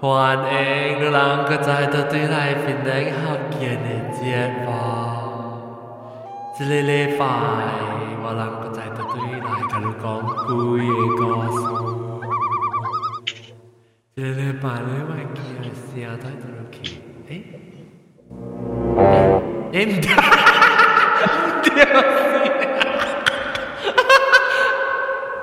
[0.00, 0.04] 欢
[0.50, 3.12] 迎你两个再到对来边的学
[3.50, 4.20] 见的节
[4.64, 4.66] 目。
[6.58, 7.20] 这个礼拜
[8.22, 10.04] 我两个再到对来跟你讲
[10.46, 10.80] 故嘅
[11.16, 11.20] 故
[11.52, 11.58] 事。
[14.16, 15.38] 这个礼拜你咪见
[15.74, 16.80] 声睇到落去，
[17.28, 17.30] 诶？
[19.72, 20.06] 诶唔得，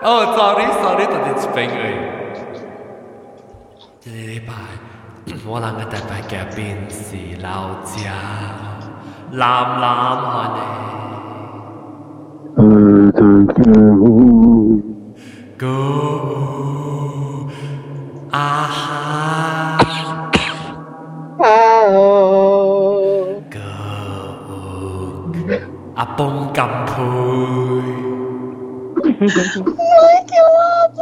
[0.02, 2.16] 哦，sorry sorry，特别系边个？
[4.38, 4.53] 这礼拜
[5.43, 7.02] 我两个特别嘅边是
[7.41, 8.13] 老家，
[9.33, 9.41] 蓝
[9.81, 9.83] 蓝
[10.21, 10.61] 汉嘅。
[15.57, 15.65] Go
[18.29, 18.38] 阿
[18.70, 19.79] 哈，
[23.49, 23.57] Go
[25.95, 26.93] 阿崩金配。
[28.93, 29.73] Go 好
[30.27, 30.61] 屌啊
[30.97, 31.02] 咯！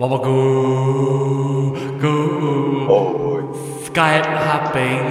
[0.00, 1.70] Mama goo
[2.02, 3.10] goo oh.
[3.84, 5.06] Sky hopping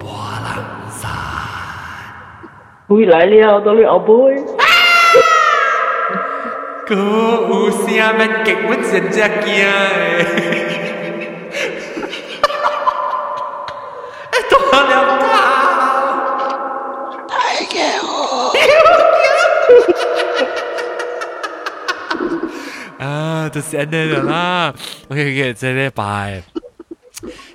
[0.00, 1.18] Bòa lăng xa
[2.88, 4.34] Ui lại liêu tôi liêu bối
[6.88, 6.96] Cô
[7.48, 10.65] u xe bên kịch mất dần ra kia.
[23.55, 24.73] 就是安尼了啦。
[25.09, 26.43] OK OK，这礼拜，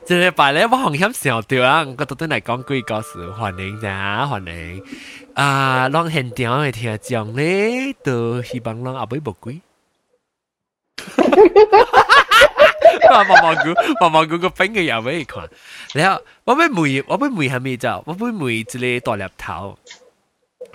[0.06, 4.82] 这礼拜咧，我好像想到啊，我特登嚟讲几个事，欢迎咋，欢迎。
[5.34, 9.60] 啊，让现场嘅听众咧，都希望让阿妹无鬼。
[13.08, 15.48] 毛毛菇，毛毛菇个饼嘅又俾你看。
[15.94, 18.02] 然后我俾梅，我俾梅系咪就？
[18.06, 19.78] 我俾梅一个大粒头。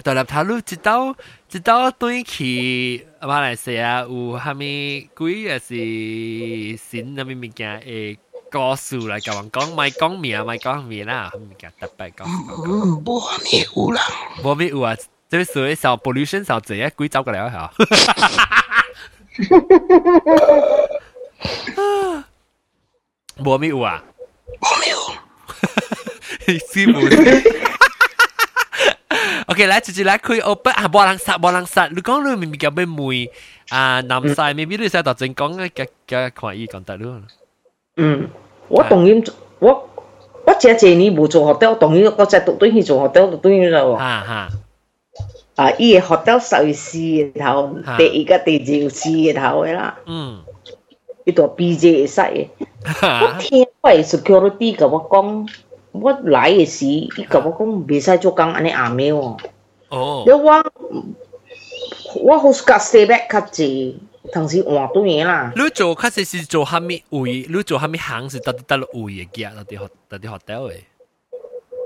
[0.04, 1.16] 大粒头你知道
[1.56, 8.18] 知道对去马来西亚有虾米几也是新那边物件诶
[8.52, 12.26] 故事来甲人讲，咪讲名咪讲名啦，虾物件特别讲。
[12.66, 14.02] 嗯，无咩有啦，
[14.44, 14.96] 无咩有啊？
[15.30, 17.72] 即系属于小 pollution 小济啊，几走过嚟啊？
[23.38, 24.04] 无咩有啊？
[24.62, 24.98] 无咩有，
[26.60, 27.65] 师傅。
[29.48, 30.88] OK，来直接来开 open 啊！
[30.88, 31.88] 冇人杀，冇人杀。
[31.88, 33.30] 你讲你明明叫咩梅
[33.70, 34.02] 啊？
[34.02, 37.22] 南西，maybe 你使特正讲嘅嘅嘅看伊讲得咯。
[37.98, 38.30] 嗯，
[38.70, 39.22] 我当然
[39.60, 39.90] 我
[40.46, 43.96] 我这这年冇做 hotel，当然我再读对去做 hotel 读对咗。
[43.96, 44.50] 哈哈，
[45.56, 50.42] 啊，伊个 hotel 寿司嘅头，第一个第二次嘅头嘅啦，嗯，
[51.26, 52.48] 伊度 B J 会使嘅。
[52.84, 55.48] 我听我嘅 security 甲我讲，
[55.96, 59.40] 我来嘅时，伊甲我讲袂使做工安尼暗暝喎。
[59.90, 60.64] 哦，你我
[62.24, 63.96] 我好甲 stay back 较济，
[64.32, 65.52] 同时换对嘅啦。
[65.56, 67.46] 你做确实是做虾米位？
[67.50, 70.76] 你做虾米行是特特特位嘅嘅，特啲学特啲学掉嘅。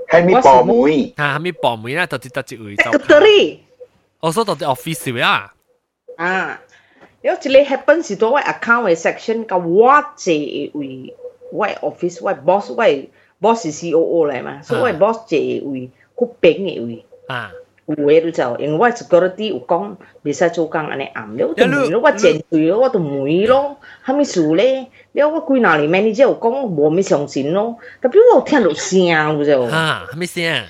[0.08, 1.12] 系咪保妹？
[1.16, 2.90] 啊，虾米部门啦，特啲特啲位走。
[2.92, 3.58] secretary
[4.20, 5.52] 我所特啲 office 位啊。
[6.16, 6.60] 啊，
[7.22, 11.14] 有一个 happen 是到我 account 嘅 section 甲我坐嘅位，
[11.50, 13.08] 我嘅 office 我嘅 boss 我嘅
[13.40, 17.04] boss 是 COO 嚟嘛，所以我嘅 boss 坐嘅位，嗰边嘅位。
[17.28, 17.50] 啊，
[17.86, 23.76] 有诶你就，因为我 security 有讲袂使做工安尼暗了，我就问咯，我前对咯，我就问咯，
[24.06, 24.88] 虾米事咧？
[25.12, 30.64] 了我几若年 manager 有讲无咩相信咯，特别我有听到声有就，啊，虾米声？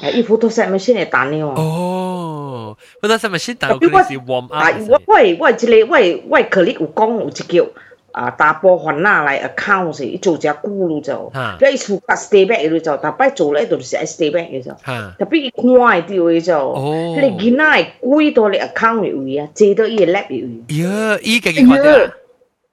[0.00, 1.60] 系伊 Photoshop machine 会弹呢喎。
[1.60, 7.66] 哦，我当时咪先，但系佢是 warm 啊 up。，我我系我系一个我系我系 colleague 有讲有一叫
[8.12, 14.72] 啊大波番啦来 account 是伊做只久咯就，哈你伊厝甲 stay back 咯就，逐摆做咧就是爱 stay back 嘅就。
[14.82, 21.84] 哈，特别伊看会到嘅就，哦迄个囡仔会跪到你 account 嘅位啊，坐到伊嘅 lap 嘅位，呀，伊家己看到。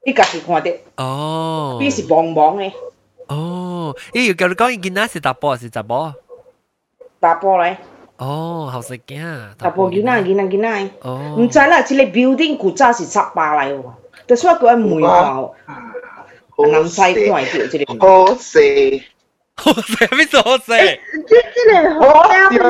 [0.06, 2.71] 你家己看到，哦，伊是茫茫嘅
[3.27, 6.12] 哦，伊又叫你讲，伊囡仔是大波还是查某？
[7.21, 7.77] 大波咧，
[8.18, 9.24] 哦，后生囝，
[9.57, 13.83] 大波囡仔囡仔囡仔，哦，唔知啦，即个 building 古早是插巴嚟喎，
[14.27, 15.50] 但系我叫伊梅花，
[16.71, 17.94] 南西看会到即个。
[18.00, 19.03] 好势，
[19.56, 21.00] 好势，咩做好势？
[22.00, 22.03] 我
[22.50, 22.65] 点样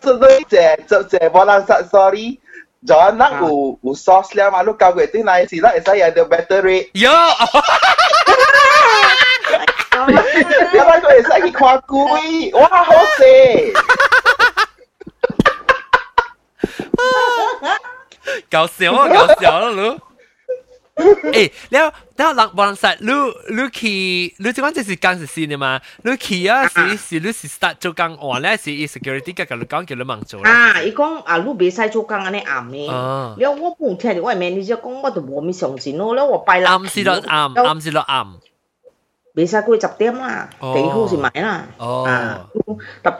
[0.00, 2.38] 做对谢做谢无人杀，sorry，
[2.86, 4.62] John 那有有 sauce 了嘛？
[4.62, 7.10] 你交过啲奶是啦，会使有到 battery，有，
[10.72, 13.72] 因为佢会使去看鬼，哇好势！
[18.50, 20.00] 搞笑啊，搞笑啦，你。
[21.33, 23.11] 诶，了了人望实，你
[23.55, 25.79] 你去，你即款就是讲是新的嘛？
[26.03, 30.41] 你去啊是是你是 start 做工，换咧是 security 甲甲你讲叫你忙做。
[30.43, 32.87] 啊，伊讲啊，你袂使做工安尼暗呢。
[32.87, 36.67] 了我冇听你，我明你只讲我都无咪上进咯，了我拜六。
[36.67, 38.25] 暗是落暗，暗是落暗。
[39.35, 41.67] 袂使过十点啦，第二好是买啦。
[41.77, 42.03] 哦。
[42.05, 42.47] 啊，
[43.03, 43.17] 特。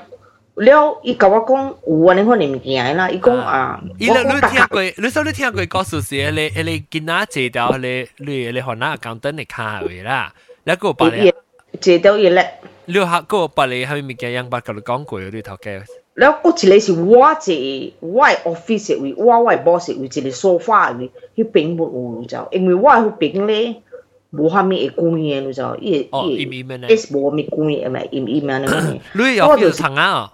[0.58, 10.32] 了，伊甲我讲有安尼款嘅物件啦，伊讲啊，伊你你听过，你说你听过故事是迄个迄个囡仔坐掉迄个你迄个韩那讲灯嘅卡位啦，
[10.64, 11.32] แล้ว个把你
[11.80, 12.54] 借到伊咧。
[12.86, 15.70] 你下个把你系咪物件样把佢讲过你头家？
[16.14, 22.46] 了，我一个是我一个我的 office 的位，我我的 boss 的位，一个 sofa 的位，迄边冇有，你知道？
[22.52, 23.82] 因为我迄边咧
[24.30, 25.76] 无啥物会关嘅，你知道？
[25.80, 26.88] 伊哦，伊阴阴嘅呢？
[26.88, 29.00] S 无咪关嘅，咪阴阴安尼嘅。
[29.14, 30.32] 你有 feel 糖啊？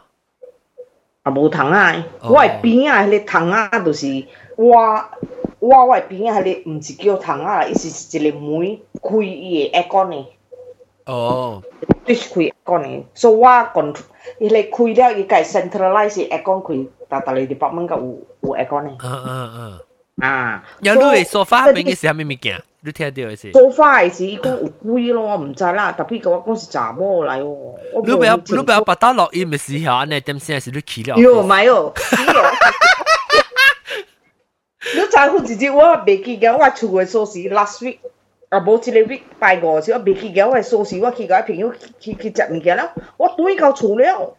[1.25, 4.25] 啊，无窗仔，哦我的边啊，迄个窗仔就是
[4.56, 5.05] 我
[5.58, 10.26] 我我的边啊，迄个毋是叫窗仔啦，伊是一个门开伊的 aircon 的，
[11.06, 11.62] 哦，
[12.05, 13.97] 对开 aircon 的，所以我讲
[14.38, 19.81] 伊个开了，伊家 centralize aircon 开，但逐个 department 甲有有 aircon 的嗯嗯嗯。
[20.29, 20.64] 啊。
[20.81, 22.62] 有你嘅梳化边嘅是系咪物件？
[22.85, 23.50] 你听到嘅是？
[23.52, 25.93] 做花嘅时，伊讲有鬼咯，我毋知啦。
[25.93, 27.75] 特别甲我讲是查某来哦。
[27.93, 31.17] 我你不要你不要把它落音嘅时候，呢点先系你起了。
[31.17, 31.93] 哟，咪哦。
[34.93, 37.99] 你知好自己，我袂记嘅，我厝嘅锁匙 last week，
[38.49, 44.35] 啊无即个 week 拜五时，我袂记嘅，我嘅锁匙我去甲朋友去去食物件了，我对到厝了，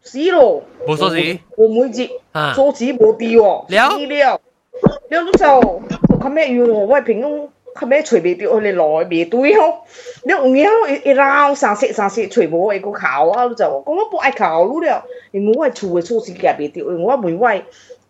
[0.00, 0.64] 死咯！
[0.86, 4.40] 冇锁匙，我每日啊锁匙无伫哦，了死了，
[5.10, 5.82] 了你就
[6.18, 7.50] 看咩要我嘅朋友。
[7.76, 9.78] 看咩找袂着，佢哋来袂对哦。
[10.24, 17.48] 你有影咯，一捞三色三色找无会个考啊，你就讲我不爱考你了，因为我厝嘅锁匙夹袂着，因为我问我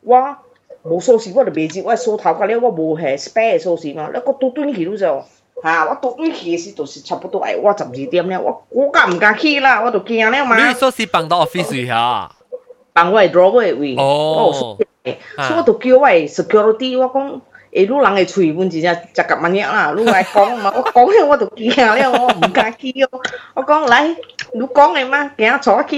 [0.02, 0.36] 我
[0.82, 5.24] 无锁匙，我就袂知我锁头壳了，我无系 spare 锁匙嘛，你我倒转去你就
[5.62, 10.68] 吓，我倒转去嘅时就是差不多诶，我十二点了，我我敢唔敢去啦，我就惊了嘛。
[10.68, 12.30] 你锁匙放到 office 下。
[12.92, 15.16] 放我嘅 drawer 嘅位，哦我有锁匙
[15.46, 17.40] 所以我就叫我嘅 security，我讲。
[17.76, 23.08] 诶，你人嘅喙阮真正食夹万日啦，你来讲嘛，我讲起我就惊了，我唔敢去哦。
[23.54, 24.08] 我讲来，
[24.52, 25.96] 你讲嘅嘛，行坐去。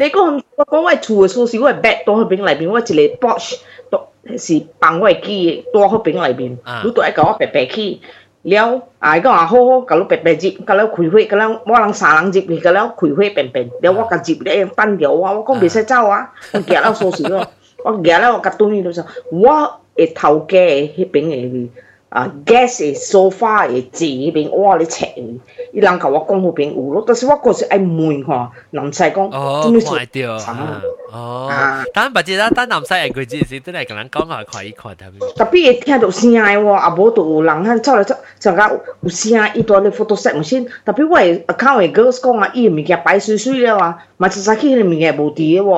[0.00, 3.54] 你讲我讲我厝嘅锁匙，我系 bag 倒喺边内边，我一个 box
[3.90, 8.00] 倒是放我嘅机倒喺边内边，你都爱甲我白白去。
[8.42, 17.46] 了，啊，伊讲啊，好好，甲你白白接，甲你开会，甲你我人三人接去，甲你开会便便，了我甲接咧单条啊，我讲袂使走啊，我夹了锁匙咯，
[17.84, 19.80] 我夹了我甲蹲喺度就，我。
[19.96, 21.68] 会头家嘅迄边嘅
[22.10, 25.38] 啊 gas 嘅 sofa 嘅坐迄边，我咧切嘅，
[25.74, 30.80] 伊人甲我讲嗰边有咯，但是我嗰时爱问吼，人使讲，哦，看到啊，
[31.12, 31.50] 哦，
[31.92, 35.18] 但系只啦，但男仔人佢只是真系同人讲下看一看他们。
[35.36, 45.74] 特别会听到声嘅喎，啊无就有人喺走嚟走，就甲有声，伊在咧 photo set 唔先，特别我嘅 account 嘅 girls 讲啊，伊嘅物件摆水水了啊，嘛就使去迄个物件无伫嘅喎。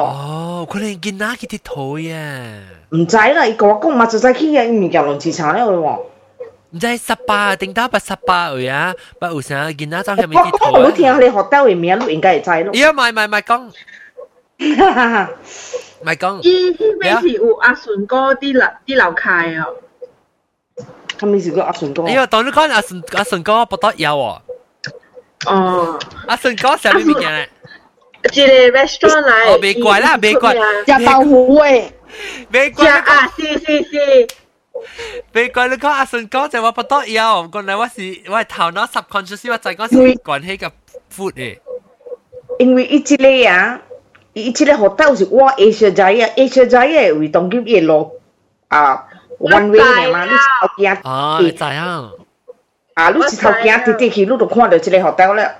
[0.64, 2.62] 哦，佢哋见哪去佚佗呀？
[2.90, 6.00] 唔知啦，伊甲我讲嘛，就使去嘅物件乱市场了喎。
[6.72, 10.80] 唔知十八定打八十八位啊，不有啥见哪走去咪佚佗？
[10.80, 12.72] 我听你学到嘅名，你应该会知咯。
[12.72, 13.70] 咦，唔系唔系唔系讲。
[16.00, 19.74] 唔系讲，伊迄边是有阿顺哥啲楼啲楼开哦。
[21.18, 22.04] 系咪是个阿顺哥？
[22.06, 24.38] 哎呀，当你讲阿顺阿顺哥不得有喎。
[25.46, 25.98] 哦。
[26.28, 27.48] 阿顺哥上面物件咧？
[28.32, 29.50] 一个 restaurant 嚟。
[29.50, 30.54] 哦，别怪啦，别怪。
[30.54, 31.84] 食豆腐诶。
[32.52, 32.90] 别怪。
[32.90, 34.28] 啊，是是是。
[35.32, 40.66] 别怪你讲阿顺哥就话不得有，讲嚟我是我系头脑 subconscious 我就讲是关系个
[41.14, 41.58] food 诶。
[42.58, 43.80] 因为伊即个啊。
[44.32, 48.12] 伊即个学校是我 Asia 仔啊，Asia 仔嘅为当今一路
[48.68, 49.04] 啊
[49.40, 52.10] one way 嘅嘛，你头行哦，你知啊？
[52.94, 55.52] 啊，你一头行直直去，你就看到即个学校了。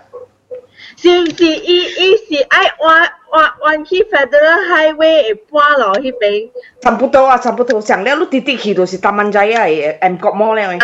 [0.97, 6.51] 是毋是伊伊是爱弯弯弯去 Federal Highway 会搬落迄边？
[6.83, 7.81] 差不多啊，差不多。
[7.81, 9.65] 上了你直直去就是大湾仔啊，
[10.01, 10.63] M 国摩了。
[10.73, 10.79] 啊，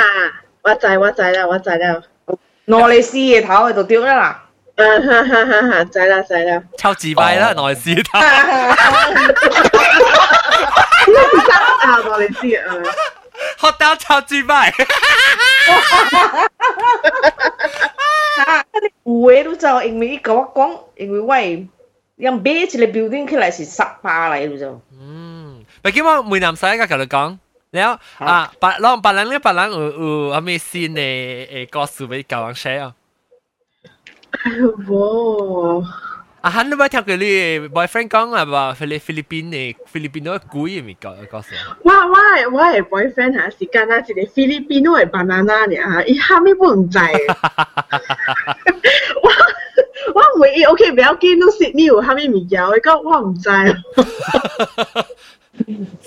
[0.62, 2.02] 我知我知啦，我知啦。
[2.66, 4.42] 罗利斯嘅头就对啦啦。
[4.76, 8.18] 啊哈哈哈哈，知啦知啦，超自闭啦，内斯头。
[8.18, 8.76] 啊，
[12.04, 12.74] 罗利斯啊，
[13.58, 14.72] 学到超自闭。
[18.37, 18.65] 嚇！
[19.03, 21.67] 回都就英語講一講，英語喂，
[22.15, 24.81] 人 bitch 你 building 起嚟是十八嚟就。
[24.99, 27.37] 嗯，咪叫我梅南西嘅同你講，
[27.71, 32.95] 然後啊，白朗白朗咧白朗有有阿咩先嘅誒歌詞俾教人寫啊。
[34.89, 36.10] 哇！
[36.40, 41.76] 呦，我啊，hắn lúc听佢你 boyfriend 讲啊，话菲律菲律宾嘅菲律宾嗰个鬼咪讲讲什么？
[41.82, 46.98] 我我的我的 boyfriend 啊，是干那一个菲律宾的 banana 尔，伊虾米都唔知。
[49.22, 49.30] 我
[50.14, 53.50] 我唯一 OK 不要紧，都 Sydney 有虾米物件，我讲我唔知。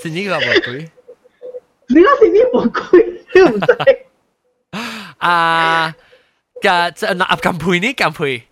[0.01, 0.89] 是呢个冇鬼
[1.89, 3.67] 你讲 Sydney 冇鬼，你唔知。
[5.17, 5.93] 啊！
[6.61, 7.93] 嘅即系嗱，咁配呢？
[7.93, 8.43] 咁配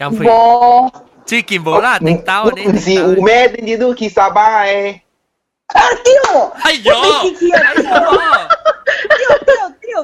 [0.00, 0.24] Camfrey.
[0.24, 0.88] Bo.
[1.26, 1.44] Sí,
[1.82, 2.64] la ting tao ni.
[2.80, 4.96] Si ume din jidu ki Sabah eh.
[5.74, 6.50] Ah, tío.
[6.64, 6.96] Ay yo.
[6.96, 7.28] Ay
[7.84, 8.00] yo.
[9.18, 10.00] Tío, tío, tío.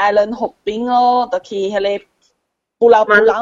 [0.00, 2.04] island 河边咯，就去迄个
[2.78, 3.40] 布劳布劳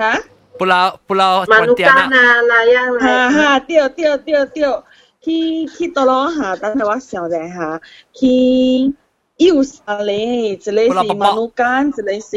[0.00, 0.18] ha
[0.58, 4.82] pulau pulau Pontianak 啦，样啦，哈哈，对对对对，
[5.20, 7.80] 去去到咯哈，等下我想一下，
[8.12, 8.94] 去
[9.36, 10.56] 有啥嘞？
[10.56, 12.36] 这里是马努干，这里是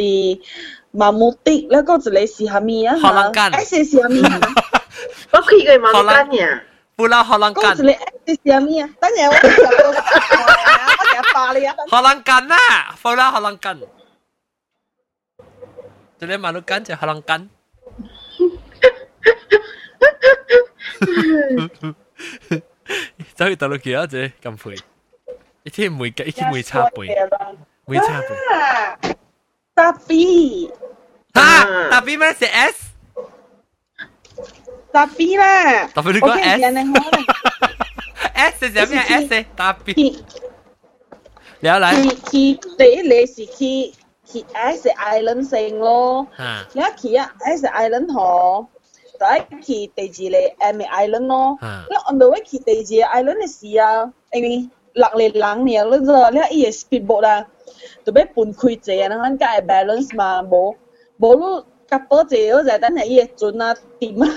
[0.91, 2.95] 马穆迪，那个这里是啥咪啊？
[2.99, 4.19] 荷兰干，哎，是啥咪？
[5.31, 6.63] 我去过马努干呀。
[6.95, 7.75] 不啦，荷兰干。
[7.75, 8.89] 这里是啥咪啊？
[8.99, 9.93] 等下我想到，我
[11.13, 11.75] 想发了呀。
[11.89, 12.55] 荷兰干呐，
[13.01, 13.79] 不啦，荷兰干。
[16.19, 17.49] 这里马努干就荷兰干。
[23.34, 24.06] 走去到落去啊！
[24.06, 24.74] 这咁配，
[25.62, 27.08] 一天每一天每差背，
[27.86, 29.16] 每差背。
[29.74, 30.72] 搭 B，
[31.34, 32.88] 哈，特别咩是 S？
[34.90, 37.24] 搭 B 啦，特别你讲 OK， S 人哋可能
[38.32, 39.28] S 系咩 S？
[39.56, 40.24] 特别，去
[41.60, 41.94] 你有嚟？
[42.02, 43.92] 去去第一你是去
[44.24, 46.26] 去 S Island 城咯。
[46.36, 48.66] 吓你一去啊，S Island 嗬，
[49.22, 51.58] 第一去第二个 M Island 咯。
[51.60, 57.46] 吓你 on the way 去第二个 Island 嘅时啊，因为落嚟冷年咯啫，你一个 speedboat 啊，
[58.04, 60.74] 就俾半开者啊，咱家系 balance 嘛，冇
[61.18, 64.34] 冇你夹多者嗰阵，等系伊个船啊掂啊，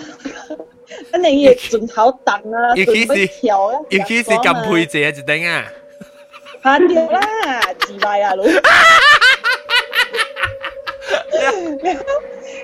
[1.12, 5.66] 等系伊个船头蹬啊，尤其是船要跳啊，尤其是咁配者一顶啊！
[6.64, 7.20] 慳掉啦，
[7.80, 8.44] 自坏啊佬。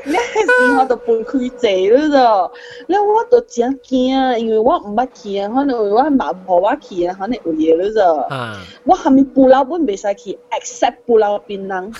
[0.05, 2.51] 你系时候就半开谢了咋？
[2.87, 8.35] 你我都真惊啊，因为我唔捌去啊，可能我妈婆我去啊，可能有嘢了咋。
[8.35, 11.91] 啊，我系咪布拉本未使去，except 布拉槟榔。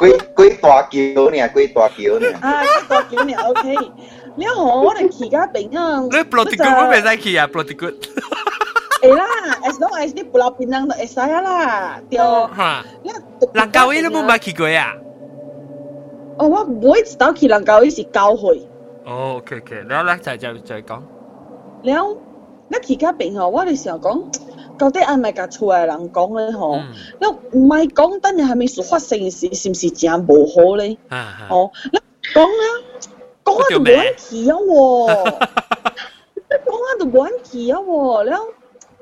[0.00, 1.48] 几几大桥呢？
[1.54, 2.26] 几大桥呢？
[2.40, 3.76] 啊，一个叫你 OK。
[4.36, 6.00] 你好，我哋去家边啊。
[6.00, 7.94] 你 bloody good 都未使去啊，bloody good。
[9.05, 12.01] Eh lah, as long as ni Pulau Pinang tak as saya lah.
[12.09, 12.49] Tio.
[12.49, 12.81] Ha.
[13.53, 14.97] Langkawi lu pun bagi gue ya?
[16.41, 18.65] Oh, 我唔會知道去蘭高是教會。
[19.05, 20.99] 哦，OK OK，你咧就就就講。
[21.83, 22.17] 了，
[22.67, 24.25] 你其他邊吼，我哋成日講，
[24.77, 26.81] 到底係咪甲厝內人講咧吼？
[27.21, 30.97] 你唔係講，等下係咪事發生嘅事，是唔是真無好咧？
[31.47, 31.99] 哦，你
[32.33, 32.65] 講啊，
[33.45, 34.69] 講啊就冇人去啊喎，
[36.65, 38.39] 講啊就冇人去啊喎，了。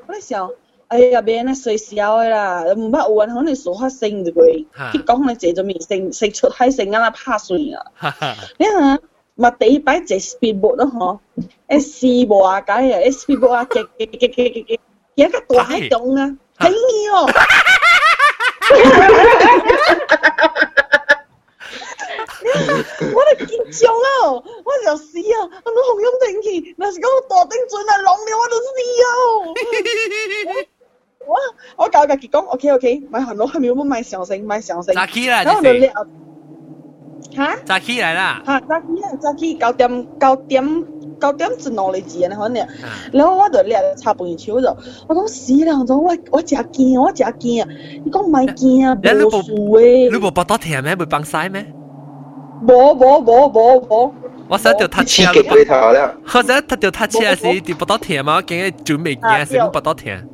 [0.07, 0.51] 我哋想。
[0.89, 7.85] 哎呀，别那衰笑嘅啦，唔捌有人可能事发生就会，佢讲你坐咗面成成出海成啊啦拍水啊！
[7.95, 8.99] 哈哈，你睇，
[9.35, 11.19] 咪第一摆坐 speedboat 咯，嗬，
[11.67, 14.79] S 无啊解啊，S speedboat 啊，嘅嘅嘅嘅嘅嘅，
[15.17, 17.29] 有一个大海洞啊，睇你哦，
[23.14, 28.68] 我哋緊張啊，我就死啊，我都紅陰停氣，嗱是講我大頂轉啊，浪了我就死
[29.04, 29.06] 啊！
[31.26, 31.36] 我
[31.78, 36.08] 我教家己講，OK OK，買行路係咪要買上升，買上升，早起啦，然後就就是了，
[37.36, 37.56] 嚇？
[37.66, 40.86] 早起来啦，嚇，早起啊，早起九點九點
[41.22, 42.62] 九點之內嚟自啊，可能。
[42.64, 42.70] 啊，
[43.14, 45.80] 然後我就掠插半手就，我講死啦！
[45.80, 47.70] 我講我我真驚，我真驚啊！
[48.04, 50.12] 你講唔係驚啊，你你無數誒。
[50.12, 50.94] 你冇搏多甜咩？
[50.96, 51.66] 冇幫晒咩？
[52.67, 54.11] 冇冇冇冇冇，
[54.49, 60.29] 我想条塔车刺激，佢头啦，我想塔条塔车时啲不到听嘛，我惊准备惊时不到听。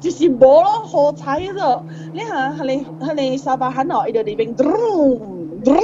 [0.00, 1.82] 就是冇咯，好彩咗。
[2.12, 4.66] 你下系你系你沙巴肯哦，伊就里边咚
[5.64, 5.74] 咚，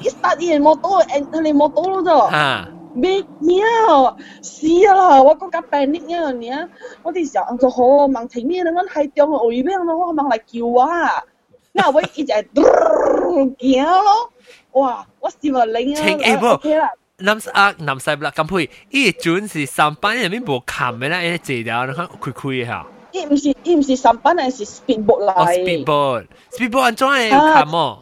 [0.00, 2.30] 一 start 伊冇到，系你冇到咯就。
[2.30, 4.14] 吓，咩嘢？
[4.42, 5.20] 死啦！
[5.22, 6.68] 我嗰架病呢样嘢，
[7.02, 11.24] 我哋想就好问前面我系中外边咯，我问嚟叫啊，
[11.72, 14.30] 那我一直行咯，
[14.76, 15.06] 哇！
[15.20, 16.88] 我试过领啊，请诶不 OK 啦。
[17.18, 20.64] 南啊南西不啦，咁配伊准是上班入面无冚
[20.98, 22.86] 嘅啦，伊借掉你看开开吓。
[23.12, 25.84] 伊唔是伊唔是上班，系是 speedboat 哦嚟。
[25.84, 27.98] ，speedboat，speedboat 安怎会有冚哦？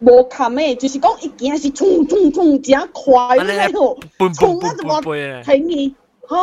[0.00, 5.44] 无冚诶，就是讲一行是冲冲冲真快安尼那种，奔冲奔奔啊就话奔嘅。
[5.44, 5.94] 停伊，
[6.28, 6.36] 吓，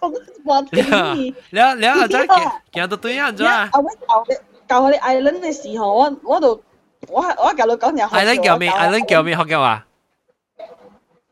[0.00, 1.34] 冲啊就话停伊。
[1.50, 3.44] 了了，安怎行行到对安怎？
[3.46, 3.70] 啊！
[3.74, 4.34] 我教你
[4.68, 6.62] 教我哋 island 嘅时候，我我度
[7.08, 8.08] 我我教你讲嘢。
[8.14, 8.68] 艾伦叫咩？
[8.70, 9.36] 艾伦叫咩？
[9.36, 9.84] 学叫啊？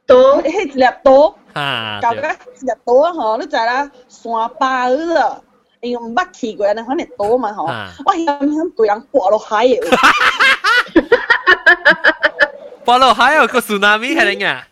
[0.06, 3.12] 多迄一粒刀，吓，教个一粒刀啊！
[3.12, 5.44] 嗬，你知啦，山巴嗰度，
[5.80, 7.66] 因为唔捌去过，你可能刀嘛嗬。
[7.66, 9.80] 啊我想想对人挂落海嘅，
[12.84, 14.66] 波罗海有个 tsunami 系点啊？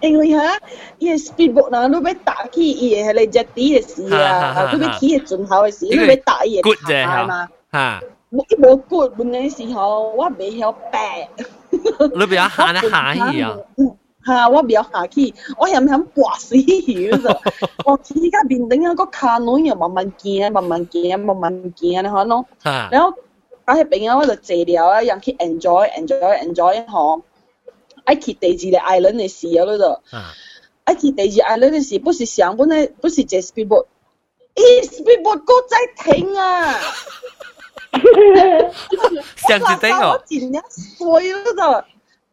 [0.00, 0.58] 因为吓，
[0.98, 7.48] 伊个 speedboat 嗱，你要打起伊个系你 jetty 嘅时啊，你要起嘅尽头嘅时，你要打伊，good 嘅啫牌嘛。
[7.72, 8.00] 吓，
[8.35, 11.29] 我一无骨，问的时候我未晓白。
[11.71, 11.79] 你
[12.25, 13.55] 袂晓下咧下去啊？
[14.25, 17.09] 哈，我袂晓下去，我嫌嫌挂死去。
[17.85, 22.45] 我起个面顶啊，个骹软又慢慢行，慢慢行，慢慢行，然后咯。
[22.91, 23.13] 然后
[23.65, 27.21] 我迄边啊，我就坐了啊，让去 enjoy，enjoy，enjoy 吼。
[28.03, 30.03] 爱去第二个 island 的时候，咯。
[30.83, 36.75] 爱去第二 island 的时，不是想，本来不是在 speedboat，speedboat 哥在停啊。
[39.35, 40.61] 上一頂我哦，真係
[40.97, 41.87] 衰嗰度。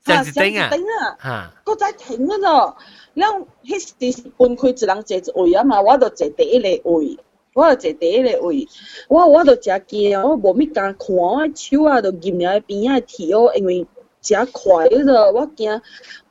[0.05, 1.53] 上一頂啊啊！
[1.55, 2.75] 嚇，個仔停嗰度，
[3.15, 3.79] 然後迄
[4.17, 7.19] 時分開一人坐一位啊嘛，我就坐第一個位，
[7.55, 8.67] 我就坐第一個位，
[9.07, 13.87] 我我就真驚，我無乜敢看，我手啊就撳了邊仔鐵哦，因為
[14.21, 15.81] 真快嗰度，我驚，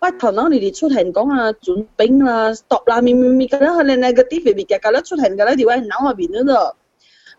[0.02, 4.02] 我頭腦裡裡出現講啊准兵啦，stop 啦，咪咪咪，咁樣可能
[4.66, 6.76] 夾咧出現㗎咧，條喺腦入邊嗰度，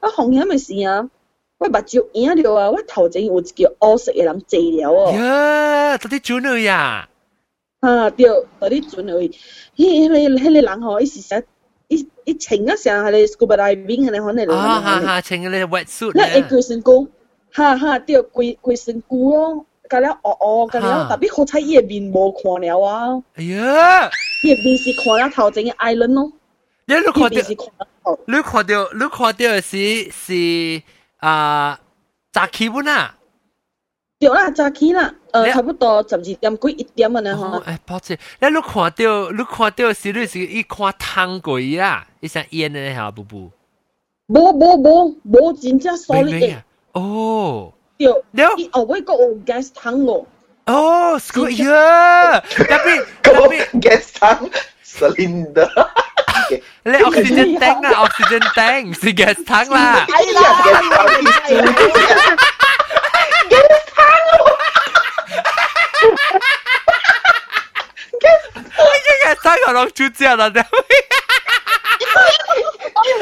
[0.01, 1.11] 我紅險嘅事啊！
[1.62, 2.70] 我目睭影了啊！
[2.70, 5.12] 我头前有一个黑色嘅人坐了哦。
[5.12, 7.10] 呀，到底转去呀？
[7.80, 8.28] 啊，对，
[8.60, 9.38] 到啲准去。
[9.76, 11.42] 迄迄个迄个人吼，伊是啥？
[11.88, 14.54] 伊伊穿啊像迄个 scuba diving 迄个可能嚟。
[14.54, 17.08] 啊哈哈，穿嗰啲 wetsuit 那会咧，规身躯，
[17.54, 24.10] 哈哈，对，规规身躯咯，甲了黑黑，甲了，特别好彩伊个面无看了啊，哎呀，
[24.44, 26.32] 伊个面是看了头前嘅 island 咯，
[26.86, 28.20] 你都看到伊面，是看了头。
[28.28, 29.78] 你看到，你看到的是
[30.12, 30.82] 是
[31.23, 31.79] 啊，
[32.33, 33.11] 咋起不呢？
[34.19, 37.63] 对啦，咋起啦，呃，差不多十二点过一点了呢哈。
[37.65, 42.05] 哎，抱歉，那你看到你看到是不是一看汤鬼啦？
[42.19, 43.51] 一想烟的哈，不不，
[44.27, 46.57] 不不不不，真正所以
[46.93, 48.25] 哦，有，
[48.57, 50.27] 你不尾个有 gas 汤哦，
[50.67, 51.49] 哦，screw
[52.69, 54.51] 那边那边 gas 汤？
[54.83, 55.69] 是真的。
[56.84, 61.18] 你 oxygen tank 啊，oxygen tank 是 gas tank 啦，哎呀，gas tank
[68.78, 70.64] 我已经系三个人出价啦，对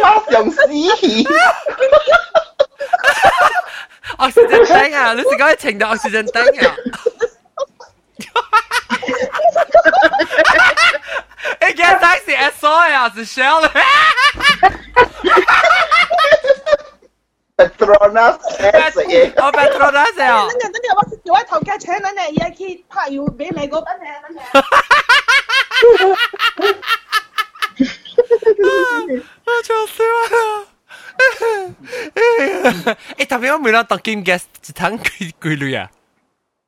[0.01, 0.57] 马上死
[0.97, 1.27] 气，
[4.17, 6.75] oxygen tank 啊，你是讲情到 oxygen tank 啊？
[11.61, 13.69] 你 gas tank 是 SO 啊，是 Shell 的。
[17.57, 24.39] Petronas S 嘅，我 Petronas 啊等，阵等阵，我叫我头家请等阵，而家去拍要俾你嗰等阵等阵。
[29.45, 30.37] 我笑死我啦！
[33.15, 35.09] 诶，特别我每日当金 gas 一桶几
[35.41, 35.89] 几类啊？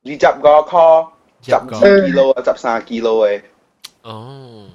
[0.06, 1.10] 二十个 call，
[1.42, 3.42] 十二十个二 kilo 啊，十三 kilo 嘅，
[4.04, 4.68] 哦，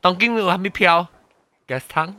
[0.00, 1.06] 当金我还没票，
[1.68, 2.14] gas 桶，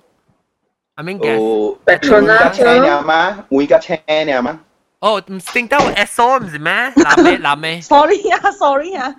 [0.95, 1.37] I mean gas。
[1.39, 4.59] 哦， Petronas 车呢嘛，每架车呢嘛，
[4.99, 6.71] 哦，唔是听到 SO 唔是咩？
[6.71, 7.81] 蓝咩蓝咩？
[7.81, 9.15] Sorry 啊，sorry 啊，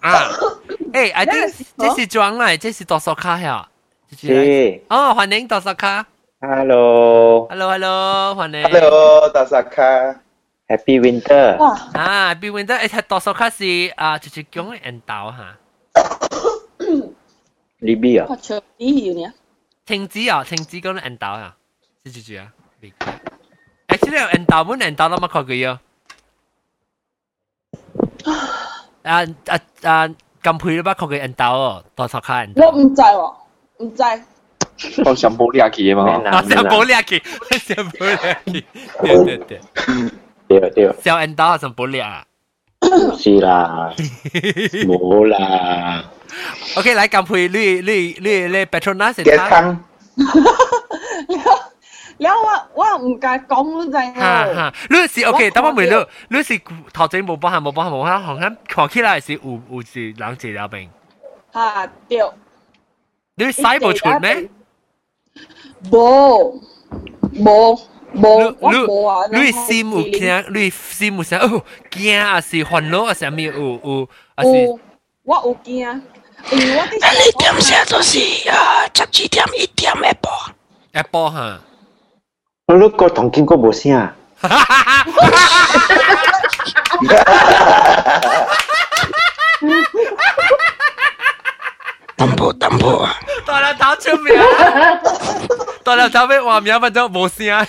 [0.00, 0.30] 啊，
[0.92, 3.68] 诶，I think 那是这是装嚟，这是多少卡呀？
[4.10, 6.06] 这是是哦，欢迎多少卡，
[6.40, 8.62] Hello，Happy ？Hello，Hello，欢迎。
[8.70, 10.20] Hello，大萨卡，
[10.68, 13.64] Winter，哇，啊，边winter 诶，系多少卡是
[13.96, 14.16] 啊？
[14.18, 15.34] 就是讲嘅引导
[17.80, 17.86] 吓。
[17.86, 19.34] Libby 啊，我唱啲要呢，
[19.84, 21.56] 停止啊，停止讲引导啊，
[22.04, 22.52] 是住住啊。
[23.88, 25.80] Actually 有引导，本引导都冇看过啊。
[29.02, 30.08] 啊啊啊，
[30.42, 33.34] 咁配你把佢嘅引导哦，多错开引我唔知喎，
[33.84, 34.02] 唔知。
[35.04, 37.22] 我想冇呢期嘛，啊，想保叻嘅，
[37.58, 38.64] 想保叻嘅，
[39.00, 42.26] 对对对，对对，小引导想保叻啊。
[43.18, 43.92] 是啦，
[44.86, 46.04] 冇啦。
[46.76, 49.76] OK，嚟咁配你你你你 Petronas 嘅汤。
[52.18, 56.58] แล้วว่าว่า唔介讲嗰阵哈哈，你是 OK，等我问你，你是
[56.90, 60.88] 头前冇帮下冇帮下冇下，好像看起来是有有是人治疗病。
[61.52, 62.18] 吓对，
[63.34, 64.48] 你使冇出咩？
[65.90, 66.58] 冇
[67.34, 67.78] 冇
[68.14, 69.28] 冇，我你冇啊！
[69.30, 71.36] 你心有惊，你心有啥？
[71.40, 74.50] 哦，惊啊是烦恼啊，啥物有有啊是？
[74.62, 74.78] 有
[75.24, 76.19] 我有惊，因为我啲
[76.50, 80.30] 你点写都是啊，十二点一点一波。
[80.94, 81.58] 一波哈。
[82.68, 84.14] 我都个同见过冇声啊。
[92.16, 93.14] 淡薄淡薄啊！
[93.44, 94.34] 大粒头出名，
[95.84, 97.66] 大粒头俾话名乜都冇声。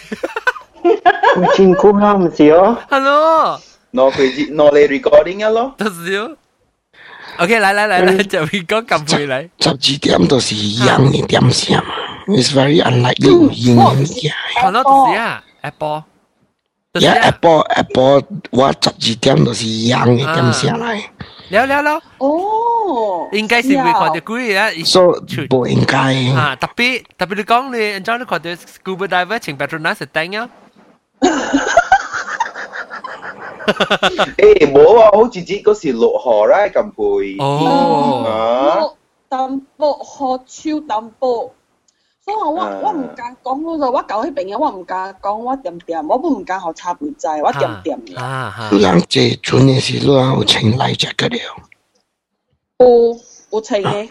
[1.35, 2.77] 我见过啦，唔是哦。
[2.89, 3.59] Hello，
[3.93, 5.73] 攞佢攞你 recording 嘅咯。
[5.77, 6.35] 得少。
[7.37, 9.49] OK，嚟嚟嚟嚟，就会讲揿回嚟。
[9.59, 11.93] 十二点都是一样嘅点声嘛。
[12.27, 14.31] It's very unlikely 有应用嘅。
[14.59, 16.03] 看到就是啊，Apple。
[16.93, 20.99] Yeah, Apple Apple 我十二点都是一样嘅点声嚟。
[21.49, 25.97] 了了了，哦，应该是会看到鬼啊， So 唔应该。
[26.33, 30.49] 啊，特别特别你讲你，然之后你看到 scuba diver 请 Petronas 系顶啊。
[34.36, 37.36] 誒冇啊，好似只嗰時落河啦，咁配。
[37.42, 38.24] 哦。
[38.26, 38.98] 啊。
[39.28, 41.54] 淡薄學超淡薄。
[42.24, 48.18] 所以我我唔敢講嗰度，我舊喺邊嘅，我唔敢講我點點，我本唔敢學插背仔，我點點嘅。
[48.18, 48.70] 啊哈。
[48.70, 51.38] 人這船嘅是你有請嚟只嘅了。
[52.78, 53.16] 有
[53.50, 54.08] 有請嘅。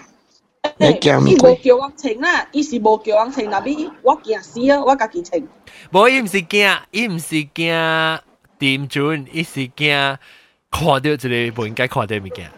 [0.78, 5.48] 你驚伊無叫我請啦，伊是無叫我請，那邊我驚死啊，我家己請。
[5.92, 8.20] 無，伊毋是驚，伊毋是驚
[8.61, 10.17] 点船，伊是惊
[10.71, 12.51] 看到一个唔应该看到物件。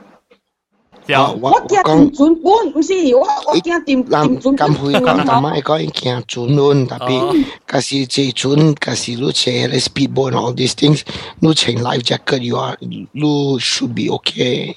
[1.11, 4.57] 我我惊点船，我唔是我我惊点点船。
[4.57, 11.01] 咁会讲，但系讲惊船论，特别，假是这船，假是你车咧 speedboat and all these things，
[11.41, 14.75] 你请 life jacket you are you should be okay。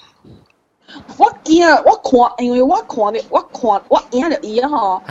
[1.17, 5.03] 我见我看，因为我看着，我看我影着伊啊吼，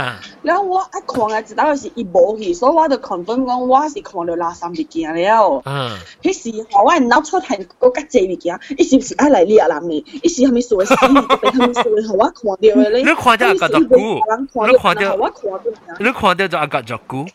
[0.42, 5.62] 然后我一看啊，知道是伊无去，所以我就 confirm 讲我是看到垃圾物件了。
[5.66, 10.06] 嗯，迄时吼，我脑出现个较济物件，伊是毋是爱来掠人呢？
[10.22, 10.70] 伊是虾米事？
[10.70, 13.00] 是毋是我看到的咧？
[13.00, 13.96] 你看到个只股，
[14.68, 15.66] 你看到，我看到，
[16.00, 17.26] 你看到就阿个只股，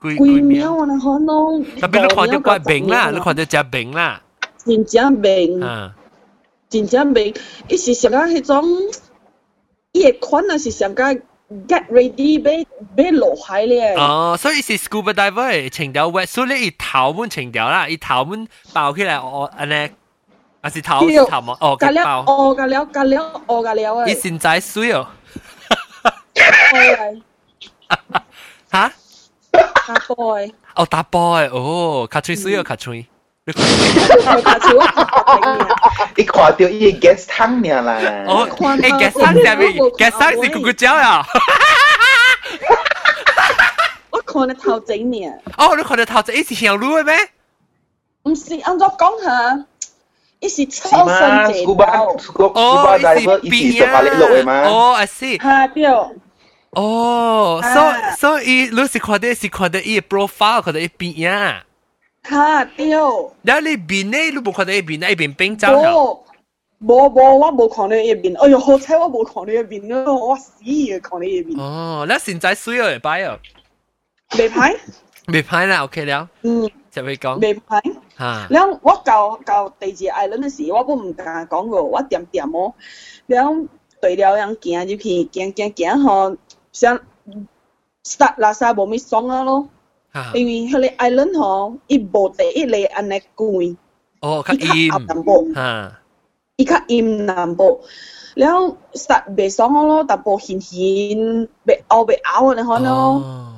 [0.00, 0.86] 鬼鬼喵啊！
[0.86, 4.20] 可能特别你看到怪病啦，你看到只病啦，
[4.64, 5.94] 真正病啊！
[6.71, 7.33] 真正未，
[7.69, 8.65] 伊是上个迄种，
[9.93, 13.95] 伊个款啊是上个 get ready 要要落海咧。
[13.95, 19.89] 哦，所以是 scuba diver 嘅情调 wet，所以你伊头本情调啦，伊头本爆起来，我安尼，
[20.61, 24.09] 啊是头是头嘛，哦夹了，哦夹了，夹了，哦夹了诶。
[24.09, 25.07] 伊现在水哦。
[28.71, 28.93] 吓？
[29.87, 30.53] 打波诶。
[30.75, 33.07] 哦，打波诶，哦，卡吹水哦，卡吹。
[36.15, 37.89] 你看到伊个 gas 汤尔啦。
[38.27, 38.51] 哦，诶
[38.99, 41.25] gas 汤下面，gas 汤是咕咕椒呀。
[44.09, 45.25] 我看到头整呢。
[45.57, 47.15] 哦，你看到头整，伊是香炉嘅咩？
[48.23, 49.65] 唔是，按照讲下，
[50.41, 51.65] 伊是超新姐。
[51.65, 54.61] scuba scuba diver 伊是上马里落嘅嘛？
[54.67, 55.41] 哦，I see。
[55.41, 55.85] 吓对。
[56.71, 61.63] 哦，所所以你是看到是看到伊 profile，看到伊边呀？
[62.23, 62.89] 吓对。
[62.89, 64.17] 然后你边呢？
[64.31, 66.19] 你冇看到伊边，伊边冰罩冇
[66.81, 68.37] 冇冇，我冇看到伊边。
[68.37, 71.59] 哎呦，好彩我冇看到伊边咯，我死嘅看到伊边。
[71.59, 73.39] 哦，那现在水哦，摆哦。
[74.37, 74.77] 未歹。
[75.27, 76.29] 未歹啦，OK 了。
[76.43, 76.69] 嗯。
[76.91, 77.37] 就会讲。
[77.39, 77.81] 未歹。
[78.17, 78.47] 吓。
[78.49, 82.73] 然后我到到第二 island 嘅时，我本唔敢讲个，我点点哦。
[83.27, 83.65] 然后
[84.01, 86.35] 对了人行入去，行行行吼，
[86.71, 86.97] 想
[88.03, 89.69] start 垃圾冇咩爽啊咯。
[90.33, 93.75] 因为迄个 island 吼，伊无第一个安尼贵。
[94.21, 95.05] 哦，较阴。
[95.05, 95.45] 淡薄。
[95.53, 95.99] 吓。
[96.55, 97.81] 伊较阴淡薄。
[98.35, 103.53] 然后 start 袂爽咯，淡薄咸咸，袂拗袂拗安尼可咯。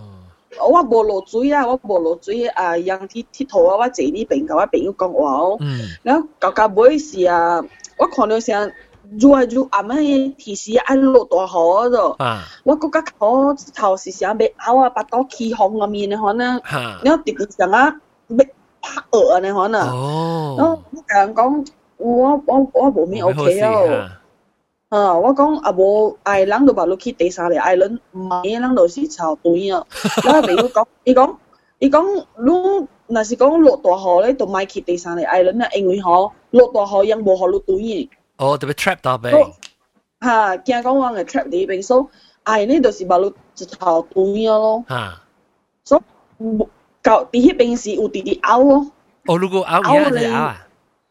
[0.60, 5.58] 我无落水啊，我无落水啊，人佚佚佗啊，我坐呢边甲我朋友讲话哦。
[6.04, 7.64] 然后到到尾时啊，
[7.98, 8.72] 我看到成
[9.14, 9.96] 愈来愈暗啊，
[10.38, 12.16] 提示爱落大雨嗰度。
[12.64, 16.62] 我觉甲头头是想要拗啊，巴肚起风啊面嘅可能。
[17.04, 17.96] 然后直直上啊，
[18.30, 18.38] 要
[18.82, 19.80] 拍鹅安尼可能。
[20.58, 21.66] 然后我甲人讲。
[22.02, 24.22] 我我我无咩 OK 啊。
[24.88, 29.86] 啊，我讲啊无爱人就话你去第三个爱人，唔系人就是臭对啊。
[30.26, 31.36] 我朋友讲，伊讲
[31.80, 32.06] 伊讲
[32.38, 38.10] 你若是讲落大雨咧，就莫去第三个爱人啊，因为吼落大雨ยัง无互你对嘅。
[38.37, 39.31] 哦，特別 trap 到呗。
[40.21, 42.07] 嚇，驚講我係 trap 你邊，所以
[42.45, 43.27] 哎呢就是話你
[43.59, 44.85] 一頭對啊咯。
[44.89, 45.21] 嚇。
[45.85, 46.03] 所
[46.39, 46.45] 以
[47.03, 48.91] 舊啲迄邊是有啲啲拗咯。
[49.27, 50.67] 哦，如果拗嘢係拗啊？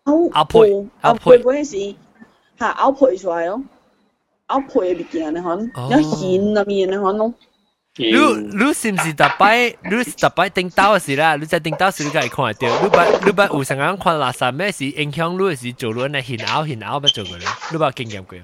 [0.05, 0.59] 拗拗配
[1.01, 1.95] 拗配嗰陣時。
[2.59, 3.61] 嚇拗配出來咯，
[4.47, 7.33] 拗配嘅物件咧，可能有芡啊面咧，可能。
[8.00, 9.74] 你你是唔是特摆？
[9.90, 11.34] 你是特摆顶刀嘅时啦？
[11.34, 17.48] 你在顶刀时你会看到，你捌你捌有成日看垃圾咩事影响你嘅时做咗呢现拗现拗乜做嘅咧？
[17.72, 18.38] 你捌经验过？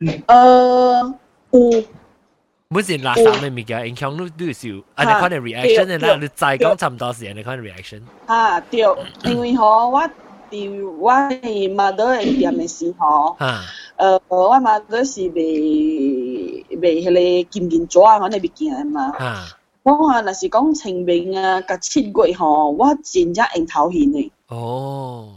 [0.00, 1.14] 诶
[1.52, 1.84] 有。
[2.68, 8.02] 本是垃圾嘅物件影响你你是有，啊你看你 reaction 嘅啦，你再讲差唔多时间你看 reaction。
[8.26, 8.80] 啊对，
[9.24, 10.10] 因为吼我。
[10.49, 11.11] 伫我
[11.75, 13.61] 妈的店的时候，啊，
[13.95, 15.41] 呃，我妈都是卖
[16.75, 19.11] 卖迄个金银纸，我那边见嘛。
[19.17, 19.47] 啊，
[19.83, 24.31] 我看，那是讲清明啊，甲七月吼，我真正用头晕的。
[24.47, 25.29] 哦，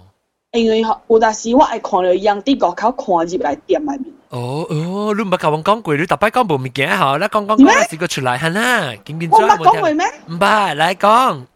[0.53, 4.07] 因为有当时我爱看了样迪个口看入来店内面。
[4.31, 9.37] 哦哦，你唔系讲讲鬼，你大别讲无物件吼，那讲讲讲，那是个出来係啦，金银纸。
[9.37, 10.07] 我唔系鬼咩？
[10.29, 11.47] 唔，来讲。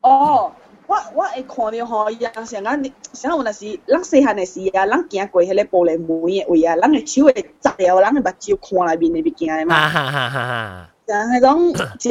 [0.00, 0.52] 哦。
[0.92, 9.88] 我我会看到吼，伊人像咱像有那时，咱细汉的时啊，咱行过迄个玻璃门的位啊，咱的手会砸掉，咱的目睭看内面的物件的嘛。
[9.88, 10.88] 哈哈哈哈！
[11.06, 12.10] 像那种只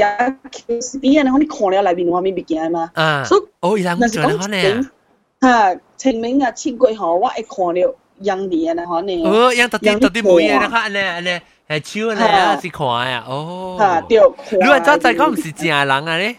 [0.52, 2.90] 球是边的，我你看了内面的画面物件的嘛。
[2.96, 4.40] 啊，所以哦，伊人就是讲，
[5.42, 7.94] 哈，清明啊，清过吼，我会看到
[8.50, 9.24] 丽啊呢，吼呢。
[9.26, 14.60] 哦，杨特地特地买的，哈呢呢呢，诶，手呢是看啊，哦，哈，对，看。
[14.60, 16.36] 你话早在讲是正人啊咧？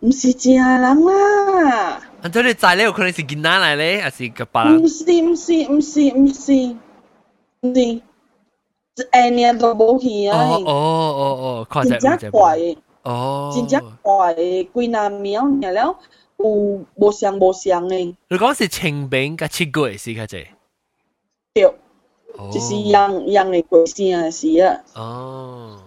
[0.00, 2.00] 唔是正人啦。
[2.22, 4.82] 啊，即你材料可能是囡仔嚟咧，还是个别人？
[4.82, 6.52] 唔是唔是唔是唔是
[7.60, 7.80] 唔是，
[9.12, 10.38] 一年都冇去啊！
[10.38, 15.96] 哦哦哦哦，看真正怪嘅，哦，真正怪嘅，几难秒然了，
[16.38, 18.14] 有无相无相嘅。
[18.28, 20.46] 你讲是清明甲七月是较济？
[21.52, 21.74] 对，
[22.52, 24.80] 就是样样嘅过声是啊。
[24.94, 25.82] 哦，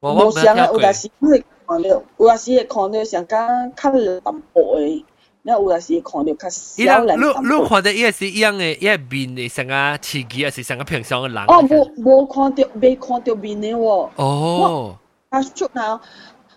[0.00, 1.44] 无相啊，有阵时会。
[1.70, 5.04] 看到，有阵时会看到上加较淡薄诶，
[5.42, 7.18] 然后有阵时看到较少人。
[7.18, 11.44] 你你看到伊个是一样诶，伊个面诶上加刺激，还是上加平常嘅人？
[11.46, 14.08] 哦，无无看到，未看到面诶喎。
[14.16, 14.96] 哦。
[15.30, 16.00] 啊，出嗱，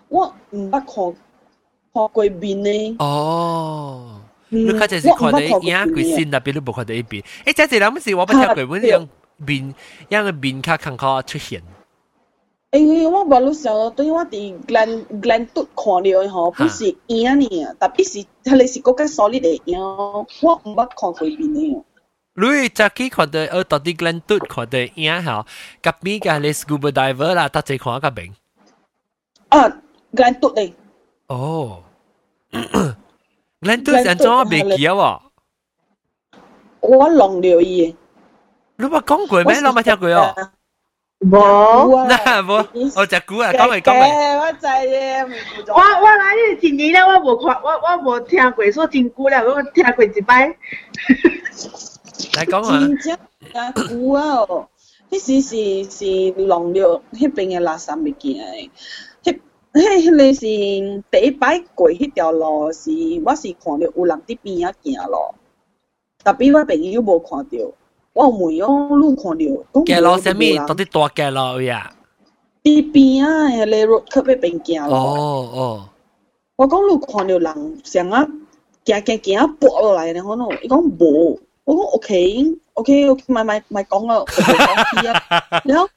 [0.10, 1.16] 我唔捌看
[1.94, 2.96] 看过面诶。
[3.04, 4.22] 哦。
[4.52, 7.24] 你较济是看到影佢先，特别你无看到伊面。
[7.46, 9.76] 诶，即系谂是我捌听过，阮样面
[10.10, 11.62] 样嘅面较较较出现。
[12.74, 17.48] 因为我网络上对我伫 Glen Glen 都看到嘅吼，不是影呢，
[17.80, 20.22] 特别是佢哋是嗰个 solid 嘅影，我
[20.64, 21.84] 唔捌看过边嘅。
[22.36, 25.46] 你早起看到我到底 Glen 都看到影吼，
[25.82, 28.34] 隔边个你 scuba diver 啦，搭只看个边。
[29.50, 29.82] 啊，
[30.14, 30.72] Glen 都嚟。
[31.28, 31.84] 哦，
[33.62, 35.22] Glen 都系怎么未记啊？
[36.82, 37.96] 我忘了伊。
[38.78, 39.56] 你冇讲过咩？
[39.58, 40.36] 我冇听过哦。
[41.25, 42.53] 无，那无，
[42.97, 44.03] 我只古啊，讲未讲未，
[44.37, 45.27] 我知嘢，
[45.69, 50.55] 我我来日一年了，我无看，我我无听过，说真久了，我听过一摆。
[52.37, 52.79] 来讲哦，
[53.91, 54.69] 有啊哦，
[55.09, 58.71] 一时是是弄了那边嘅垃圾物件，
[59.73, 59.81] 那
[60.13, 62.91] 那是第一摆过那条路，是
[63.25, 65.35] 我是看到有人伫边啊行路，
[66.23, 67.59] 特别我朋友无看到。
[68.14, 69.24] 我问哦，你看
[69.74, 69.84] 到？
[69.86, 70.66] 街路什么？
[70.68, 71.92] 到底大街路呀？
[72.64, 74.96] 边边啊，迄个 road 级嗰边行咯。
[74.98, 75.90] 哦哦。
[76.58, 78.28] 我讲你看到人成啊
[78.86, 81.40] 行行行啊搏落来咧，可能伊讲无。
[81.64, 85.62] 我讲 OK OK OK，咪咪咪讲啦，讲啊。
[85.64, 85.88] 然后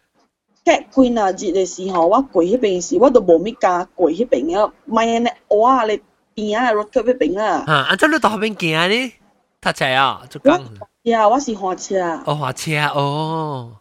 [0.64, 0.72] 隔
[1.03, 6.01] 几若日嘅时候，我过迄边时，我都无咪加过迄边啊，咪呢哇咧
[6.37, 7.64] 边啊 road 级嗰边啊。
[7.66, 9.12] 啊，啊，即你到后边行呢？
[9.61, 10.61] 搭车啊，就讲。
[11.07, 11.98] 呀，我是滑车。
[12.27, 13.77] 哦，滑车哦。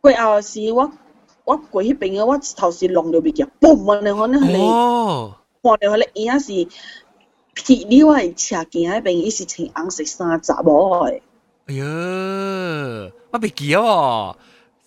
[0.00, 0.90] 过后是我
[1.44, 4.00] 我过迄边啊，我头是弄到物件，嘣啊！
[4.00, 6.46] 你可能系哦，看到迄个影是
[7.54, 11.20] 皮料系斜件迄边，伊是穿红色衫杂帽诶。
[11.66, 11.84] 哎呀，
[13.30, 14.36] 我未记哦。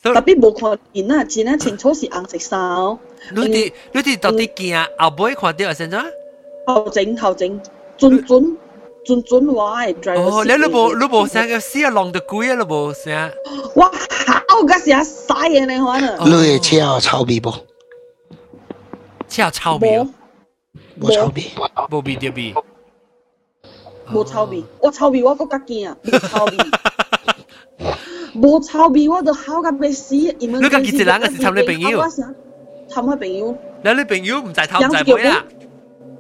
[0.04, 3.00] 特别无看见啊，真啊清楚是红色衫哦。
[3.34, 6.00] 你哋你哋到底见后尾看到系先怎？
[6.68, 7.62] 后整后整，
[7.98, 8.56] 准准。
[9.06, 10.22] 准准话系 driver。
[10.22, 13.32] 哦，你你无你无声嘅死啊，浪得鬼啊，你无声。
[13.76, 13.88] 哇，
[14.50, 16.30] 好嗰时啊，晒嘅你可能。
[16.30, 17.54] 你嘅车有臭味无？
[19.30, 20.08] 车有臭味。
[21.00, 21.52] 冇臭味。
[21.90, 22.54] 冇味掉味。
[24.14, 26.58] 无臭味，我臭味我更加惊啊，无臭味。
[28.36, 32.34] 无臭味我都好甲要死，因为你家己一人还是参你朋友我想
[32.90, 35.44] 参我朋友，你你朋友唔知偷唔知妹啦？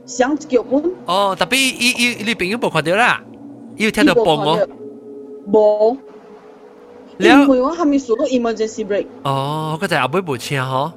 [0.07, 0.83] 想叫阮。
[1.07, 3.23] 哦，特别伊伊你朋友无看到啦，
[3.77, 4.69] 伊有听到嘣哦。
[5.47, 5.97] 无。
[7.19, 9.07] 因为我还没输入 emergency brake。
[9.23, 10.93] 哦，嗰只阿妹无请吼。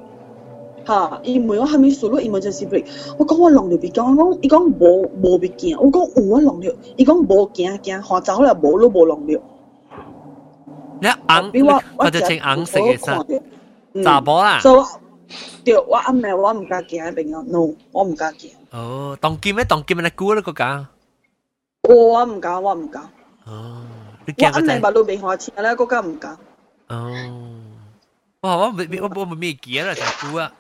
[0.88, 1.20] 嚇！
[1.24, 2.86] 伊問我係咪輸入 emergency brake？
[3.18, 9.39] 我講我弄條鼻鏡，我講伊講冇冇鼻鏡，我講有我弄條，伊講冇鏡鏡，嚇走啦冇都冇弄條。
[11.02, 13.26] 你硬，我我就穿硬色嘅衫，
[14.04, 14.60] 查甫啦。
[14.60, 14.86] 所
[15.63, 18.52] 以，對我阿妹我唔敢鏡，朋友，no，我唔敢鏡。
[18.75, 19.64] 哦，当剑咩？
[19.64, 20.11] 当剑咩？
[20.11, 20.87] 估咧个㗎。
[21.88, 23.03] 我唔敢，我唔敢。
[23.47, 23.83] 哦。
[24.37, 26.38] 我阿妹把路边花钱咧，嗰个唔敢。
[26.88, 27.11] 哦，
[28.43, 28.57] 哇！
[28.57, 30.53] 我未我我未见啦，就估啊。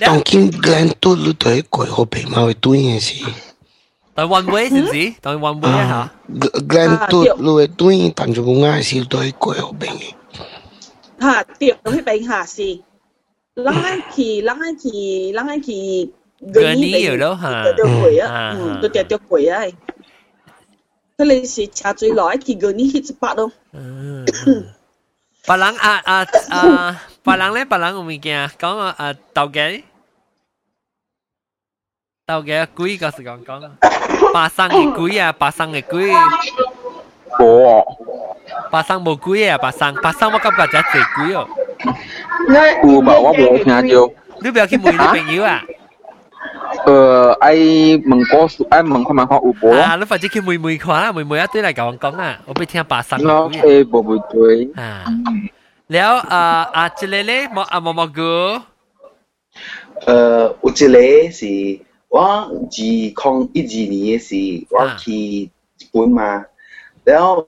[0.00, 3.24] 当今 Glen 都你都系鬼好皮毛会对嘅事。
[4.14, 5.12] 但 one way 是唔是？
[5.20, 6.10] 当 one way 吓。
[6.68, 10.14] Glen 都你会对，但系我啱是都系鬼好皮嘅。
[11.20, 12.80] 吓，对，咁喺边下是。
[13.55, 16.07] langaki langaki langaki
[16.41, 17.63] gani ở đó hả?
[17.77, 18.27] tiêu quỷ á.
[18.27, 19.25] À, ừ, à, tôi tiêu tiêu à.
[19.29, 19.67] quỷ á
[21.17, 23.49] thế là sẽ trả chơi lõi thì gani hit spot đâu.
[25.47, 28.47] Bà lắng à à à bà lắng đấy bà lắng của mình kìa.
[28.59, 29.81] Có à tàu ghế.
[32.25, 33.61] Tàu ghế quý có sự còn có
[34.33, 36.11] bà sang cái quý à bà sang cái quý.
[38.71, 39.95] Bà sang một quý à bà sang.
[40.03, 41.45] Bà sang một cặp cả giá trị quý rồi
[42.83, 45.63] cô bảo quá buộc nhà chiều đứa bé khi mùi đứa nhiều à?
[46.85, 47.57] Ờ ai
[48.05, 49.71] mừng có ai mừng không mà họ u bố?
[49.71, 51.93] À lúc phải chỉ khi mùi mùi khóa à, mùi mùi á tới lại cậu
[51.99, 52.39] con à.
[52.47, 55.05] Ông bị thiên bà sẵn nó ê bộ bộ tuổi à.
[55.89, 58.59] Léo à à chị lê lê mò à mò mò gỡ
[60.05, 61.83] ờ u chị lê thì à.
[62.13, 62.83] 我自
[63.15, 66.45] 抗一二年嘅時，我去日本嘛，
[67.03, 67.47] 然後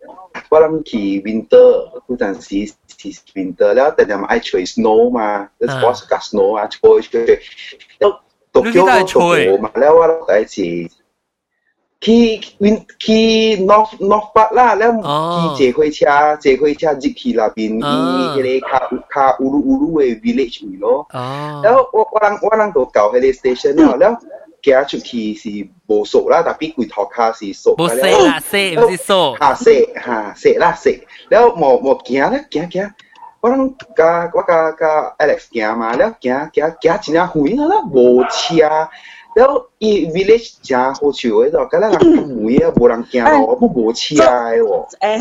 [0.50, 2.66] 我諗去 winter cô đang xí
[3.05, 7.41] อ有一个是我二零一二年是我去日本嘛，然后我谂去 winter 嗰阵时是 winter，然后突然间爱吹 snow 嘛，你我是架 snow 啊，吹吹，
[7.99, 8.19] 然后
[8.53, 8.91] 读咗个
[9.59, 10.95] 嘛，然后我第一次。
[12.03, 18.73] 去 win 去 north north part 啦，แล้วขี่เจ火车，เจ火车入去那边，伊迄个卡
[19.11, 21.07] 卡乌鲁乌鲁嘅 village 位咯。
[21.63, 24.13] แล้ว我我人我人都到迄个 station 了，แล้ว
[24.72, 25.50] 家出去是
[25.88, 27.74] 無數啦，但必攰頭卡是數。
[27.74, 29.36] 無勢啦，勢唔是數。
[29.40, 31.00] 下勢下勢啦勢，
[31.30, 32.92] 然後無無驚咧驚驚，
[33.42, 38.90] 我諗甲我甲甲 Alex 驚嘛，然後驚驚驚真正遠啦，無車，
[39.36, 44.88] 然後伊 village 真好笑誒，就咁咱人唔會啊，無人驚咯，不無車誒喎。
[45.00, 45.20] 誒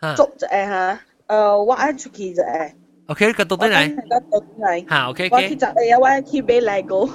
[0.00, 2.70] 嚇，捉就誒嚇，誒我愛出去就誒。
[3.08, 3.96] OK，個到底嚟？
[4.10, 4.88] 到底嚟？
[4.88, 5.30] 嚇 OK OK。
[5.36, 7.08] 我去集誒，我去買 Lego。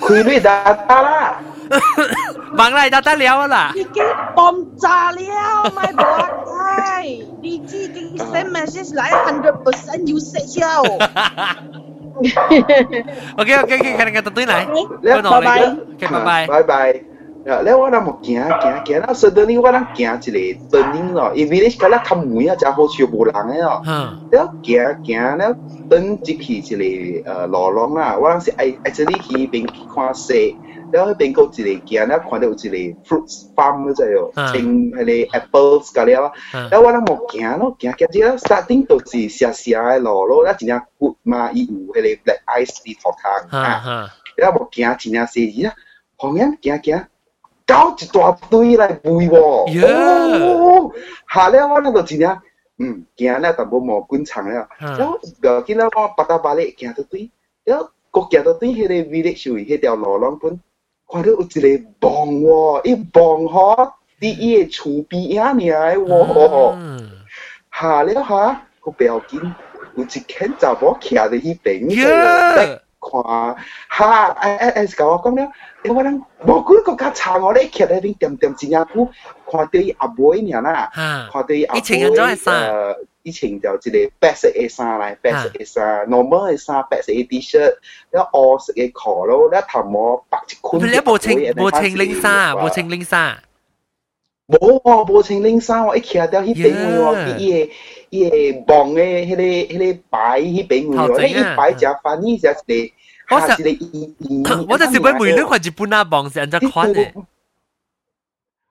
[0.00, 0.98] Kuiluidata.
[2.56, 3.70] Bangla data liao la.
[3.76, 4.02] Ikke
[4.34, 7.06] bom za liao, my boy.
[7.42, 9.62] DG the send message like 100%
[10.10, 10.98] usage liao.
[13.40, 14.66] ok ok ok, kan kan tụi này.
[15.02, 15.64] Bye bye.
[15.94, 16.46] Ok bye bye.
[16.48, 17.09] Bye bye.
[17.44, 23.80] 啊，来我那么行行行，了说等你我那行一个等你咯，因为你是讲那他门啊，正好是无人诶哦。
[23.86, 24.16] 嗯。
[24.30, 25.56] 了行行了，
[25.88, 30.54] 等即去一个呃路廊啦，我那是挨爱这里去边去看雪，
[30.90, 32.54] 了那边过一个行，了看到一个
[33.08, 36.32] fruit farm 咧在哟，种迄个 apples 个了。
[36.52, 36.68] 嗯。
[36.68, 43.48] 了我那么行咯，行行这个 starting 都是下下诶路咯，那真正 good 嘛，伊有迄个 black ice 的土坑。
[43.50, 44.10] 嗯嗯。
[44.36, 45.72] 了我行真是伊啊，
[46.18, 47.06] 旁边行行。
[47.70, 49.36] 搞一大堆来背喎，
[49.86, 50.92] 哦，
[51.32, 52.36] 下了我那個真正，
[52.78, 57.30] 嗯，行了淡薄無滾長了，然後個見到我巴達巴咧行到對，
[57.64, 60.58] 然後個行到對迄個 village 位迄條路廊本，
[61.10, 67.04] 看到有一個棒喎，伊棒吼佇伊個厝邊啊爾喎，
[67.72, 69.52] 下了下個不要緊，
[69.96, 72.80] 有一間查某徛在迄邊。
[73.00, 73.56] 看，
[73.88, 75.42] 哈，哎哎哎，是甲我讲了，
[75.84, 79.08] 欸，我人无几个甲查我咧，徛咧恁点点真正久，
[79.50, 80.90] 看到伊阿妹尔啦，
[81.32, 81.80] 看到伊阿妹，
[82.52, 87.58] 呃，以前就一个白色嘅衫来，白色嘅衫，normal 嘅衫，白色嘅 T 恤，
[88.10, 93.38] 然後黑色嘅褲咯，然後頭毛白一捆，你無穿無穿領衫，無穿領衫，
[94.46, 97.70] 無啊，無穿領衫，我一徛到迄地位，我伊嘅。
[98.09, 102.93] 伊个棒嘅迄个迄个牌迄边位喎，迄个牌就反正就一个。
[103.27, 107.11] 我实我就是问妹你看日本啊棒是安怎款嘅？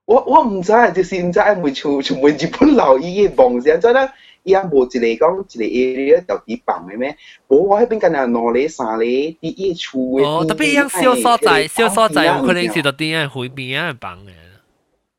[0.04, 4.12] 我我唔知，就是唔知问像像问日本老伊嘅棒是安怎啦。
[4.44, 7.16] 伊 伊啊无一个讲一个 area 到底放嘅咩？
[7.48, 10.22] 无我迄边敢若两里三里，啲伊厝嘅。
[10.22, 14.32] 哦，特别样小所在，小所在有可能是到啲人回边啊放嘅，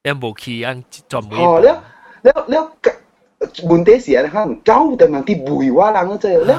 [0.03, 1.39] 又无去按专门。
[1.39, 1.83] 哦，了
[2.21, 2.71] 了了，
[3.68, 6.57] bunte si ada hang kau dengan ti bui walang aja le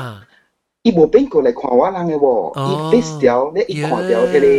[0.89, 4.39] ibu pengko le kwa walang e wo i fis tiao le i kwa tiao ke
[4.45, 4.53] le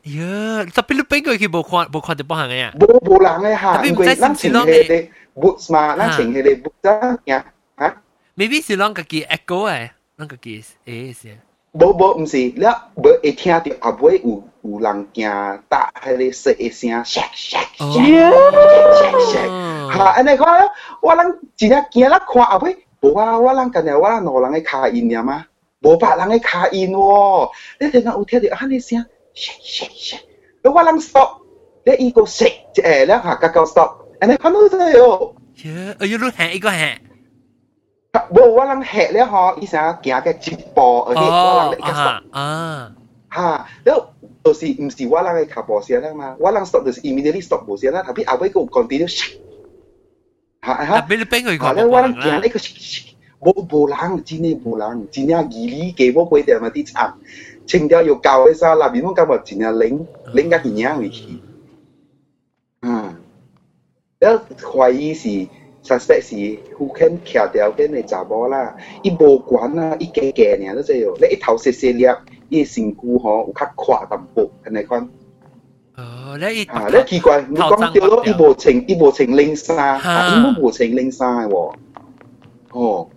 [0.73, 2.73] 特别你边个去无看无看到帮行嘅呀？
[2.79, 4.87] 无无人嘅吓，因为咱穿迄
[5.33, 7.19] 个 boots 嘛，咱穿迄个 boots 啊，
[7.77, 8.01] 吓。
[8.37, 10.51] Maybe 是啷个叫 echo 诶，啷个叫
[10.85, 11.37] 诶是。
[11.71, 25.46] 无无毋是，了无会听到后尾有 有人行搭迄个说一声，唰唰唰唰唰，哈，安尼看，我人一只惊啦看后尾，无啊，我人干日我人两人嘅卡音尔嘛，
[25.80, 27.50] 无别人嘅卡音喎，
[27.80, 28.98] 你突然有听到安尼声，
[29.34, 30.16] 唰唰唰，
[30.62, 31.38] 你我人 stop，
[31.86, 32.52] 你伊个唰，
[32.82, 35.34] 诶，两下刚刚 stop，安尼看到真哟，
[35.64, 37.00] 耶，哎呦，你喊一个喊。
[38.30, 42.92] 无我人吓了吼，伊啥行个直播，而且我人咧个说，啊，
[43.30, 44.06] 哈，然后。
[44.42, 49.06] 就是唔是我人嘅卡步聲啊嘛，我人 stop 就是 immediately stop 步聲啦，後邊後尾個 continue，
[50.62, 52.58] 嚇嚇，俾你俾佢講，我人行呢個，
[53.40, 57.12] 冇冇人，真係冇人，真係義理嘅我鬼點啊啲慘，
[57.66, 61.22] 清掉要教嘅啥，那邊我感覺真係零零個營養回去，
[62.82, 63.14] 嗯，
[64.18, 65.28] 然後懷疑是
[65.84, 66.34] suspect 是
[66.78, 72.06] who can 橋掉嘅你查某啦，伊無管啦，伊假假呢，都即係，你一頭細細粒。
[72.49, 75.09] 伊身躯吼有较阔淡薄，安尼款。
[75.95, 81.75] 哦，你啊，你奇怪，你讲对咯，伊无穿伊无穿领衫，啊，伊冇无穿领衫喎，
[82.71, 83.09] 哦，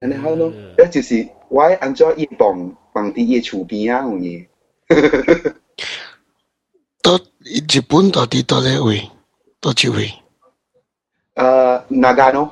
[0.00, 4.46] 安尼好咯，呢就是我安怎伊放放啲嘢厝边啊，有嘢。
[7.02, 9.10] 到日本到底到呢位？
[9.60, 10.12] 多久位？
[11.32, 12.50] 呃，Nagano。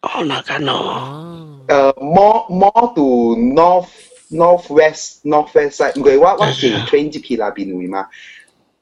[0.00, 1.25] 哦，Nagano。
[1.67, 3.87] uh, more more to north
[4.29, 8.07] northwest northwest side，唔係我我成 train 接去那邊位嘛，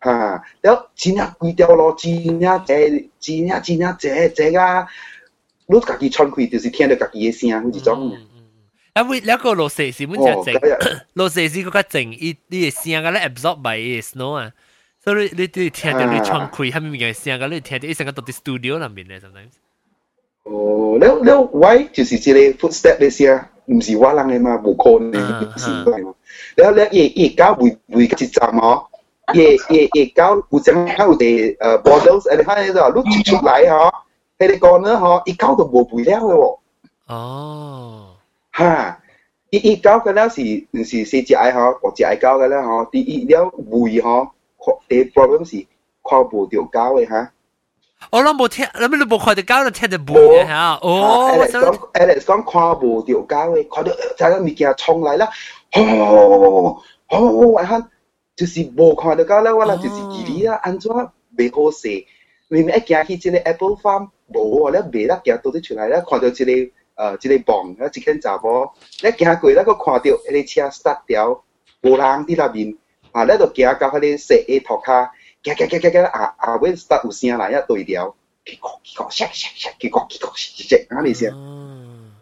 [0.02, 4.88] 嚇，了真正規條路真正濟，真正真正濟濟啊，
[5.68, 8.18] 你家己穿開就是聽到家己嘅聲，嗰種。
[8.94, 14.52] 啊，為兩個落雪是本只靜，落雪是嗰較靜，伊伊嘅聲個咧 absorb by 伊 snow 啊，
[15.04, 19.65] 所以你你聽到你穿開，下面嘅聲個你聽到一聲個到啲 studio 入面咧，sometimes。
[20.50, 23.38] Oh, nếu nếu why chỉ chỉ chỉ footstep đấy xia,
[23.68, 25.86] không chỉ quá lăng mà bù con này, à, à.
[26.58, 28.76] nếu nếu ye ye cao bùi bùi cái chạm mà,
[29.34, 33.22] ye ye ye cao bùi chạm cao để ờ, borders, anh hai rồi lúc chụp
[33.26, 34.06] chụp lại họ,
[34.40, 36.58] thế thì còn nữa họ, ye cao được bùi bùi leo rồi,
[37.14, 38.18] oh,
[38.52, 39.00] ha,
[39.52, 42.40] ye ye cao cái đó thì thì thì chỉ ai họ, hoặc chỉ ai cao
[42.40, 44.34] cái đó họ, thì ye leo bùi họ,
[44.90, 45.60] thế problem là
[46.04, 47.26] khó bùi điều cao ấy ha.
[48.12, 50.80] 我諗冇聽，諗你冇看到狗，就聽到背嘅嚇。
[50.82, 55.30] 哦，Alex 講，Alex 講看無到狗嘅，看到就係物件衝嚟啦，
[55.72, 57.90] 吼吼，我看
[58.36, 60.92] 就是無看到狗啦，我啦就是義理啦，安怎
[61.38, 62.06] 未好勢？
[62.48, 71.44] 明明一行去即個 Apple Farm，無咧未啦，行到啲出來咧，看到即個誒即個房，一間查某，一行過咧，個看到迄個車 start 掉，
[71.82, 72.78] 無人喺那邊。
[73.12, 75.12] 啊，你就行到迄個石嘅頭卡，
[75.45, 78.15] 行行行行行，啊啊尾 start 有声来，一对调，
[78.45, 82.13] 结果结果唰唰唰，结果结果唰唰，啱你声。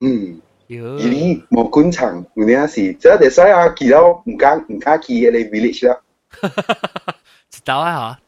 [0.00, 6.00] 嗯，咦，冇官场，有啲事，即系第三啊，见到唔敢唔敢去嗰个 village 啦。
[7.50, 8.20] 知道啊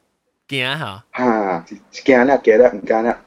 [0.49, 1.05] 吓，惊吓。
[1.17, 3.23] 吓，惊啦惊啦，唔敢啦。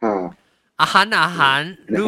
[0.00, 0.36] 吓。
[0.76, 1.98] 阿涵阿涵，你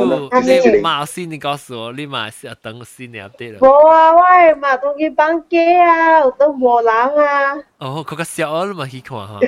[0.70, 3.58] 你马先你告诉我，你马是要等新年对了。
[3.60, 6.92] 冇啊，喂，嘛当佢放假啊，都冇人
[7.24, 7.54] 啊。
[7.78, 9.38] 哦，佢个小你嘛去看下。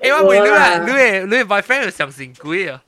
[0.00, 2.82] 诶，我问你啊，你诶你诶 boyfriend 有相信鬼啊？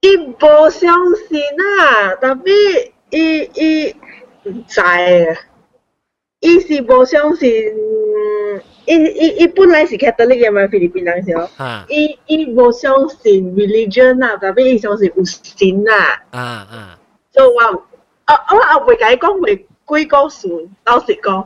[0.00, 0.36] 伊无
[0.70, 0.92] 相
[1.28, 1.40] 信
[1.80, 3.94] 啊，特别伊伊
[4.44, 5.36] 唔知啊，
[6.40, 7.50] 伊是无相信。
[8.86, 11.36] 伊伊伊本来是 Catholic 嘅嘛，菲律宾人先。
[11.88, 16.22] 伊伊无相信 religion 啊，特别伊相信有神啊。
[16.30, 16.98] 啊啊。
[17.32, 18.56] 所以我我我
[18.92, 20.48] 也袂甲伊讲会鬼故事，
[20.84, 21.44] 老实讲。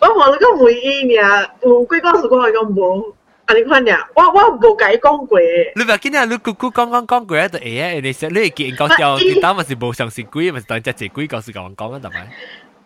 [0.00, 3.14] 我无你讲回伊尔，有鬼故事我系讲无。
[3.46, 3.52] 啊！
[3.54, 5.38] 你看呀，我我无甲伊讲过。
[5.76, 6.24] 你唔见啊？
[6.24, 7.90] 你姑姑讲讲讲过就会啊！
[7.92, 12.00] 你你会见搞笑，你当咪是无相信鬼，咪是当只只鬼故事甲我讲啊？
[12.02, 12.28] 系咪？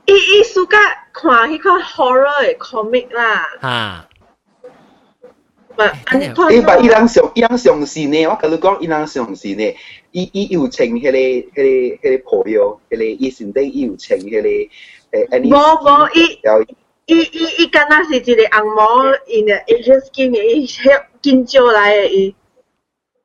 [0.05, 0.77] 伊伊暑假
[1.11, 3.45] 看迄款 horror 嘅 comic 啦。
[3.61, 4.09] 嚇。
[6.51, 9.75] 伊把伊人上伊人相信呢，我甲你讲，伊人相信呢，
[10.11, 14.69] 伊伊有穿迄個迄個迄個袍藥，迄個伊身底伊有穿迄個誒。
[15.43, 16.39] 無無伊。
[17.05, 22.35] 伊伊伊敢若是一个红毛，in the Asian skin 嘅，伊迄金蕉來嘅伊。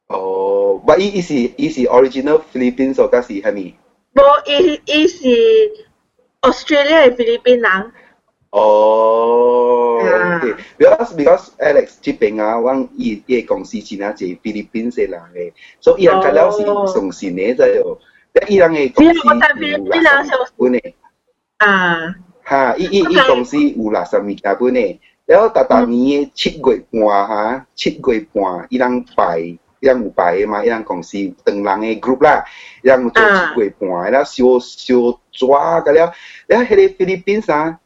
[0.08, 3.76] 哦，不，伊伊是伊是 original Philippines 或者是虾米？
[4.14, 5.18] 无，伊伊是
[6.42, 7.92] australia 系菲律宾人
[8.50, 10.00] 哦
[10.76, 17.98] 比较比较 alex 这边啊往一一个公司只能做菲律宾些人嘅所以人家了是送信嘅啫有
[18.48, 20.78] 一人嘅公司一人什么本呢
[21.58, 22.14] 啊。
[22.48, 29.38] 吓一一一公司五六十二加本呢然后达达尼七个月半吓七个月半一人百
[29.86, 32.44] 样冇摆的嘛，一样公司等人的 group 啦，
[32.82, 36.12] 一样做几鬼盘啦，小小抓个了，
[36.46, 37.78] 然后迄个菲律宾啥，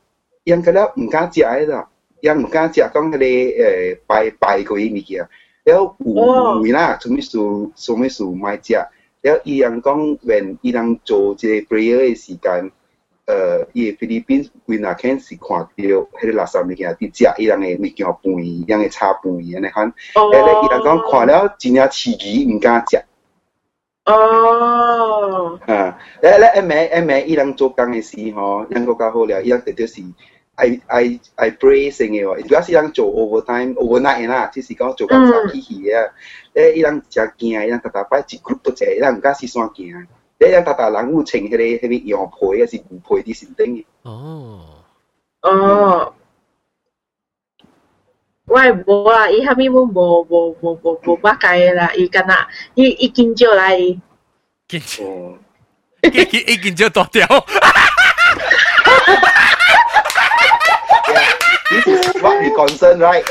[0.45, 1.88] 一样个了唔敢食的啦，
[2.20, 5.28] 一样唔敢食讲迄个诶拜白个伊物件，
[5.64, 7.38] 然后有回啦，什么事
[7.76, 8.74] 什么事买食，
[9.20, 12.70] 然后伊样讲，原伊人做这个 prayer 的时间。
[13.32, 23.02] 呃，伊菲律賓為哪肯是看到迄个垃圾物件伫食伊人诶物件饭，伊人诶炒饭安尼款，誒咧伊人讲看了真正刺激，毋敢食。
[24.04, 25.58] 哦。
[25.66, 30.02] 啊，咧咧一暝一暝伊人做工诶时吼，人个较好了，伊人直接是
[30.56, 36.04] 愛愛愛 pray 成嘅喎，主要是人做 overtime overnight 啦，即是讲做工早起去啊，
[36.54, 40.06] 誒伊人真驚，伊人逐逐摆一 group 都濟，伊人毋敢四散行。
[40.41, 43.85] 你有大大人有穿迄个迄个羊皮，还是牛皮啲身顶嘅？
[44.03, 44.61] 哦
[45.41, 46.13] 哦，
[48.45, 52.35] 我无啊，伊虾米冇无无无无无捌解啦，伊敢若
[52.75, 53.77] 伊伊见招来，
[54.67, 55.03] 见招，
[56.03, 57.25] 伊见伊见招大条。
[61.69, 63.23] This is what we concern, right?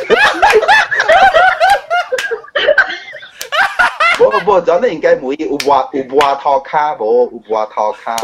[4.21, 8.17] 无无，真系应该冇有挖有挖头卡无，有挖头卡。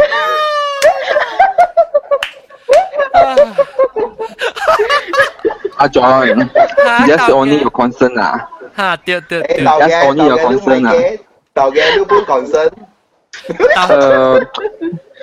[5.76, 8.49] 阿 John，just only your concern 啊。
[8.76, 10.93] 吓，对对对，just only your concern 啊。
[11.55, 12.70] 导嘅你本 concern。
[13.49, 14.47] 诶，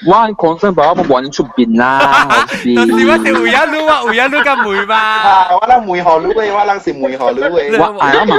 [0.07, 2.27] 我 concern 把我完出边啦。
[2.49, 5.51] 是，但是我是会一路啊，会一路嘅梅嘛。
[5.53, 7.79] 我谂梅河路嘅，我谂是梅河路嘅。
[7.79, 8.35] 我系啊嘛，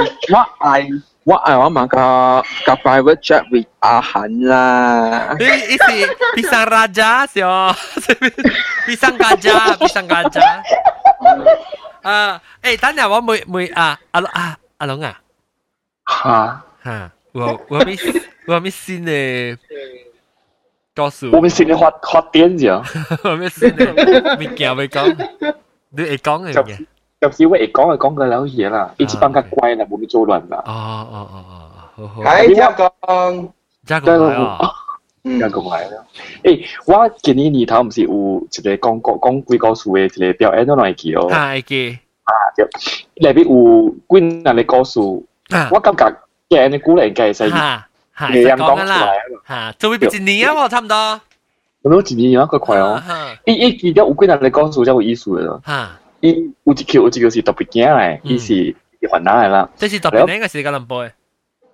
[0.59, 1.01] 我系。
[1.25, 1.97] 我爱我嘛个
[2.65, 5.35] 个 private jet with 阿韩啦。
[5.39, 7.75] 你你是 pisang raja 是哦，
[8.87, 10.41] pisang gajah pisang gajah。
[12.01, 15.21] 啊，诶，等下我每每啊，阿龙啊，阿龙啊。
[16.05, 16.65] 哈。
[16.83, 17.95] 哈，我我咪
[18.47, 19.55] 我咪新的
[20.95, 21.37] 告诉我。
[21.37, 22.73] 我咪新的发发电啫。
[23.23, 23.85] 我咪新的
[24.39, 25.15] 物件未讲，
[25.91, 26.85] 你会讲嘅嘢。
[27.21, 30.63] 有时会讲就讲个了嘢啦，一直帮佢乖啦，冇咪做乱啦。
[30.65, 31.45] 哦哦哦
[31.97, 32.23] 哦，好。
[32.23, 33.53] 系加工，
[33.85, 34.71] 加工啊，
[35.39, 36.03] 加工系啦。
[36.43, 41.27] 诶，我今年年头唔是有一个讲讲讲鬼故事嘅一个表演，都来记哦。
[41.29, 41.99] 系记。
[42.23, 42.63] 啊，就
[43.15, 44.99] 里边有几人嘅故事，
[45.71, 46.05] 我感觉
[46.49, 47.81] 嘅你估嚟计系
[48.31, 49.13] 你人讲出来
[49.47, 51.21] 吓，就会一年啊，差唔多。
[51.83, 53.01] 我都一年有一个快哦。
[53.45, 55.61] 一一记得有几人嘅故事真有意思嘅咯。
[55.65, 55.89] 吓。
[56.26, 59.68] 伊有一條有一個是特別驚嘅，伊是云南嘅啦。
[59.76, 61.10] 即是特別驚嘅是吉隆坡嘅。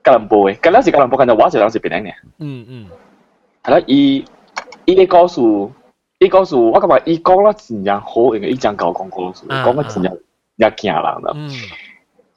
[0.04, 2.12] 吉隆坡嘅，吉隆是吉隆坡，但係我就人是别人嘅。
[2.38, 2.86] 嗯嗯。
[3.64, 4.24] 系啦，伊
[4.84, 5.72] 伊啲故事，
[6.18, 10.18] 伊故事我感觉伊讲了真正好，因为伊將教講故事，讲得真正
[10.56, 11.32] 也惊人啦。
[11.34, 11.48] 嗯。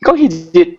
[0.01, 0.77] 讲迄日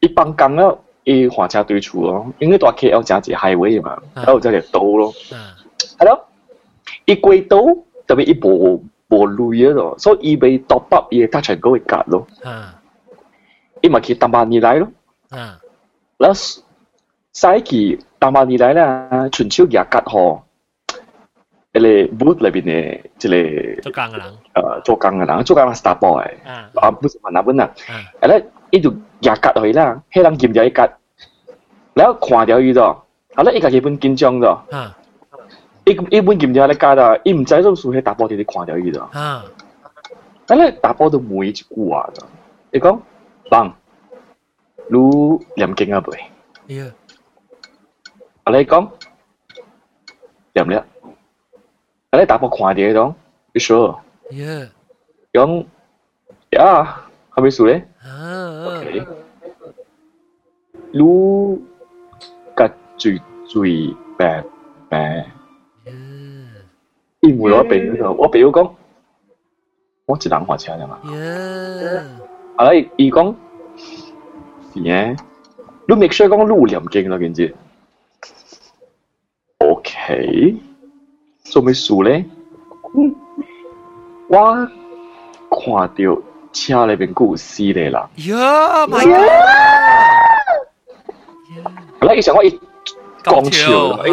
[0.00, 5.12] 伊放工了，伊火車對厝咯，因为大 KL 真係 highway 嘛，然後就條道咯。
[5.12, 5.34] 系
[6.04, 6.26] 咯，
[7.06, 8.82] 伊归兜特別伊無。
[9.09, 12.27] 无累嗰度，所以伊未 top up 伊嘅 touch and go 会夹咯。
[12.43, 12.75] 啊
[13.81, 14.87] 伊咪去淡巴尼来咯，
[15.29, 15.57] 啊
[16.17, 20.41] 然后使去淡巴尼来啦，全手夹夹嗬，
[21.73, 28.91] 一个 boot 里边嘅一个做工嘅人诶做工嘅人，做工嘅 star boy，啊啊不是问那本啊，啊诶咧伊就
[29.21, 30.89] 夹夹去啦，迄人剑就一夹，
[31.93, 32.83] 然后看掉伊咗，
[33.35, 34.47] 啊咧伊家己本紧张咗。
[34.75, 34.97] 啊
[35.85, 39.01] 伊伊本剑条咧加啦，伊唔知道数喺打波啲啲看掉伊咗。
[39.17, 39.43] 啊
[40.45, 42.23] 但咧打波都每一句话咗。
[42.71, 42.99] 你讲，
[43.51, 43.71] 棒，
[44.89, 44.97] 你
[45.55, 46.75] 念经啊未？
[46.75, 46.85] 呀
[48.43, 48.89] 啊你讲，
[50.53, 50.85] 念了。
[52.11, 53.13] 啊你打波看掉咗，
[53.53, 53.95] 你 sure？
[54.31, 54.69] 呀
[55.33, 55.65] 讲，
[56.51, 57.01] 呀，
[57.35, 58.65] 系咪数咧啊？
[58.79, 59.05] OK。
[60.91, 60.99] 你
[62.55, 64.43] 个最最白
[64.89, 65.25] 白。
[67.26, 68.70] 伊問我朋友，我朋友講，
[70.06, 70.98] 我一人換車啫嘛。
[71.14, 72.02] 呀
[72.56, 73.34] 啊，伊伊講
[74.74, 75.16] 是嘅，
[75.88, 77.54] 你 make sure 講你有念經咯，見知
[79.58, 80.56] ？OK，
[81.44, 82.24] 做咩事咧？
[82.96, 83.14] 嗯
[84.28, 84.38] 我
[85.50, 86.22] 看到
[86.52, 89.20] 車裏邊有死嘅人，呀，my god！
[92.00, 92.60] 嗱，以前我一
[93.23, 94.11] 讲笑，伊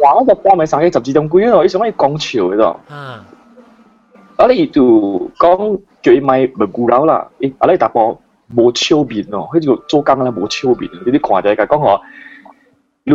[0.00, 2.80] 哇，我就半暝三个十二点几咯，以前我一讲笑嘅咯。
[2.88, 3.24] 啊
[4.36, 4.46] 啊！
[4.48, 8.20] 你就讲叫伊咪唔顾楼啦，伊啊你搭波
[8.56, 12.00] 无笑面咯，佢就做工咧无笑面，你啲看者甲讲我，
[13.04, 13.12] 你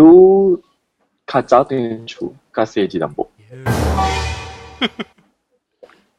[1.28, 3.28] 较早点厝，较细一淡薄。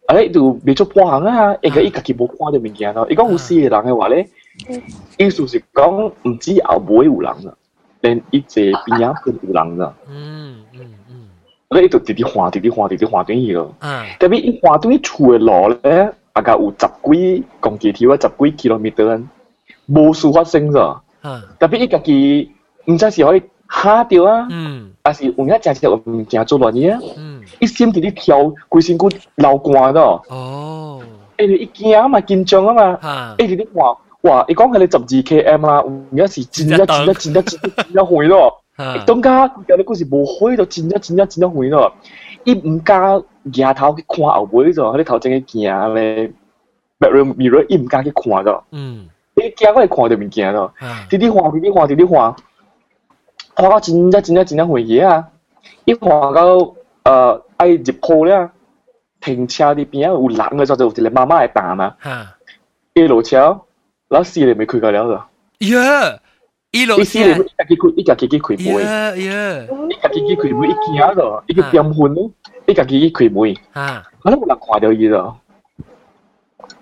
[0.07, 0.19] 啊！
[0.19, 3.07] 你就未做半行啊，应该伊家己无看到物件咯。
[3.11, 4.29] 伊讲有死嘅人嘅话咧，
[5.19, 7.55] 意思是讲唔止后尾有人啦，
[8.02, 9.94] 連伊坐邊仔都有人啦。
[10.10, 10.80] 嗯嗯
[11.10, 11.28] 嗯
[11.70, 13.74] 你就直直換，直直換，直直換轉去咯。
[13.80, 19.24] 嗯特别伊換對厝嘅路咧，大概有十几公里條啊，十几 kilometer，
[19.88, 21.00] 无事发生咗。
[21.24, 22.50] 嗯特别伊家己
[22.86, 27.00] 毋知是可以嚇掉啊，嗯還是有影真正有物件做亂嘢啊？
[27.18, 28.38] 嗯伊心直直跳，
[28.70, 30.24] 規身骨流汗咯。
[30.30, 31.02] 哦
[31.38, 32.84] 誒，伊惊啊嘛，紧张啊嘛。
[33.02, 35.24] 啊誒，直直話哇，伊講係你十二
[35.58, 38.62] km 啦，有影是真一真一真一真一真一遠咯。
[38.78, 39.04] 啊。
[39.06, 41.94] 當家有啲故事無開到真一真一真一遠咯，
[42.46, 46.32] 伊唔敢抬头去看後尾咗，佢啲頭前嘅鏡咧
[47.00, 49.08] ，background mirror 伊唔敢去看咗，嗯。
[49.36, 51.06] 伊驚我係看到物件咯，啊。
[51.10, 52.36] 直直看直直看直直看，
[53.56, 55.28] 看到真一真一真一遠嘢啊！
[55.86, 56.58] 一看到
[57.04, 58.50] 誒愛入鋪咧，
[59.22, 62.36] 停車啲邊有人嘅時候就有一個媽媽嘅打嘛，啊。
[62.94, 63.60] 一落車，
[64.10, 65.04] 然後四年未開過了
[65.60, 66.20] 咗，呀，
[66.72, 68.84] 一路伊四年伊家己開伊家己去開門。
[68.84, 72.32] 呀呀伊家己去開門，一驚咯，伊去點瞓咯，
[72.68, 75.38] 伊家己去開門，啊可能有人看到伊咯，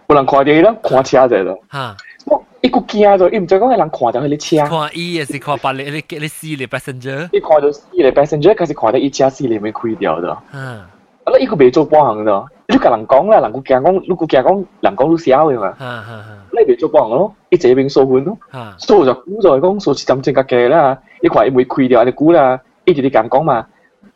[0.07, 1.95] 有人看到伊咯，看車者咯，啊！
[2.26, 10.89] 我一個驚咗，伊唔知講係人看到佢啲車，看伊也是看別你你你死你 passenger 伊看到死嚟 passenger，開始看到伊車死嚟咪開掉咗，啊啊
[11.26, 23.66] 啦，伊个未做帮行咯，你甲人讲啦，人个惊讲，你个惊讲，人讲你笑嘅嘛，啊啊你未做帮行咯，伊这边数款咯，啊数就估就系讲数是咁正格嘅啦，伊看伊未开掉，你估啦，伊直啲咁讲嘛，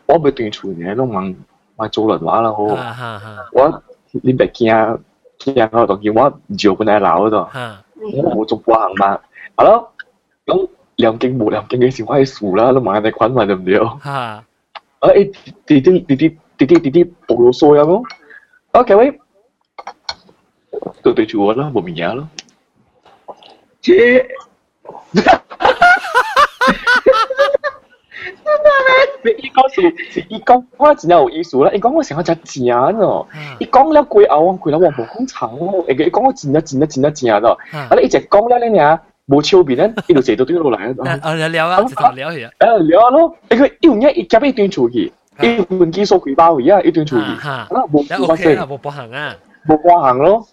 [0.06, 1.34] 我咪断传嘅，都问
[1.76, 2.64] 问做人话啦好。
[2.66, 3.82] 啊啊啊我
[4.22, 4.98] 你别惊
[5.40, 9.18] 惊我当见我照本来闹嗰度，啊我冇做过行嘛。
[9.56, 9.88] 系咯，
[10.46, 13.76] 咁两经冇两经嘅时，我系数啦，都买你款嘛对唔对？
[13.78, 14.44] 啊，啊
[15.00, 15.32] 诶
[15.66, 18.02] 啲啲啲啲 啲啲啲暴露数有冇？
[18.72, 19.20] OK 喂，
[21.02, 22.28] 都对住我啦，冇面嘢咯。
[23.80, 24.26] 切，
[29.24, 29.80] 伊讲是
[30.12, 32.64] 是伊讲我真有意思啦，伊讲我成日食正
[32.98, 33.26] 咯，
[33.58, 41.18] 伊讲了几后几后我冇讲长咯，伊伊讲我真啊真啊真啊正咯，啊你一直讲了咧呀，冇超边咧，伊就成到对落嚟啊。
[41.22, 49.36] 啊聊聊啊，直头聊去啊诶聊咯，你佢要唔一一夹一段出去， 一换机数几包而家一段出去，啊啊冇那冇发 OK 啦，生，冇帮行啊
[49.66, 50.46] 冇过行咯，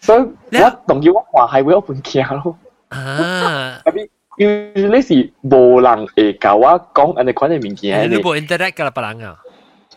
[0.00, 0.20] 所以
[0.62, 2.56] 我同意我话系会有半镜咯，
[2.88, 3.80] 啊！
[3.84, 9.36] 特别要呢时无人会教我讲人哋款嘅物件嘅，你冇 interact 㗎啦，别人啊，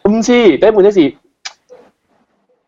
[0.10, 1.14] 唔知第一本呢是。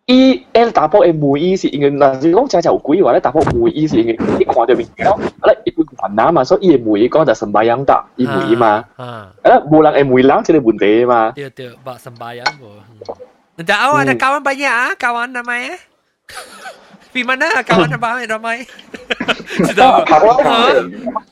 [0.08, 11.32] 伊 L 打波嘅每意是因为嗱，如讲真就有鬼话咧，打波每意是因为你看到面咯，咧一般云南嘛，所以伊嘅每讲就神拜样得，伊每嘛，啊，啊冇人嘅每冷就系问题嘛。
[11.32, 12.82] 对对，把 sembahyang mo.
[13.58, 15.78] Nanti awak ada kawan banyak ah, kawan namanya.
[17.14, 18.66] Di mana kawan namanya ramai?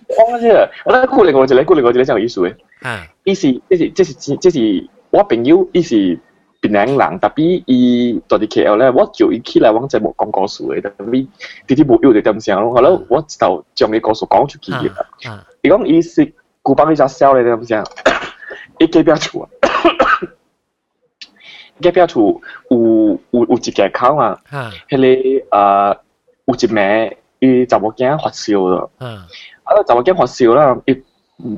[0.10, 2.56] 讲啫，我咧估另外一个，估另外一个真有意思嘅。
[2.84, 6.20] 啊，伊是，即是，即是，即是我朋友，伊是
[6.64, 11.28] 槟榔人，特别伊到啲 KL 咧，我叫伊起来往节目讲故事嘅，特别
[11.68, 12.74] 啲啲冇要就点声咯。
[12.74, 15.46] 后来我就将啲故事讲出去啦。
[15.62, 17.84] 伊讲伊是古巴嗰只 sell 嚟点声，
[18.80, 19.50] 伊隔壁厝啊，
[21.82, 24.40] 隔壁厝有有有一间口啊，
[24.90, 24.98] 迄
[25.50, 25.98] 个诶
[26.46, 28.90] 有一名伊查某囝发烧咗，
[29.64, 30.92] 啊查某囝发烧啦，伊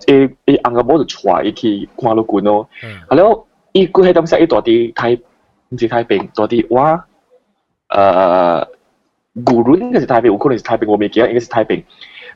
[0.06, 2.70] 伊伊翁个某就带伊去看路馆咯，
[3.10, 3.24] 后来。
[3.77, 5.13] 一过去当下一多的太，
[5.69, 7.05] 唔是太平，多的哇，
[7.91, 8.67] 呃，
[9.45, 11.85] 古伦应该是太平，有可能是太平，我没记得，应该是太平。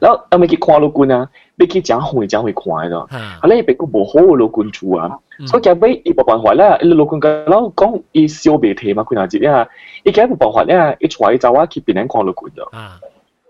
[0.01, 3.01] 然后阿妹去看罗棍啊，被去讲红的讲会看的，
[3.41, 9.67] 后来被个无好的罗棍住啊，所以讲被一不办法啦，一罗棍个老公一小白提嘛，困难只呀，
[10.05, 12.63] 一讲不办法呀，一出来就我去别人看罗棍的，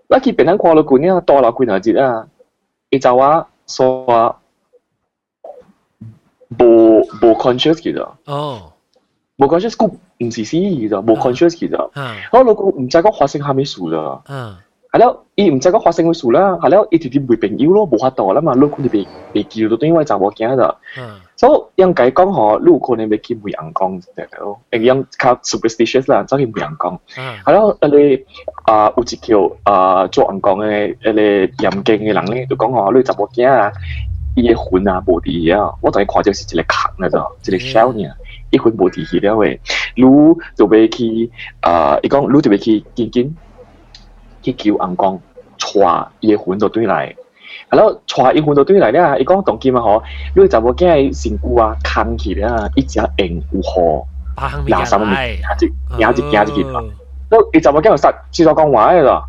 [0.07, 2.25] 那去别人看罗棍呀，多了困难只啊，
[2.89, 4.37] 一就我说。
[6.56, 8.72] 冇冇 conscious 其实，哦，
[9.36, 9.86] 冇 conscious 佢
[10.18, 11.90] 唔是死其实，冇 conscious 其实，
[12.32, 14.56] 我老公唔知讲发生虾米事啦，嗯，
[14.92, 28.24] 系咯，伊唔知讲发生咩事啦，系咯，伊直接袂朋友咯，冇法度啦嘛，老公就被被叫到因为查某囝啦，嗯，所以应该讲嗬，你有可能要去梅阳光嘅咯，诶样较 superstitious 啦，走去梅阳光，嗯，系咯，诶你
[28.64, 31.20] 啊有一条啊做阳光嘅诶你
[31.58, 33.70] 严敬嘅人咧，就讲嗬，你查某囝啊。
[34.35, 38.03] 伊个魂啊无伫啊，我昨看就是一个坑那种，一个小呢，
[38.49, 39.59] 伊魂无伫去了喂，
[39.95, 40.03] 你
[40.55, 43.35] 就要去啊，伊讲你就要去紧紧
[44.41, 45.19] 去求阳光，
[45.59, 47.15] 带伊个魂就对来，
[47.69, 50.01] 係咯，帶伊魂就對來咧，伊講當今啊嗬，
[50.35, 53.61] 你查某囝身軀啊空起咧，伊只硬有
[54.35, 56.65] 好，廿三蚊，廿一廿一廿一件。
[57.31, 59.23] 都伊就冇驚實試咗講話嘅咯，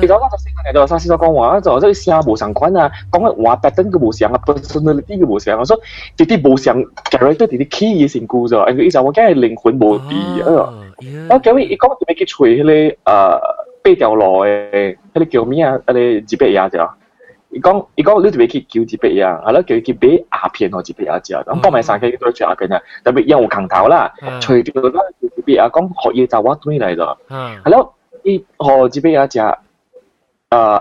[0.00, 5.76] 伊就講就四個年度試咗講話就即係聲無相關啊，講嘅話 pattern 嘅無相啊，personality 佢無相啊，所
[6.16, 6.76] 以啲啲無相
[7.10, 10.72] character 啲啲 key 嘅成故咗，因為伊就冇驚係靈魂無啲啊，
[11.28, 12.70] 我講伊講點樣去吹迄個
[13.12, 13.40] 誒
[13.82, 15.76] 八條路嘅，迄個叫咩啊？
[15.86, 16.88] 嗰個幾百嘢啫。
[17.50, 25.00] 伊讲伊讲你特别去求一杯啊，阿咯叫伊去买片或一杯阿只啊，咁帮埋三千多只阿片啊，特别烟雾空头啦，吹个啦，
[25.36, 29.56] 一杯啊，讲学业就我转来咗，阿咯伊学一杯阿只，啊，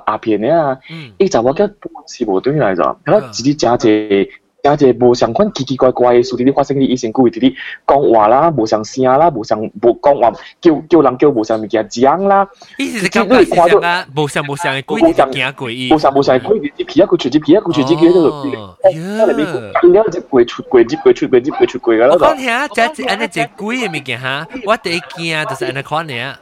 [0.05, 0.79] 阿片啊，
[1.17, 1.75] 伊就我叫半
[2.07, 4.31] 时无转来咗，阿咯自己食者。
[4.61, 7.55] 一就无相款奇奇怪怪的事体，你发生伫以前故意伫你
[7.87, 12.47] 讲话啦，无相声啦，无相无讲话，叫叫人叫无相物件讲啦。
[12.77, 15.93] 意思是讲，你看到无相无相的故事，惊诡异。
[15.93, 18.29] 无相无相的鬼事，一皮一个出一皮一个出一皮，叫做。
[18.29, 19.71] 哦，耶！
[19.81, 22.07] 讲了只鬼出鬼，只鬼出鬼，只鬼出鬼个。
[22.09, 26.35] 我讲遐，只只安那只鬼的物件哈，我第一惊就是安那款尔。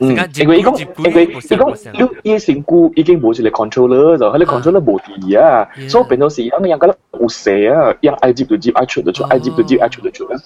[0.00, 6.86] 嗯，因為伊講，因為伊講，你伊成股已經冇一個 controller 就，佢個 controller 冇啲啊，所以變到是咁樣個
[7.20, 10.36] 有蛇啊，樣愛接就接，愛出就出，愛接就接，愛出就出啊。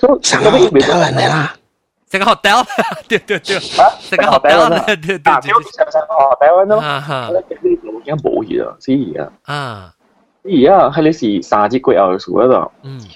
[0.00, 1.54] 所以成個 hotel 嚟啦，
[2.10, 2.64] 成個 hotel，
[3.08, 7.30] 對 對對，成個 hotel，對對 對，成個 hotel 咯，啊哈，
[7.62, 9.92] 已經冇嘢啦，是啊，啊。
[10.47, 12.71] 而家喺你是三只鬼后嘅事嗰度，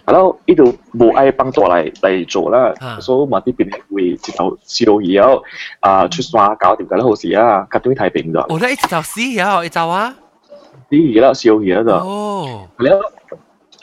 [0.05, 0.63] 系咯，呢度
[0.97, 5.43] 冇爱帮助嚟嚟做啦，所以嘛啲边会直头试到以后
[5.82, 8.45] 啊出山搞掂㗎啦，好事啊，隔对太平咗。
[8.47, 10.15] 我咧一直就试啊，一走啊，
[10.89, 13.01] 啲而家试到而家就，哦，系咯，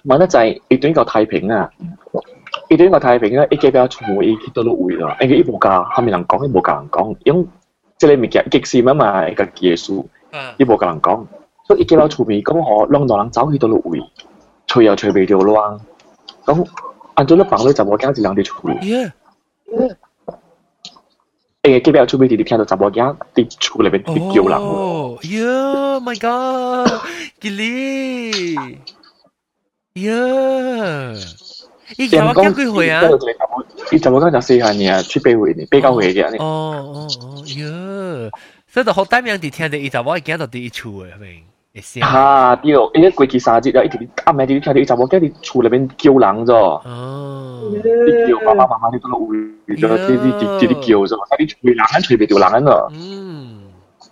[0.07, 1.69] 问得就系一段个太平啊，
[2.71, 7.49] 一段个太平啊，一几比较全部一去到落位啦，因为一冇教后面人讲，一冇教人讲，因
[7.99, 10.05] 即系你物件极闪啊嘛，个耶稣，
[10.57, 11.25] 一冇教人讲。
[11.70, 14.02] 所以叫我厝邊講我讓到人走去到落位，
[14.66, 15.80] 吹又吹未到咯。
[16.44, 16.66] 咁
[17.14, 18.72] 按照你講咧，就我驚是兩啲厝。
[21.62, 24.58] 誒，叫邊厝邊啲聽到就我驚啲厝裏邊啲叫人。
[24.58, 26.90] 哦，yeah my god，
[27.40, 28.56] 吉利
[29.94, 31.14] ，yeah，
[31.98, 33.04] 咦，有冇幾回啊？
[33.92, 36.26] 伊就我講就四下年，出八回年，八九回嘅。
[36.42, 38.32] 哦哦哦，yeah，
[38.68, 41.44] 所以就好大名啲聽到伊就我驚到啲厝嘅，係咪？
[42.01, 49.37] 吓对，因为过去三日啊，一直暗暝啲听到伊查某囝伫厝内面叫人咗，哦，你叫爸爸妈妈你都落位
[49.77, 50.75] 咗，啲啲啲啲
[51.09, 53.63] 叫咗，但系你吹人吹袂到人咯，嗯，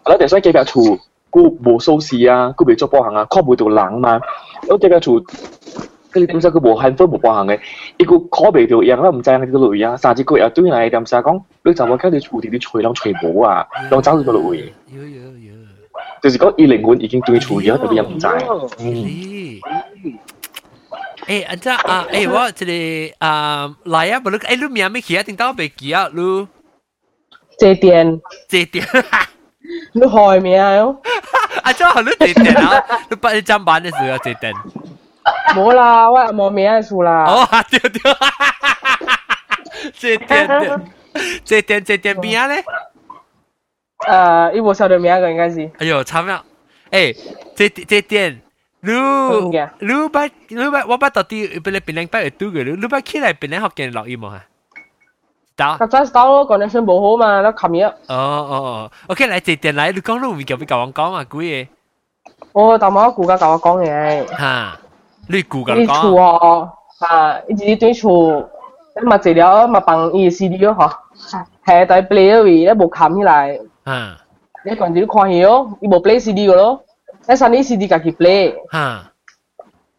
[0.05, 0.99] 系啦，第三几条厝
[1.31, 4.21] 佢无收视啊，佢未做保行啊，靠唔到人嘛，
[4.69, 5.23] 我几条厝。
[6.13, 7.59] 佢点解佢无限分无保行嘅？
[7.97, 11.41] 伊个靠袂到人啦，唔知人喺度落位啊，三只个又对嚟点解讲？
[11.65, 14.71] 你查某囝伫厝伫啲吹人吹无啊，当走去到落位。
[16.23, 18.27] 就是讲伊灵魂已经对处咗，特别唔知。
[18.81, 19.61] 嗯。
[21.27, 25.23] 诶，阿姐啊，诶，我即个啊来啊，无你诶，你名咩起啊？
[25.23, 26.09] 定到未记啊？
[26.13, 26.49] 你
[27.59, 28.83] 借电，借电，
[29.95, 30.73] 你害名啊？
[31.63, 32.83] 阿姐，你借电啊？
[33.09, 34.53] 你八你站班嘅时候借电。
[35.55, 37.25] 冇啦，我冇名喺厝啦。
[37.27, 38.01] 哦，对对，
[39.99, 40.49] 这点
[41.45, 42.65] 这点这点边啊咧？
[44.07, 45.71] 诶，伊无晓得名嘅应该是。
[45.79, 46.45] 哎呦，惨了！
[46.91, 47.17] 诶，
[47.57, 48.41] 这这点。
[48.85, 54.45] 你你捌你捌我捌到底本来本来捌会拄嘅，你你捌起来本来学见录音冇啊？
[55.57, 55.77] 到。
[55.79, 57.87] 较早是到咯，connection 无好嘛，咱冚嘢。
[57.89, 61.69] 哦哦哦，OK，来这点来，你讲你有物件要甲我讲啊，几
[62.53, 62.61] 个？
[62.61, 64.27] 我头毛顾家甲我讲嘅。
[64.37, 64.79] 吓，
[65.29, 65.79] 你顾甲讲。
[65.79, 68.51] 你厝哦，吓，伊自己对厝，
[69.01, 71.45] 你嘛治疗嘛帮伊 CD 咯，嗬。
[71.65, 73.61] 系在 play 位，你无冚起来。
[73.87, 74.17] 吓。
[74.65, 76.85] 你关键你看戏咯，伊无 play CD 个咯。
[77.29, 79.13] 你上啲 CD 家己 play，吓，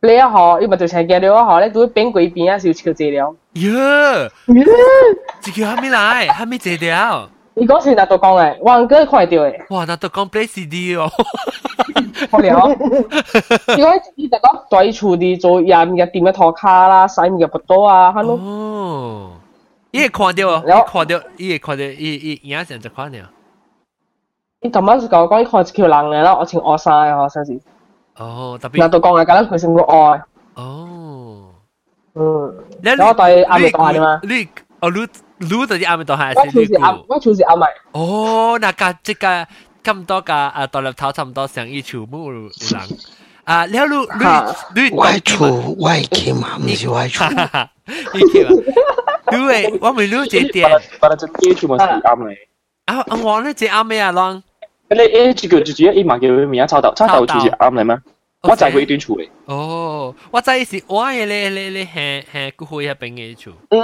[0.01, 3.35] play 啊嗬，伊咪就成见到啊嗬，你都边鬼边啊少超济了。
[3.53, 4.29] 耶，
[5.41, 7.29] 这个还没来，还没谢掉。
[7.55, 8.57] 你讲是哪度讲诶？
[8.61, 9.53] 王哥看到诶。
[9.69, 11.09] 哇，那都讲 play CD 哦。
[12.31, 12.49] 好了，
[13.77, 18.39] 如果你大家对厝啲做廿五日点嘅拖卡啦，洗五日不多啊，系咯。
[18.41, 19.31] 哦，
[19.91, 23.19] 伊会看到，伊看到，伊会看到，伊伊影成就看到。
[24.60, 27.60] 咦，琴晚講關於蓋橋能嘅啦，我全惡晒我有時。
[28.16, 28.78] 哦，特別。
[28.82, 30.22] 嗱，到講嘅㗎啦，佢成個愛。
[30.54, 31.50] 哦。
[32.14, 32.54] 嗯。
[32.82, 34.20] 你我對阿美講係點啊？
[34.24, 34.48] 你
[34.80, 35.06] 哦，你
[35.46, 36.34] 你對阿美講係。
[36.40, 37.66] 我全是阿，我全是阿美。
[37.92, 39.26] 哦，那個即個
[39.84, 42.50] 咁多個啊，獨立頭差唔多成一全部人。
[43.44, 43.86] 啊，你你
[44.74, 44.96] 你你。
[44.96, 47.22] 外出外企嘛，唔是外出。
[48.12, 48.50] 你企嘛？
[49.30, 50.68] 對，我咪了解點。
[51.00, 52.34] 把它整啲全部是阿美。
[52.86, 54.42] 啊，我呢只阿美啊，啷？
[54.89, 57.97] 你诶，这个就只一万叫名炒豆，炒豆就是啱嚟咩？
[58.43, 59.29] 我就系佢段厝嚟。
[59.45, 63.53] 哦，我知是我嘅咧咧咧，系系骨灰喺边嘅厝。
[63.69, 63.81] 嗯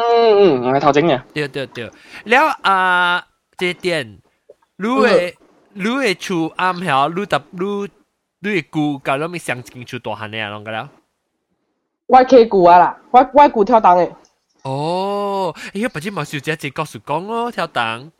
[0.62, 1.22] 嗯，系头整嘅。
[1.34, 1.90] 对对对，
[2.26, 3.26] 了啊，
[3.58, 4.20] 这点，
[4.78, 5.34] 你嘅
[5.74, 7.90] 你嘅厝啱晓，你特你
[8.42, 10.90] 你嘅骨搞到咪上进厝大汉嘅啊，啷个了？
[12.08, 14.12] 我企骨啊啦，我我骨跳档嘅。
[14.64, 18.12] 哦，哎呀，不知冇小姐姐告诉讲咯，跳档。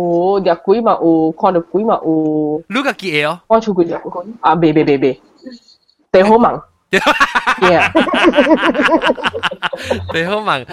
[0.00, 2.14] o dia kui ma o kono kui ma o
[2.68, 5.12] Luca ki e o o chu kui dia ko a be be be be
[6.12, 6.58] te ho mang
[7.68, 7.92] yeah
[10.12, 10.64] te ho mang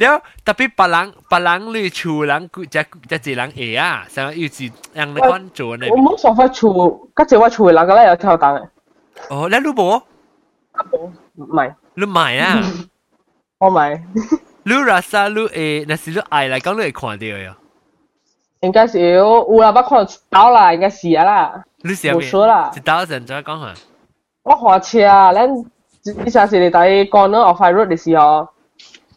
[0.00, 0.14] leo
[0.46, 4.48] tapi palang palang lu chu lang ku ja ja ji lang e a sa yu
[4.56, 6.68] ji yang le kon chu ne mo so fa chu
[7.16, 8.56] ka che wa chu lang ka la ya chao dang
[9.30, 9.86] oh le lu bo
[11.56, 11.68] mai
[12.00, 12.50] lu mai a
[13.64, 13.98] 我买，
[14.64, 17.56] 你拉萨你诶，那是你爱来讲你会看到呀。
[18.63, 19.23] 应该是有
[19.53, 21.63] 有啦，我看到啦，应该是啊啦。
[21.81, 22.21] 你写咩？
[22.21, 22.71] 说啦。
[22.75, 23.73] 一刀阵再讲下。
[24.43, 24.99] 我看车，
[25.33, 25.49] 咱
[26.25, 28.47] 以前是你喺讲呢 off road 嘅时候，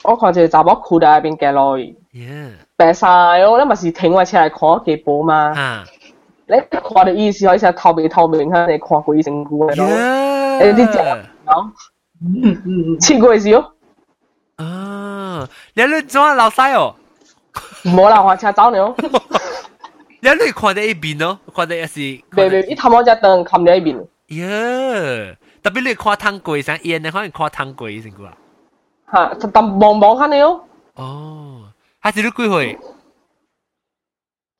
[0.05, 1.97] 我看一个查某裤喺边行落去。
[2.77, 5.35] 白衫哟，你咪是停我车嚟看几部嘛？
[5.59, 5.85] 啊！
[6.47, 9.87] 你看到意思，好似透明透明，睇你看过医生股嘅咯。
[9.87, 11.73] 诶，啲只啊，
[12.21, 13.65] 嗯嗯，切过是哦。
[14.57, 15.49] 啊！
[15.75, 16.95] 你你做下老细哦？
[17.85, 18.95] 冇啦，我车走了。
[20.21, 21.99] 你你看到一边咯，看到也是。
[22.01, 24.07] 别别，一头毛只灯看到一边。
[24.29, 25.37] 耶！
[25.63, 28.29] 特别你看汤柜上烟，你可能看汤柜先啩。
[29.13, 30.65] 吓，就当望望下你咯。
[30.95, 31.63] 哦，
[32.01, 32.79] 还是你几岁？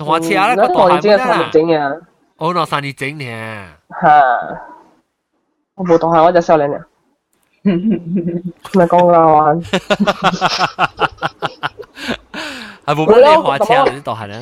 [0.05, 1.49] 我车啦，个大系咩啦？
[1.53, 2.01] 整嘅。
[2.37, 3.67] 我攞三年整嘅。
[4.01, 4.61] 吓！
[5.77, 6.83] 我冇当系我只少年嘅。
[7.65, 9.63] 咪讲啦玩。
[12.87, 14.39] 系冇乜你花车你都系啦。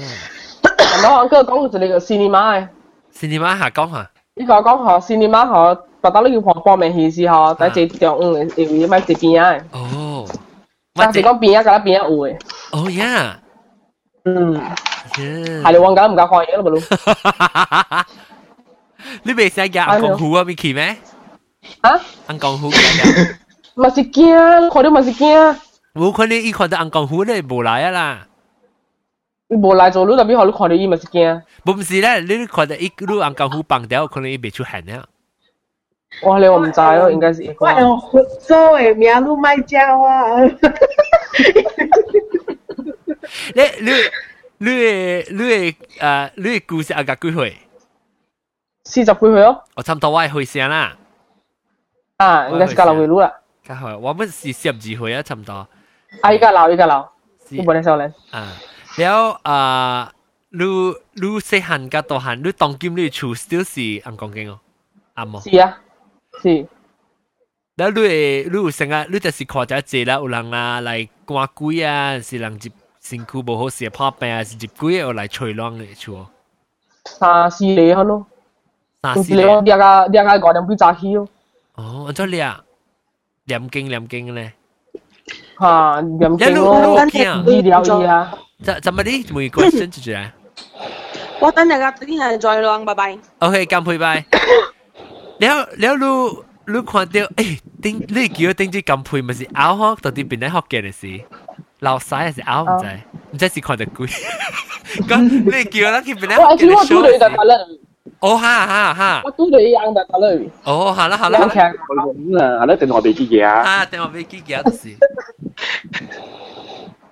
[1.23, 2.69] 我跟讲就你个 cinema 嘅。
[3.15, 4.11] cinema 下讲下。
[4.37, 5.45] 呢个讲学 cinema
[5.75, 9.57] 学，特登你要学报名显示学，但系就嗯会要买一边啊。
[9.73, 10.27] 哦。
[10.95, 12.37] 但系讲边啊，嗰边有嘅。
[12.73, 13.39] 哦呀。
[14.25, 14.61] 嗯。
[15.15, 18.07] 系你忘紧唔够看嘢咯，咪咯。
[19.23, 20.45] 你未使夹暗公虎啊？
[20.45, 20.97] 咪去咩？
[21.83, 21.91] 啊？
[22.29, 23.37] 暗公虎嘅。
[23.75, 25.57] 咪是惊，看到咪是惊。
[25.95, 28.27] 冇可能伊看到暗公虎咧，冇来啊啦。
[29.49, 31.43] 你无来做，你特别好，你看到伊咪是惊。
[31.65, 35.05] 唔是咧，你看到伊你暗公虎绑掉，可能伊未出汗啊。
[36.23, 36.39] 哇！
[36.39, 37.57] 你我唔知咯，应该是。
[37.59, 37.99] 我用
[38.41, 40.41] 做诶名路卖家啊。
[43.55, 43.91] 你你
[44.59, 45.43] 你诶你
[45.73, 47.57] 诶诶你诶故事阿个几岁？
[48.85, 49.65] 四十几岁咯。
[49.77, 50.97] 我差唔多我系岁声啦。
[52.17, 53.33] 啊，应该是加六岁路啦。
[53.65, 55.67] 加好，我们是十二岁啊，差唔多。
[56.23, 57.09] 啊，依家老，依家老。
[57.57, 58.13] 我本来少年。
[58.33, 58.53] 啊，
[58.99, 60.13] แล้ว啊，
[60.51, 60.65] 你
[61.15, 64.59] 你细汉甲大汉，你当今你厝 still 是暗讲经哦，
[65.15, 65.43] 啱冇？
[65.51, 65.79] 是啊，
[66.43, 66.67] 是。
[67.77, 76.29] แล้ว你你有成日你就是看咗济啦，有人啊来赶鬼啊，是人接身躯无好势拍病啊，是接鬼啊来吹浪嘅厝。
[77.07, 78.27] 三四年咯。
[79.03, 79.65] 三四年。
[79.65, 81.29] 两个两个五点几早起咯。
[81.77, 82.65] 哦，咁叻。
[83.47, 84.53] 念经念经咧。
[85.59, 88.31] 吓，念经咯，医疗医啊。
[88.31, 89.24] 怎怎 Is somebody?
[89.32, 90.32] Mùi question chứ à?
[91.40, 93.18] Tôi 等陣㗎，啲人再浪，拜拜。
[93.40, 94.26] OK，咁配拜。
[95.40, 101.24] 了了，你你看到，誒，頂你叫我頂住咁配，咪是拗學，到底邊啲學嘅嚟事？
[101.80, 102.88] 老細還是拗唔知，
[103.32, 104.08] 唔知是看得鬼。
[104.08, 106.78] 咁你叫我去邊啲學嘅嚟？
[106.80, 107.56] 我做對就得啦。
[108.20, 109.22] 哦哈哈哈！
[109.26, 110.52] 我做對一樣就得啦。
[110.64, 111.40] 哦，好啦好啦。
[111.42, 113.60] 我聽佢講啊，你電話俾幾嘢啊？
[113.62, 114.96] 啊，電話俾幾嘢都是。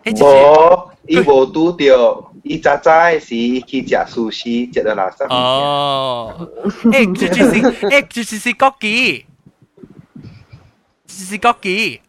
[0.04, 5.26] 无，伊无拄着，伊早早是去食寿司，食到垃圾。
[5.28, 6.48] 哦，
[6.84, 9.26] 诶，就就是诶，就就是国旗，
[11.06, 12.00] 就是国旗，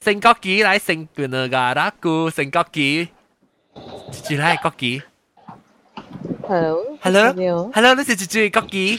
[0.00, 3.08] 成国旗来成个那个那个成国旗，
[4.28, 5.02] 就来国旗。
[6.48, 6.96] Hello。
[7.02, 8.98] Hello。Hello，你是住住国旗？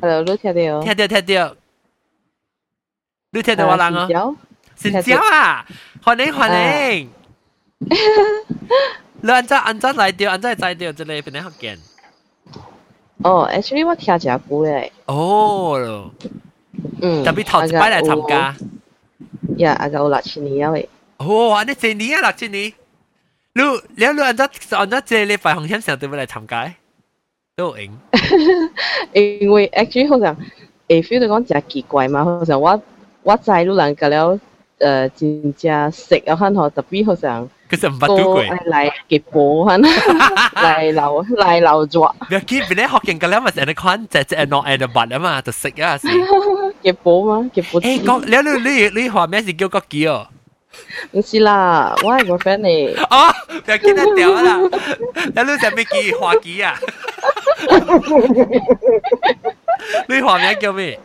[0.00, 0.82] Hello，你听到？
[0.82, 1.56] 听到听到。
[3.30, 4.36] 你听到我人哦？
[4.82, 5.66] 成交啊！
[6.04, 6.48] 欢迎欢
[7.00, 7.10] 迎。
[9.20, 10.30] 你安怎安怎 来到？
[10.30, 11.78] 安怎会知到这里边咧福建？
[13.24, 14.92] 哦，actually 我听真久咧。
[15.06, 16.10] 哦。
[17.02, 17.24] 嗯。
[17.24, 18.54] 特别头一摆来参加。
[19.56, 20.86] 呀，阿个有六七年了诶。
[21.18, 22.30] 哦，安尼几年啊？
[22.30, 22.72] 六七年。
[23.54, 24.46] 你你你安怎
[24.78, 26.72] 安怎这礼拜红险上对唔来参加？
[27.56, 27.90] 都赢。
[29.12, 30.36] 因为 actually 好像
[30.88, 32.80] 会 feel 到讲真奇怪嘛，好像我
[33.24, 34.38] 我知路人个了。
[34.82, 42.12] 诶真正食啊，看嗬特别好像佢就唔捌到过嚟嘅波ਹਨ嚟流嚟流咗。
[42.30, 46.06] 你见边啲学劲嘅咧，咪成日看只只攞诶就拔啊嘛，就食啊是。
[46.82, 47.80] 嘅波嘛，嘅波。
[47.82, 50.26] 诶，讲你你你你话咩是叫国旗哦？
[51.12, 52.96] 唔是啦，我系个 friend 嚟。
[53.10, 53.34] 哦，
[53.66, 54.56] 又见得掉啦！
[54.58, 56.12] 你你系咩旗？
[56.14, 56.78] 花旗啊？
[60.08, 61.00] 你话名叫咩？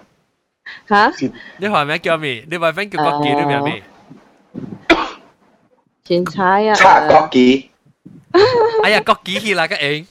[0.87, 1.11] 吓？
[1.57, 2.45] 你话名叫咩？
[2.49, 3.83] 你话 friend 叫国旗，你名咩？
[6.03, 6.73] 青菜啊！
[6.75, 7.69] 插国旗。
[8.83, 10.07] 哎呀，国旗去啦个影。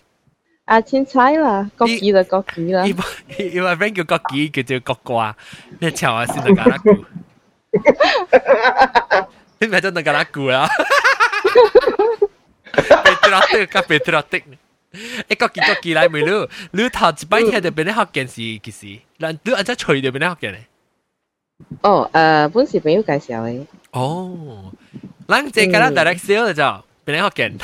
[0.65, 2.87] 啊，青菜啦，国旗就国旗啦。
[2.87, 2.95] 伊
[3.53, 5.37] 伊话 friend 叫国旗，叫做国瓜。
[5.81, 6.79] 你瞧下先得㗎啦。
[9.59, 10.69] 你咪真系㗎啦估啦。
[12.73, 14.43] Patriotic 加 patriotic。
[15.28, 20.66] 一个见个见来未了，你头一摆听就变咧学件事，其实，但你按只吹就变咧学件咧。
[21.82, 23.68] 哦，呃，本是朋友介绍的。
[23.92, 24.72] 哦，
[25.28, 26.64] 咱这个咱大家笑了就
[27.04, 27.58] 变咧学件。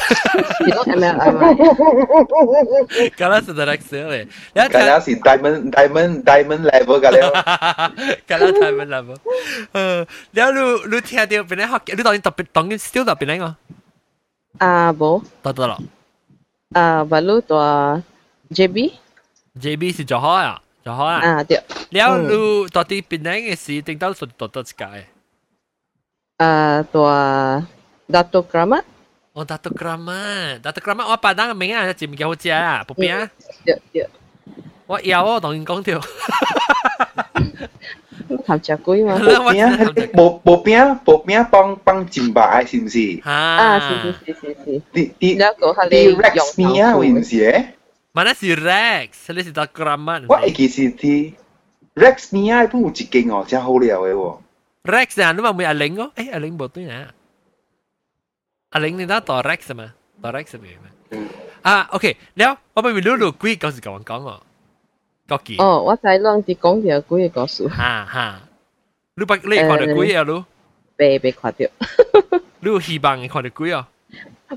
[3.18, 7.94] 噶啦是大家笑嘞，噶啦是 diamond diamond diamond level 噶啦，
[8.26, 9.18] 噶啦 diamond level。
[9.74, 13.56] 呃，然后你你听到变咧学件，你当然特别当然 still 特别咧个。
[14.58, 15.22] 啊，无。
[15.44, 15.80] 得得了。
[16.74, 18.02] 啊，白鹭大
[18.52, 21.20] JB，JB 是就好啊，就好啊。
[21.20, 21.58] 啊对。
[21.92, 25.06] 了，你到底槟榔嘅事，定到是到到一屆？
[26.38, 27.64] 啊，大
[28.10, 28.84] Dato Kramat。
[29.34, 33.30] 哦，Dato Kramat，Dato Kramat，我把那個名啊，前面叫我加啊，不變啊。
[33.66, 34.10] 對對。
[34.86, 36.00] 我有我同你講條。
[38.46, 43.20] 頭著龜嘛，薄餅薄薄餅薄餅幫幫煎白是唔是？
[43.24, 44.82] 啊，是是是是是。
[44.94, 45.38] 啲啲
[45.90, 47.66] 啲 Rex 麵啊，會唔是誒
[48.14, 49.34] ？Mana si Rex？
[49.34, 50.26] 你是讀英文？
[50.28, 51.34] 我記是啲
[51.96, 54.38] Rex 麵啊，都有一間哦，真好料嘅喎。
[54.84, 56.12] Rex 啊，你話唔係阿玲哦？
[56.16, 57.08] 誒，阿玲冇對啊。
[58.72, 59.94] 阿玲你打打 Rex 嘛？
[60.22, 60.72] 打 Rex 咩？
[61.62, 64.42] 啊，OK，了，我咪咪碌碌龜，講是講講哦。
[65.29, 65.57] 国旗。
[65.59, 67.67] 哦，我知两啲讲条鬼嘅故事。
[67.69, 68.41] 哈哈，
[69.17, 70.25] 你把你看到鬼啊？
[70.27, 70.45] 你
[70.97, 71.67] 被被看到。
[72.61, 73.89] 你有希望看到鬼啊？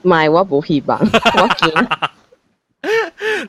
[0.04, 2.10] 唔系，我冇希望，我惊。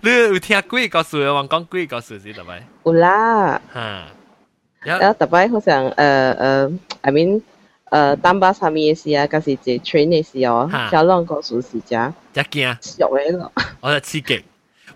[0.02, 1.16] 你有听鬼故事？
[1.30, 2.62] 我讲鬼故事是特别。
[2.84, 3.60] 有啦。
[3.72, 4.04] 哈。
[4.80, 7.40] 然后特别好像诶诶，I mean
[7.88, 12.12] 诶丹巴上面嘅事啊，嗰时做 train 嘅时候，小浪故事是真。
[12.34, 12.76] 一惊。
[12.82, 13.52] 熟嘅咯。
[13.80, 14.44] 我就刺激。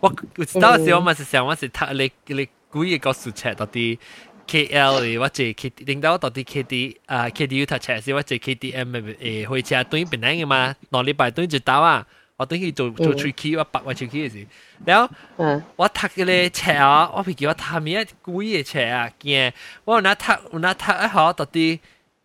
[0.00, 1.92] 我我知道时我咪是想我是睇
[2.26, 3.98] 你你估嘢个数尺到啲
[4.46, 12.06] KL 嘅或者 K 定到到啲 KD 啊 KDU 睇尺时或者 KDM 诶开车对边样嘅嘛，两礼拜对就到啊，
[12.36, 14.46] 我对佢做做 tricky 我白话 tricky 嘅时，
[14.84, 19.52] 然后我睇嘅咧尺啊，我譬如我睇咩估嘢尺啊，惊
[19.84, 21.78] 我那睇我那睇一下到啲。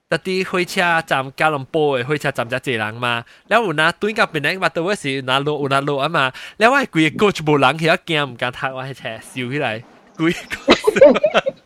[0.09, 9.83] 特地火车站吉隆坡的火车站才济人嘛，了有那转到别人嘛，都是有那路有那路啊嘛，了我规个全部人去啊惊，唔敢踏我迄车烧起来，
[10.17, 11.57] 规个。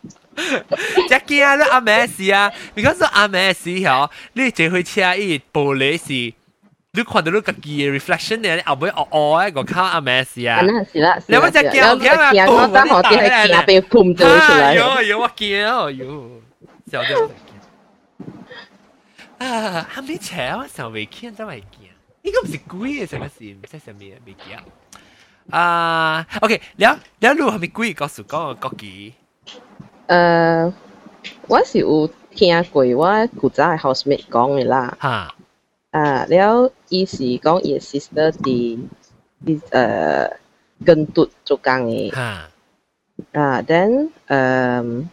[1.07, 1.55] 只惊啊！
[1.71, 6.33] 阿妹是啊，你讲说阿妹是吼，你坐火车伊玻璃是，
[6.93, 10.63] 你看到你家己嘅 reflection 咧，后尾黑黑一个靠阿妹是啊。
[10.91, 12.31] 是啦，你咪只惊惊啊！
[12.49, 14.75] 我当我啲系惊被碰咗出来。
[14.75, 16.41] 有有我惊哦，有，
[16.91, 17.29] 小掉。
[19.40, 21.90] 啊，喊你扯我上未见真系见，
[22.24, 24.60] 呢个唔是鬼嘅什么事，唔知什么未见。
[25.52, 26.86] 啊，OK，你
[27.20, 29.14] 你路系咪鬼告诉讲个国旗？
[30.08, 30.74] 诶，
[31.48, 34.98] 我是有听过我古早嘅 housemate 讲嘅啦。
[35.02, 35.36] 吓。
[35.92, 38.80] 啊，了，伊是讲伊 sister 啲
[39.46, 40.32] 啲诶
[40.86, 42.14] 跟督做工嘅。
[42.14, 42.22] 吓。
[43.34, 45.06] 啊，then 诶。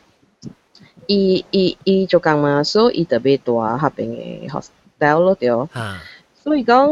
[1.07, 5.69] 伊伊伊就讲嘛，所以特别大哈边诶，hostel 咯着。
[6.35, 6.87] 所以讲，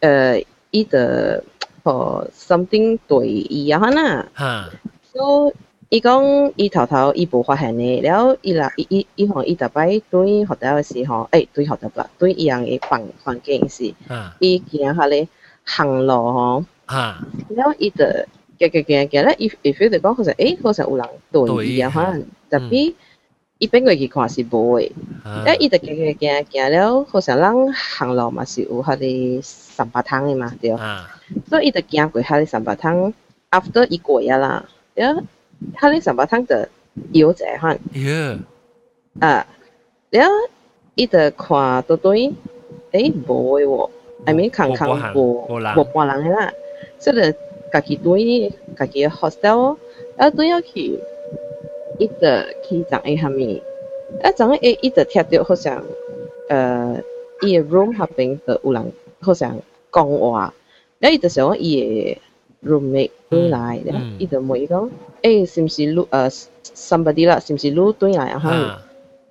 [0.00, 1.42] 呃，伊的
[1.84, 4.26] 哦，something 对伊啊哈呐。
[4.34, 4.70] 啊，
[5.12, 5.52] 所
[5.88, 6.22] 以讲
[6.56, 13.92] 伊头头伊无发现呢，然后伊来伊伊伊吼伊特别对 hostel 时候，诶、对啦，对伊样诶房环境是，
[14.38, 15.28] 伊行下咧
[15.64, 18.26] 行路吼，啊，然后伊的，
[18.58, 22.14] 行行行行咧，伊伊 feel 讲好像诶，好像有人对伊啊哈，
[22.50, 22.94] 特别。
[23.60, 24.90] 伊邊個去看是無誒，
[25.44, 30.70] 咧伊就行行行行了，好像人行路嘛是有迄個三八湯誒嘛，對，
[31.46, 33.12] 所以伊就行過迄個三八汤
[33.50, 34.64] ，after 伊過啊啦，
[34.96, 35.22] 了，
[35.78, 36.56] 迄個三八汤就
[37.12, 37.78] 搖一下款，
[39.20, 39.46] 啊，
[40.10, 40.26] 了，
[40.94, 42.32] 伊就看到對，
[42.92, 43.90] 誒無誒喎
[44.24, 45.46] ，I mean 空空無
[45.76, 46.24] 無半人。
[46.24, 46.52] 誒啦，
[46.98, 47.38] 所以就
[47.70, 49.76] 家己对家己 hostel，
[50.16, 50.98] 啊對要去。
[51.99, 52.13] 伊就
[52.67, 53.61] 去长诶下面，
[54.23, 55.83] 啊长诶伊就听到好像，
[56.49, 56.97] 呃，
[57.41, 58.91] 伊个 room 下边就有人
[59.21, 59.57] 好像
[59.91, 60.53] 讲话，
[60.99, 62.17] 然后伊就想伊
[62.63, 64.89] 个 roommate 转来，然后伊就问伊讲，
[65.21, 68.39] 诶是毋是你呃 somebody 啦，是毋是你转来啊？
[68.39, 68.81] 哈，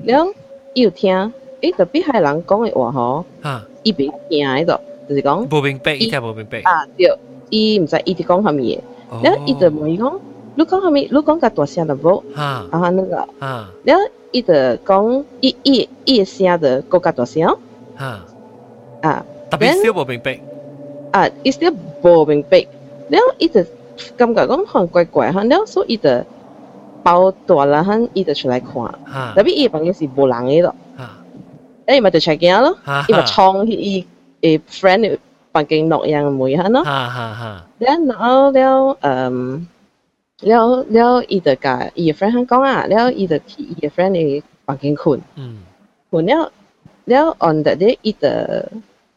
[0.04, 0.32] 然后
[0.74, 3.24] 伊有听，诶特别系人讲嘅话吼，
[3.82, 7.06] 伊袂听迄度，就是讲无明白，伊听无明白，啊对，
[7.50, 8.78] 伊毋知伊伫讲啥物嘅，
[9.22, 10.18] 然后伊就问伊讲。
[10.58, 11.00] 你讲系咪？
[11.10, 12.22] 你讲个大声的无？
[12.34, 17.46] 啊，啊那个，啊，然后伊就讲，伊伊伊声就更加大声。
[17.96, 18.24] 啊，
[19.02, 20.40] 啊，特别少无明白。
[21.12, 21.60] 啊，伊少
[22.02, 22.66] 无明白，
[23.08, 23.64] 然后伊就
[24.16, 26.08] 感觉讲可能怪怪哈，然后所以伊就
[27.02, 28.82] 包大啦哈，伊就出来看。
[29.12, 30.74] 啊，特别伊房间是无人嘅咯。
[30.96, 31.18] 啊，
[31.86, 32.76] 诶，伊咪就出镜咯，
[33.08, 34.06] 伊咪冲去伊
[34.40, 35.18] 诶 friend 嘅
[35.52, 36.82] 房间落样门哈咯。
[36.84, 37.66] 哈哈哈。
[37.78, 39.66] 然后了，嗯。
[40.41, 45.21] 了了，伊就甲伊个 friend 讲啊，了伊就去伊个 friend 的房间困，
[46.09, 46.51] 困了
[47.05, 48.27] 了 on that day 伊就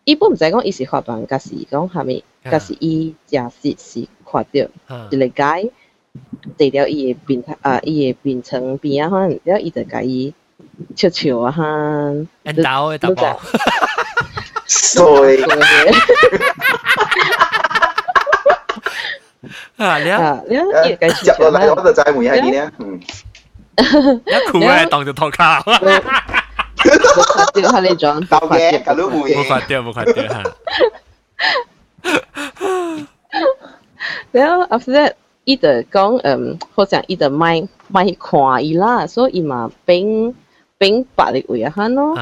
[0.04, 4.68] 伊本毋知讲伊是发梦，甲是講蝦米，甲是伊假設是看着
[5.10, 5.70] 一个街
[6.58, 10.34] 坐了伊个病啊伊个病床边啊，可能了伊就甲伊
[10.96, 11.62] 笑笑啊哈，
[12.42, 13.40] 一刀一刀，
[14.66, 15.38] 衰。
[19.84, 23.00] 啊，你啊，你啊，呢個接落嚟我就就係問下你咧，嗯，
[24.26, 26.00] 一酷咧當咗拖卡，冇
[27.34, 30.42] 發掉，係你講，到嘅，咁都冇嘢，冇發掉，冇發掉嚇。
[34.32, 35.12] 然後 after that，
[35.44, 40.34] 伊就講，嗯，好像伊就買買看伊啦，所以伊嘛變
[40.78, 42.14] 變白的位啊，嚇咯。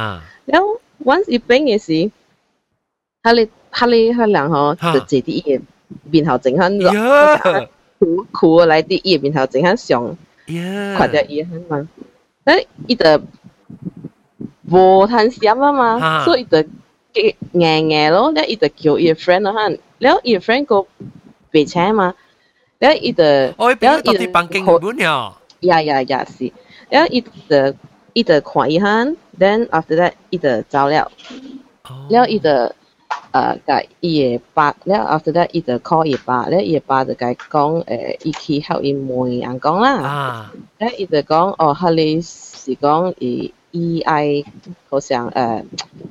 [0.44, 2.10] 然後 once 伊變嘅時，
[3.22, 5.60] 佢哋佢哋佢兩個就坐啲嘢。
[6.10, 6.90] 边头整很热，
[7.98, 10.16] 苦苦来滴，伊边头整很香，
[10.96, 11.88] 快着伊很嘛，
[12.44, 13.20] 哎，伊个
[14.68, 16.64] 无贪心啊嘛，所以的
[17.52, 20.86] 硬硬咯，然后伊的叫伊 friend 咯，然后伊 friend 个
[21.52, 22.14] 白钱嘛，
[22.78, 26.52] 然后伊的，然后伊的帮金了，呀呀呀是，
[26.88, 27.74] 然后伊的
[28.22, 28.40] 的
[28.78, 29.04] 哈
[29.38, 31.10] ，then after that 的了，
[32.08, 32.74] 然后的。
[33.31, 44.43] 诶，甲伊个爸，了 after that 伊就 call 伊爸，了伊个爸就甲讲，诶，伊去help 伊妹人讲啦，啊，了伊就讲，哦，迄个是讲伊伊爱
[44.89, 45.63] 好像诶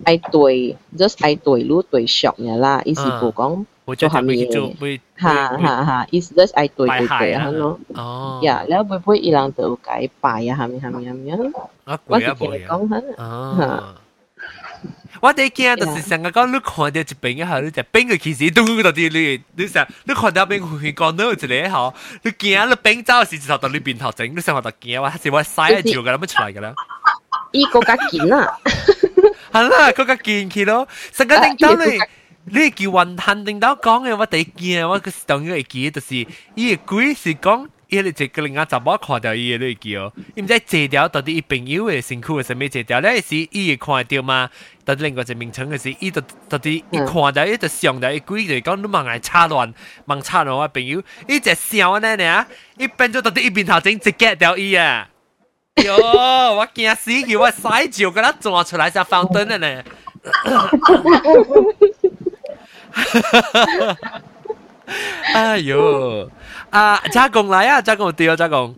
[0.05, 3.65] 爱对，just 爱对愈对俗嘅啦，伊是无讲
[3.97, 11.39] 做下面嘅，哈哈哈，伊是 just 爱对对对啊咯，哦，呀，了每每伊人就有甲伊拜啊，下面下面下面，
[12.07, 13.95] 我是听你讲下，哈。
[15.21, 26.75] 我哋惊就是成日讲，你看到一边嘅后，你就边个其实都到啲你，你成你看到边佢讲到一个后，你惊你边走时就到你边头整，你成日就惊话系话嘥一照㗎啦，乜出嚟㗎啦？
[27.53, 28.59] 依个加见啊，
[29.53, 31.99] 系啦，嗰个见佢咯，成个领导你。
[32.47, 37.69] 你叫云吞领导讲嘅，我哋惊我个当然会记，就是伊个鬼是讲。
[37.90, 43.20] 伊你一个另外查某看到伊個你叫，伊毋知坐掉到底伊朋友诶身軀係啥物坐掉咧？
[43.20, 44.50] 是伊会看到吗？
[44.86, 49.74] 到底另外一名稱嘅是，伊就到底伊看到伊就想到伊鬼就讲你茫来插乱，
[50.06, 52.46] 茫插乱我朋友，伊只笑呢呢，
[52.78, 55.10] 伊变做到底伊面头前直 get 掉伊啊！
[55.84, 55.96] 哟，
[56.56, 59.84] 我惊死佢，我洗照给他抓出来才放灯的呢。
[65.34, 66.30] 哎呦，
[66.71, 68.75] 啊，加工来啊，加工对啊，加工。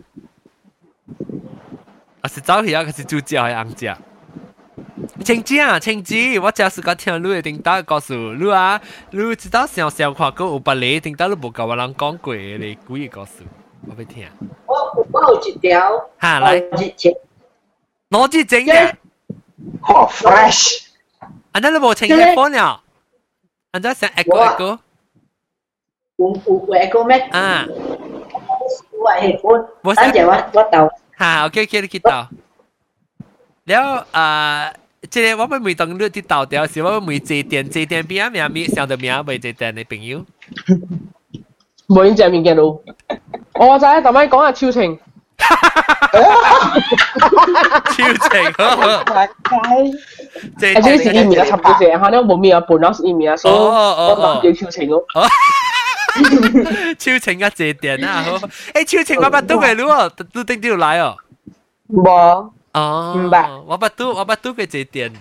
[2.21, 3.97] 啊是走去啊，还是猪脚还是红脚？
[5.23, 8.81] 青子啊，青子，我就是个听你的叮当告诉你啊，
[9.11, 13.43] 你知道上上看过有百里叮当你无甲我人讲过的故意告诉
[13.87, 14.27] 我要听。
[14.65, 16.59] 我我有一条，哈来，
[18.09, 18.93] 攞支整嘅，
[19.81, 20.87] 好 fresh。
[21.19, 22.81] 啊，那你冇清嘅风了，
[23.71, 24.79] 啊，再想 echo echo。
[26.22, 27.66] o, o, é como é ah.
[29.82, 30.00] Você
[31.18, 32.28] à ok ok ok 到。
[33.64, 34.72] 了啊，
[35.10, 40.24] 即个我们每当你去到掉时，我们每坐点坐点边啊名咪想到名未坐点的朋友。
[41.88, 42.80] 冇影正面见到，我
[43.78, 44.98] 就係同你講下超情。
[47.92, 48.34] 超情，
[50.58, 50.74] 即係。
[50.74, 55.04] 係主要是伊面啊，差唔多正，可能冇面啊，半老是伊面啊，所以我冇叫超情咯。
[56.97, 58.37] 超情啊，这点啊，好，
[58.73, 61.15] 诶，超情我不都嘅咯，都定条来哦。
[61.91, 62.49] 冇。
[62.73, 65.13] 哦，唔白，我不都我不都嘅这点。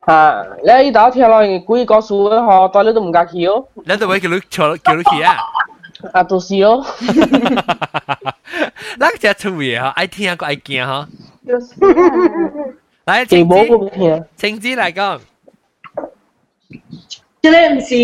[0.00, 0.42] 啊！
[0.62, 2.38] 你呢度跳落去几个数咧？
[2.38, 3.66] 嗬，到你都唔夹去哦。
[3.74, 5.36] 你度位叫你坐叫你去啊？
[6.12, 6.84] 啊，都是哦。
[8.98, 11.06] 那个只出嘢嗬，爱听个爱惊嗬。
[13.06, 15.20] 来，情子，情子嚟讲。
[17.42, 17.94] 即系唔是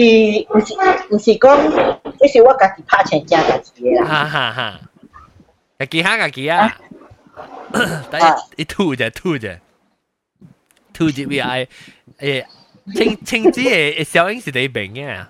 [0.53, 0.74] 唔是
[1.15, 4.07] 唔是讲，即是我家己拍成正家己嘅啦。
[4.07, 4.81] 哈哈哈！
[5.78, 6.77] 家己下家己啊！
[8.11, 9.49] 但一吐就吐就。
[10.93, 11.66] two G B I
[12.19, 12.45] 诶
[12.95, 15.27] 青青子诶小英是你明嘅，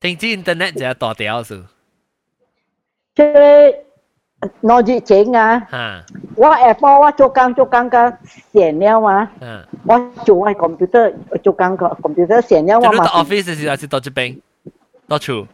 [0.00, 1.64] 青子 internet 就系大条数。
[3.14, 3.22] 即
[4.42, 5.66] 系攞住整啊！
[6.36, 7.98] 我 Apple 我做工做工个
[8.52, 9.28] 线了嘛，
[9.84, 11.12] 我做我 computer
[11.42, 12.90] 做工个 computer 线了我嘛。
[12.92, 14.38] 你到 office 是还是到这边？
[15.08, 15.46] 到处？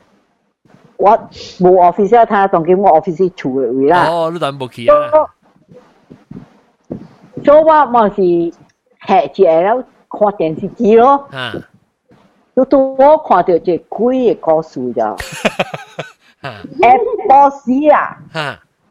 [0.96, 1.10] 我
[1.58, 4.06] 冇 office 啊，他当叫我 office 处嘅位啦。
[4.08, 4.94] 哦，你当冇去啊？
[7.44, 8.56] 所以我咪是
[9.06, 11.28] 下住了看电视机咯。
[12.54, 15.02] 都到我看到这鬼嘅故事就，
[16.42, 18.16] Apple 四啊，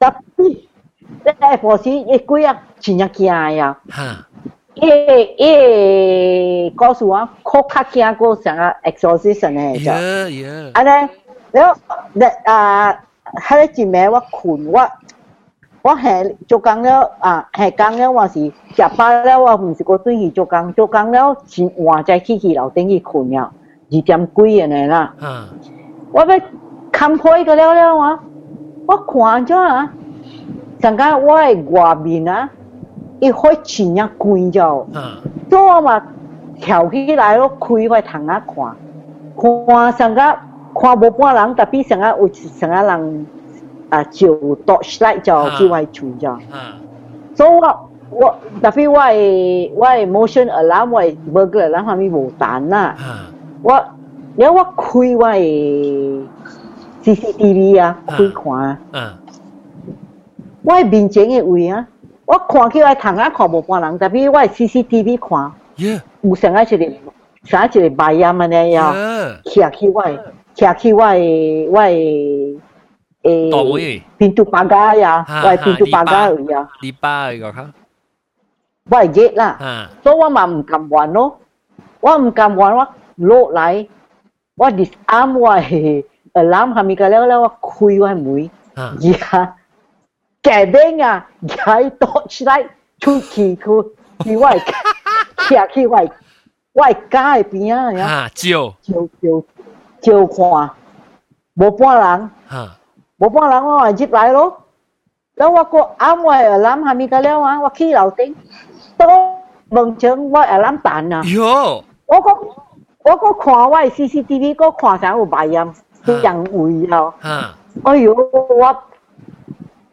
[0.00, 0.62] 十四，
[1.24, 3.78] 这个佛寺一啊，真正惊呀！
[3.90, 4.26] 哈，
[4.74, 9.78] 耶，告诉我，可卡惊过啥啊 exorcism 呢？
[9.78, 9.90] 就，
[10.72, 11.08] 啊呢，
[11.50, 11.80] 然后
[12.12, 13.04] 那啊，
[13.36, 14.88] 还的姐妹我困我。
[15.80, 16.10] 我下
[16.48, 18.34] 做工了啊，下工了我是
[18.74, 23.52] 食饱了我唔是个对去做工，做工了先换再起去楼顶去困了，
[23.90, 25.14] 二点几的呢啦。
[25.20, 25.48] 嗯，
[26.12, 26.40] 我要
[26.90, 28.18] 看一个了了啊。
[28.88, 29.92] 我看着啊，
[30.80, 32.48] 上加我的外面啊，
[33.20, 35.02] 一开前日关着，嗯，
[35.50, 36.02] 所我嘛，
[36.58, 38.74] 调起来咯，开开窗啊看，
[39.36, 40.34] 看上加
[40.74, 43.26] 看无半人，特别上加有上个人
[43.90, 46.58] 啊，就躲出来就去外村着，嗯，
[47.34, 47.76] 所啊
[48.10, 53.26] 我我，别比我的我的 motion alarm，我系 burglar alarm，无弹呐，嗯，
[53.62, 53.84] 我，
[54.36, 56.22] 因为我开我诶。
[57.07, 59.19] CCTV 啊，开看啊。
[60.63, 61.85] 我系面前嘅位啊，
[62.25, 65.51] 我看起来窗啊看无半人，特别我系 CCTV 看，
[66.21, 66.77] 有成个一个
[67.45, 68.93] 成一个白音啊呢呀，
[69.45, 70.19] 徛起我系
[70.55, 72.59] 徛起我系我系。
[73.25, 76.67] eh, pintu pagar ya, ha, wai pintu ha, pagar ya.
[76.81, 77.67] Lipa cái khác.
[78.91, 79.55] Wai gate lah.
[79.59, 79.87] Ha.
[80.03, 81.39] So 我嘛唔敢玩咯，
[82.01, 82.85] 我唔敢玩，我
[83.15, 83.87] 落嚟，
[84.57, 85.55] 我 disarm 我
[86.38, 88.48] Ờ, làm hamiga leo leo khui wa mui
[89.30, 89.46] ya
[90.42, 92.64] cái đen à gái tốt lại
[93.00, 93.82] chu kỳ ku
[94.24, 94.58] kỳ ngoại
[95.48, 96.06] kia kỳ ngoại
[96.74, 98.72] ngoại cá bên à ya chiều.
[98.82, 99.44] Chiều chiều
[100.02, 100.68] chiều khoa
[101.56, 101.70] bố à.
[101.78, 102.28] bố lắng.
[103.18, 104.54] Bố bố lắng ngoài chip lại luôn
[105.36, 108.34] đó qua cô ám ngoài ở làm hamiga leo á qua khi đầu tiếng
[108.96, 109.36] tôi bằng
[109.70, 111.22] vâng, chứng qua ở làm tàn à.
[111.38, 111.82] Yo.
[112.06, 112.30] 我個
[113.04, 115.74] 我個看我 CCTV 個看啥有白音。
[116.13, 117.13] 人会啊
[117.83, 118.83] 哎呦我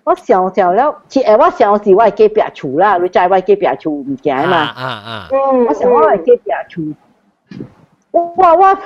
[0.04, 4.74] 我想想了其实我想是我隔壁厝啦你知我隔壁厝唔惊嘛
[5.68, 6.82] 我想我系隔壁厝
[8.10, 8.78] 我我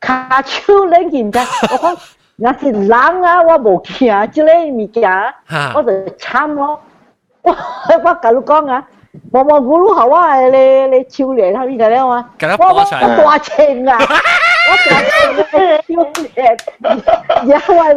[0.00, 1.40] 卡手拎件啫
[1.72, 1.98] 我讲
[2.36, 5.10] 那是人啊，我无惊即个物件，
[5.74, 6.80] 我就惨咯。
[7.42, 8.86] 我我甲你讲啊，
[9.32, 10.58] 毛毛咕噜好啊，你
[10.88, 12.28] 你手链他呢个了嘛？
[12.58, 12.84] 我我
[13.24, 13.98] 大青啊，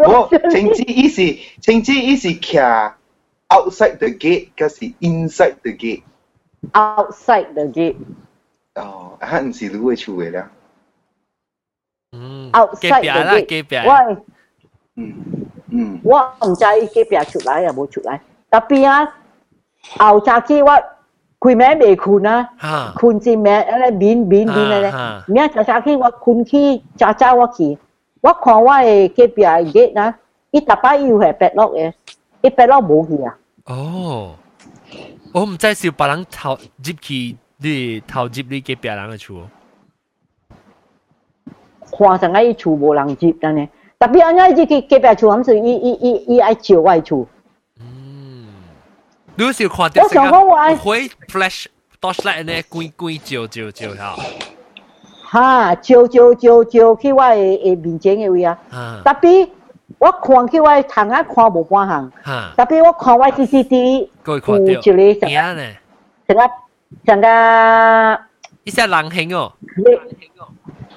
[0.07, 1.21] 我情之意思，
[1.61, 2.93] 情之意思徛
[3.49, 6.03] outside the gate，嗰是 inside the gate。
[6.73, 7.95] outside the gate。
[8.75, 10.51] 哦，吓唔是你会厝嘅啦。
[12.11, 14.07] 嗯 outside 隔壁啦 the 隔壁 gate。
[14.07, 14.17] 喂，
[14.95, 15.13] 嗯
[15.71, 19.15] 嗯，我唔知隔壁出来又冇出来，特别啊，
[19.97, 20.69] 后扎机我
[21.43, 27.77] 佢名未困啊，哈困至名咧面面面咧啊，名扎扎机我困去扎扎我去，
[28.21, 30.13] 我看我嘅隔壁嘅 gate 啊，
[30.51, 31.93] 伊特摆要系 padlock 嘅，
[32.41, 33.37] 伊 padlock 冇去啊。
[33.67, 34.35] 哦，
[35.33, 39.41] 我唔知是别人偷入去你偷入你隔壁人嘅厝。
[41.91, 43.67] 看上伊厝无人接安尼，
[43.97, 47.25] 特别安尼即个隔壁厝，咁是伊伊伊伊爱照我厝。
[49.35, 51.65] 你是看到我想讲我爱会 flash
[52.01, 54.15] torchlight 呢，关关照照照下。
[55.23, 57.35] 哈，照照照照去我嘅
[57.77, 58.57] 诶面前嘅位啊。
[58.71, 59.49] 啊特别
[59.97, 65.63] 我看去我嘅窗啊看无半项，哈，特别我看我 CCTV 各位看到有一个成惊呢，
[66.27, 66.41] 成个
[67.05, 68.19] 成个
[68.63, 69.53] 一只人形哦。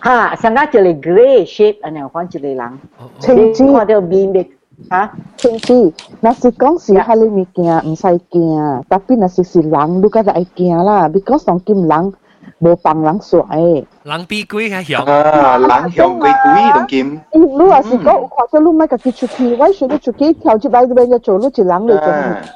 [0.00, 2.78] 哈，成个一个 grey shape 安尼，我看一个人，
[3.20, 4.48] 青枝你看到面面
[4.90, 5.12] 吓。
[5.36, 12.12] 青枝，若是讲是喺你物件唔使惊，特别若是是人，你觉得会惊啦，because 当今人
[12.58, 13.84] 无帮人耍诶。
[14.04, 15.04] 人比鬼较响。
[15.04, 17.20] 啊，人向鬼鬼同剑。
[17.32, 22.48] 你若是讲有看到你咪家己出去，我想你出去跳入来边就做，你一人嚟做。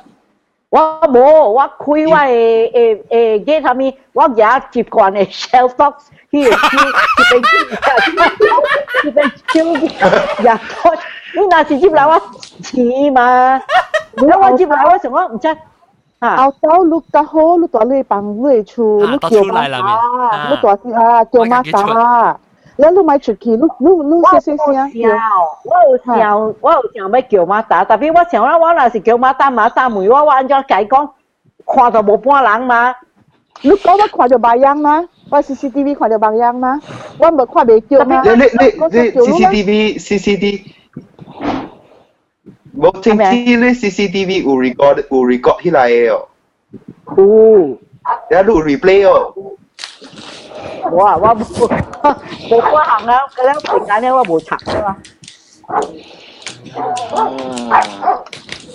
[0.69, 1.20] 我冇，
[1.51, 5.95] 我开我诶诶诶嘅下面，我也接惯诶 shell box，
[6.31, 6.55] 去去去
[7.41, 7.43] 边
[9.03, 10.61] 去边超呀！
[11.35, 12.20] 你那是接来我
[12.62, 13.61] 钱嘛？
[14.16, 15.49] 如果我接来我想我唔知。
[16.19, 22.39] 后头你较好，你大你帮你厝，你叫妈打，你大啲啊，叫妈打。
[22.78, 24.57] 你你咪出去，你你你细细声
[25.03, 25.09] 叫。
[25.65, 31.09] 我有想，我有想要叫马打，特别我想我我若是叫马打马打梅，我我按照解讲，
[31.66, 32.95] 看到无半人嘛。
[33.62, 35.05] 你讲我看到白样吗？
[35.31, 36.81] 我 CCTV 看到白样吗？
[37.19, 38.23] 我冇看未叫吗？
[38.23, 40.62] 你你你你 CCTV CCTV，
[42.82, 46.26] บอกจริงที่เรื่อง CCTV อูริกออูริกอที่ไรเอะ
[47.12, 47.26] คู
[48.30, 49.26] แล้วดูรีเพลย์อะ
[50.99, 51.32] ว่าว่า
[52.49, 54.90] ผมว่าหังแล้วแล้วผลงานเนี่ยว่าบูชักใช่ไหม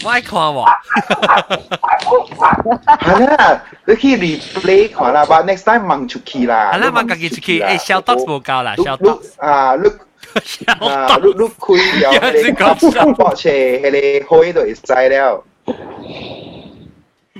[0.02, 0.66] ไม่ายคอวะ
[3.08, 3.24] ฮัลโหล
[3.84, 9.94] แล้วที่รีเพลย์ของเราบ้า next time มังชุกีล่ะฮัลโหลมังกากิชุกีเอ้ยเชลต็อกส์บูเกาล่ะเชลต็อกส์อ่าลูก
[10.65, 12.53] 啊，你你开了迄
[13.05, 13.81] 个博车，迄
[14.27, 15.43] 个开就会使了。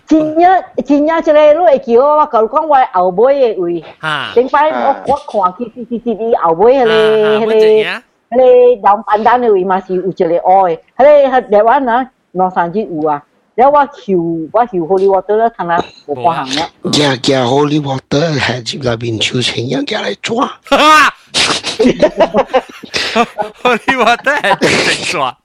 [0.08, 8.04] 真正真正即个你会叫我，我甲你讲我后尾嘅位，哈顶摆我我看去 CCTV 后尾迄个迄个乜嘢啊？
[8.32, 13.24] 迄个两板单嘅位嘛是有一个爱，迄个台湾啊两三日有啊，
[13.56, 16.66] 然后我翕我翕 Holy Water 咧，睇下无半行咧。
[16.92, 20.50] 夹夹 Holy Water 系入边超情人夹嚟抓。
[25.11, 25.37] 抓。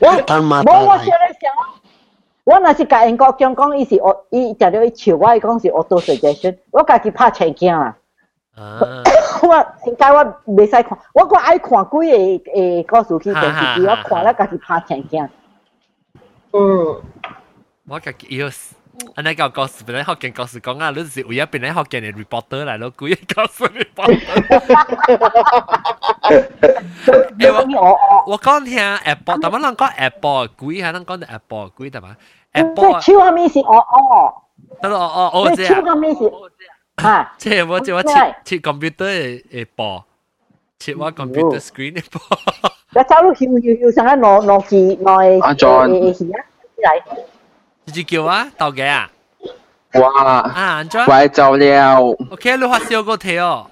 [0.00, 1.50] 我但馬冇我先咧想，
[2.44, 7.96] 我若是甲英國講講，伊是我伊食到伊笑我，伊講是 auto suggestion，我家己拍青鏡啦。
[9.42, 15.28] 我應該我未使看，我個愛看幾個誒故事去電視機，我看了家己拍青鏡。
[16.52, 17.02] 嗯，
[17.88, 18.48] 我家己要。
[19.16, 24.40] อันนั้นก็ก็สเป็นนักเก่งก็สกงอ่ะรู้สึกอุยเป็นนักเก่งเนี่ยรีพอร์เตอร์แหละแล้วกูยังก็สรีพอร์เตอร์
[27.36, 27.62] เอ้ยว่า
[28.30, 32.12] ว่าก่อนเห็น Apple แต่ว่าเราก็ Apple กูยังนั่งก่อน Apple กูแต่ว่า
[32.60, 34.02] Apple ชื่อว่ามีสิอ๋ออ๋อ
[34.78, 36.26] แต่ว่าอ๋ออ๋อเจ้าชื่อว่ามีสิ
[37.04, 39.18] อ่ะเจ้าว่าเจ้าว่าชิชิคอมพิวเตอร์
[39.52, 39.90] เอปอ
[40.82, 42.24] ชิว่าคอมพิวเตอร์สกรีนเอปอ
[42.94, 46.88] แล้วเจ้าลูกคิวยูยูสังกันนอนนอนกี่นอนอ่ะจอนอะไร
[47.85, 49.09] 直接叫啊，豆嘅啊。
[49.93, 50.23] 哇！
[50.23, 51.03] 啊，安怎？
[51.05, 51.99] 怪走了。
[52.31, 53.67] OK，你发烧个题哦。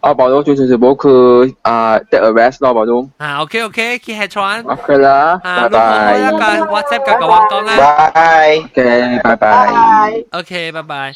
[0.00, 3.08] 啊，保佑最最最冇去啊 take a rest 咯，保佑。
[3.16, 4.62] 啊，OK OK，去下船。
[4.64, 6.18] OK 啦，啊，拜拜。
[6.18, 6.38] 一个
[6.72, 8.10] WhatsApp 个个王讲啊。
[8.10, 8.56] 拜。
[8.58, 10.24] OK，拜拜。
[10.32, 11.14] OK，拜拜。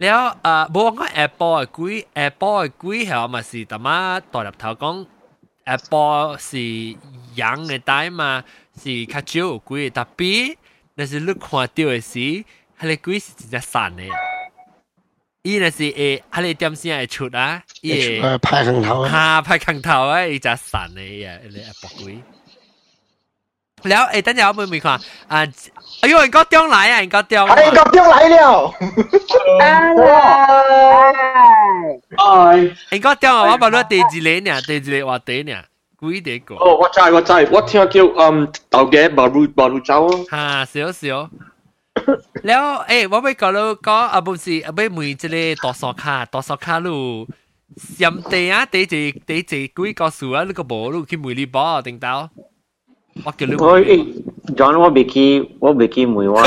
[0.00, 5.06] แล้วเอ่อบอกว่า Apple 嘅贵，Apple 嘅贵系咪是特么大入头讲
[5.64, 6.58] Apple 是
[7.36, 8.42] 洋嘅带嘛，
[8.82, 10.56] 是较少有贵，特别
[10.98, 12.44] 但是你看到嘅是，佢
[12.82, 14.08] 哋贵是真正散嘅。
[15.42, 17.62] 伊那是诶，佢哋点先会出啊？
[17.82, 19.10] 伊诶派空头啊！
[19.10, 20.24] 吓派空头啊！
[20.26, 22.22] 伊就散嘅呀，你 Apple 贵。
[23.82, 24.92] แล้ว诶，等阵我妹妹看
[25.28, 25.44] 啊！
[26.00, 27.00] 哎呦，人家中来啊！
[27.00, 28.72] 人家中，哎，人家中来了。
[32.16, 32.72] Hello，Hi。
[32.92, 33.42] 应该点啊？
[33.42, 34.62] 我问你第二个呢？
[34.62, 35.62] 第二个话题呢？
[36.00, 36.54] 几第个？
[36.56, 40.10] 哦，我知我知，我听叫嗯豆嘅马路马路走啊。
[40.30, 41.30] 吓，少少。
[42.46, 46.98] แล้วเอ้ว่าไปก็แล้วก็อาบุสิอาไปมือจะเลยตัวสอขาตัวสอขาลู
[48.02, 52.06] ยำเตะเตะจีเตะจีกุยก็สูอ่ะลูกก็บอกลูกที่มือรีบอ定到
[53.24, 56.43] 我叫你我，John 我未去，我未 John Wabiki, Wabiki Muiwa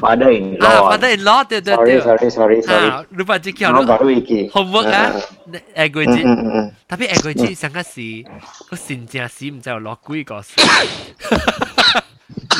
[0.00, 0.88] father in law.
[0.88, 1.76] Ah, father in law, tio tio.
[1.76, 2.88] Sorry, sorry, sorry, sorry.
[2.90, 3.72] Ah, lupa cik kau.
[3.72, 4.48] No, baru iki.
[4.50, 5.20] Homework ah,
[5.76, 6.24] agoi cik.
[6.88, 8.24] Tapi agoi cik sangat si,
[8.66, 10.40] kau sinjia si, mesti ada kui kau.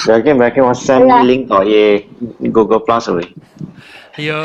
[0.07, 2.09] Bagi bagi aku send link kau ye
[2.53, 3.27] Google Plus rồi.
[4.19, 4.41] Ayo.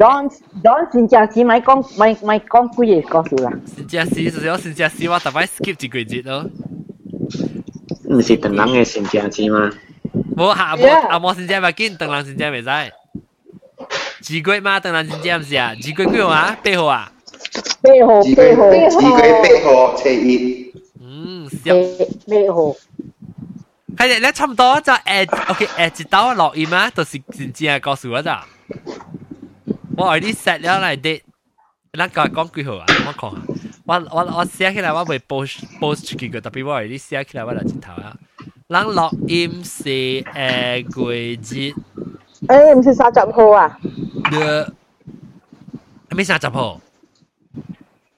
[0.00, 0.26] John
[0.64, 3.54] John sinjia si, mai kong mai mai kong kui ye kau sulah.
[3.64, 6.38] Sinjia si, sejauh sinjia si, wah, tapi skip cik kui cik tu.
[8.09, 9.69] 唔是邓人嘅先正字嘛？
[10.35, 12.67] 冇下冇阿冇先正咪见邓人先正未使。
[14.21, 15.73] 字句嘛，邓人先正唔是啊？
[15.75, 16.57] 字句几号啊？
[16.63, 17.11] 八号啊？
[17.81, 20.73] 八号，八号，字句八号，车一。
[21.01, 22.75] 嗯，八号。
[23.97, 28.45] 系咧，差唔多就诶，OK，诶，一刀落音啊，就是真正告诉我咋。
[29.95, 31.21] 我 already set 咗嚟啲，
[31.93, 32.85] 嗱个讲几号啊？
[33.07, 33.41] 我讲下。
[33.87, 38.15] 我我我写起来我会 post post 出去个，特别我系啲写起来我就直头啊。
[38.69, 41.75] 咱录音是诶季节，
[42.47, 43.77] 诶唔是三十号啊？
[44.31, 44.67] 诶，
[46.09, 46.81] 系咪三十号？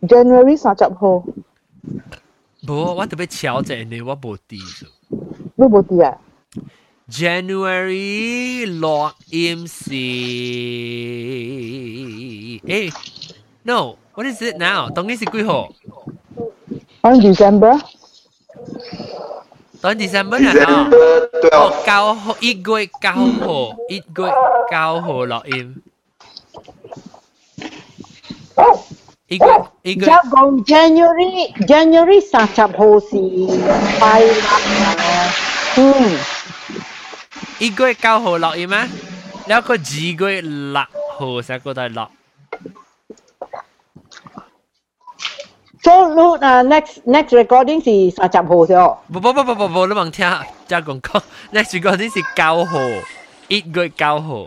[0.01, 1.23] January 三十号。
[2.65, 4.55] 冇，我特别巧者呢，我冇知。
[5.55, 6.17] 你冇知啊？
[7.09, 9.91] January 录音是
[12.65, 12.93] 诶，
[13.63, 13.95] no。
[14.20, 14.88] What is it now?
[14.94, 15.68] Tổng lý là quý hồ.
[17.00, 17.76] On December.
[19.80, 20.86] Tổng December là nó.
[21.50, 24.30] Ồ, cao hồ, ít gối cao hồ, ít gối
[24.70, 25.74] cao hồ lọ im.
[29.28, 30.06] Ít gối, ít gối.
[30.06, 33.46] Chắc còn January, January sáng ho hồ sĩ.
[34.00, 35.32] Phải là...
[35.74, 35.92] Hmm.
[35.92, 36.18] Ừ.
[37.58, 38.88] Ít gối cao ho lọ im á.
[39.48, 40.36] แล้วก็จีกล้วย
[40.70, 42.10] หลักโหสักก็ได้หลัก
[45.83, 48.97] So 录啊，next next recording 是三十号咗。
[49.13, 50.27] 不不不不不不，你忘听，
[50.67, 51.21] 即系讲讲
[51.53, 52.79] next recording 是九号，
[53.49, 54.45] 一月九号。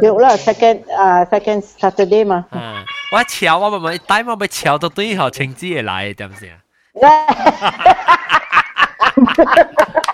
[0.00, 2.46] 有啦，second 啊 second Saturday 嘛。
[2.50, 6.60] 啊，我瞧我咪咪，带我咪瞧到对后晴子会来，点先？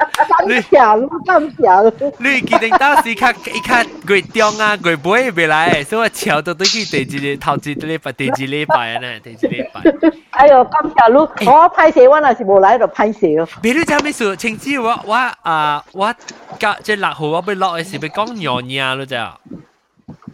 [0.46, 1.80] 你假路咁假，
[2.18, 9.80] 你记定当时卡一卡月中啊，月尾未来，所以我瞧到对佢第一个头一礼拜，第二礼拜呢，第二礼拜。
[10.30, 13.48] 哎呦，咁假路，我拍摄我若是无来就拍摄哦。
[13.62, 14.36] 别你做咩事？
[14.36, 16.14] 晴子我我啊我
[16.58, 19.38] 甲即六号我要落嘅时要讲娘娘咯咋？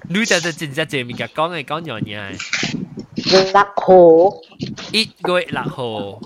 [0.08, 2.32] 你就就真正正面甲讲嘅讲娘娘。
[3.16, 4.36] 六号，
[4.92, 6.20] 一月六号。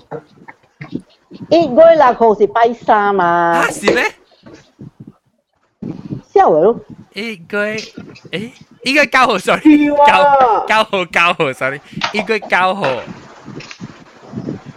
[1.50, 3.24] 一个六号是白三嘛？
[3.24, 4.04] 啊，是咩？
[6.32, 6.80] 笑我咯！
[7.12, 7.58] 一个，
[8.32, 8.52] 诶，
[8.82, 9.56] 一个交互水，
[10.06, 11.80] 交交互交互水，
[12.12, 12.84] 一个交互，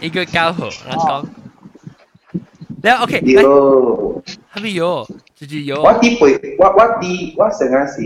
[0.00, 1.26] 一个交互，我讲。
[2.80, 5.04] 那 OK，有，还没有，
[5.34, 5.82] 这就有。
[5.82, 6.16] 我弟
[6.58, 8.02] 我，我弟我生日是。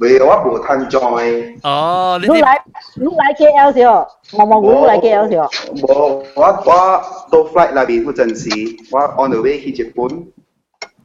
[0.00, 1.58] 未我无摊 join。
[1.62, 2.62] 哦，你来
[2.96, 5.46] 你来 KL 时候，我冇我来 KL 时候。
[5.76, 10.26] 冇，我我到 flight 那边嗰阵时，我 on the way 去日本。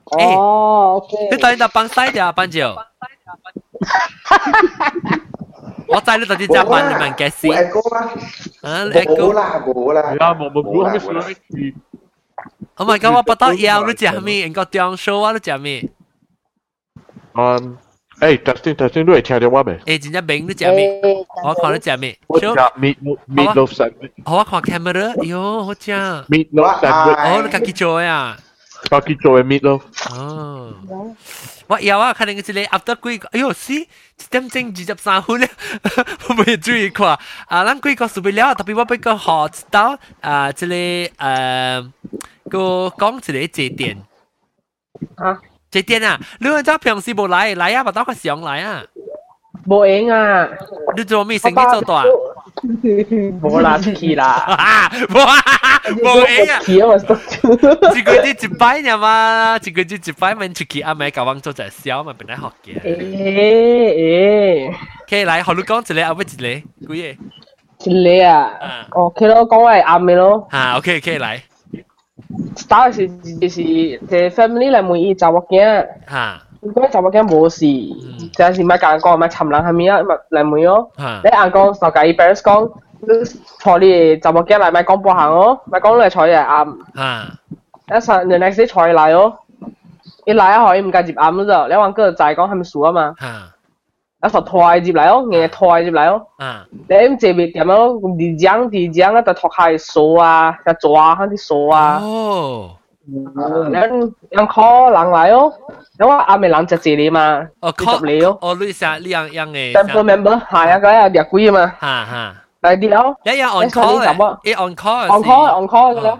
[0.05, 1.15] 哦，OK。
[1.31, 2.75] 你当然就帮晒啲班长。
[5.87, 7.47] 我知你到底加班你们嘅事。
[8.61, 10.01] 啊，你冇啦冇啦。
[10.03, 11.73] 系啊，冇冇冇咩事。
[12.77, 13.13] Oh my god！
[13.15, 14.41] 我不到腰，你食咩？
[14.43, 15.89] 人个中show 啊，你食咩？
[17.33, 17.77] 嗯，
[18.19, 19.77] 诶，testing testing，你会听到我未？
[19.79, 21.01] 诶，真正明你食咩？
[21.43, 22.17] 我看你食咩？
[22.27, 22.95] 我食 meat
[23.27, 24.11] meat loaf sandwich。
[24.25, 25.91] 我看 camera，哟，好食。
[26.29, 27.17] meat loaf sandwich。
[27.17, 28.37] 哦，你自己做呀？
[28.83, 29.81] 自己做嘅 meat loaf。
[30.13, 30.73] 哦。
[31.67, 33.87] 我有啊，看那个之类，after 几个，哎呦，是一
[34.29, 35.49] 点钟二十三分咧，
[36.29, 37.07] 我冇注意看。
[37.47, 39.29] 啊，咱几个数不了，特别我俾个学
[39.71, 41.91] 到啊，这里诶。
[42.49, 42.57] 个
[42.97, 43.97] 讲一个节点
[45.15, 45.39] 啊，
[45.75, 46.19] 节点啊！
[46.39, 48.83] 你按照平时冇来，来啊，把刀快上来啊！
[49.67, 50.47] 冇影啊！
[50.97, 52.03] 你做咩成绩做大？
[53.41, 54.25] 冇啦，出去啦！
[54.25, 55.39] 啊，冇啊，
[56.03, 56.59] 冇影啊！
[56.63, 56.87] 去啊！
[56.87, 56.97] 我
[57.95, 62.81] 一个月一摆呀嘛，一个月一摆咪出去，阿咪教我做只小咪本来学嘅。
[62.81, 64.75] 诶诶，
[65.09, 66.95] 可以来，学你讲一个，后尾一个，几个？
[66.95, 68.51] 一个啊！
[68.91, 70.47] 哦，佢咯讲系啱嘅咯。
[70.51, 71.43] 啊，OK，可以来。
[72.56, 74.00] Start 是就是即
[74.30, 76.40] family 嚟每一找我驚，嚇，
[76.74, 80.00] 嗰查某囝冇事，有時咪講講咪尋人係咪啊？
[80.02, 80.90] 咪嚟妹咯。
[80.98, 82.70] 你硬講就計 parents 講，
[83.60, 86.76] 坐你查某囝嚟咪講半行哦，咪講嚟坐嘢啱。
[87.00, 87.28] 啊！
[87.94, 89.38] 一上 the next 坐嚟咯，
[90.24, 93.14] 一嚟一可以唔介接啱咗，你話嗰個就係講係咪數啊嘛？
[93.20, 93.52] 啊！
[94.23, 96.27] 一实拖接嚟咯，嘢拖接嚟咯。
[96.37, 96.65] 啊！
[96.71, 97.99] 你唔这边点样？
[97.99, 101.99] 啲讲啲讲啊，就拖开数啊，就抓下啲数啊。
[102.01, 102.71] 哦。
[103.71, 105.51] 人人 call 人嚟哦，
[105.99, 116.19] 因为阿咪人就借你嘛，哦 call 你哦，哦你成呢样样嘅 sample member 系啊，嗰日日贵啊嘛，哈哈，嚟啲咯，一样 on call 嘅，一 on call on call on call 嘅咯，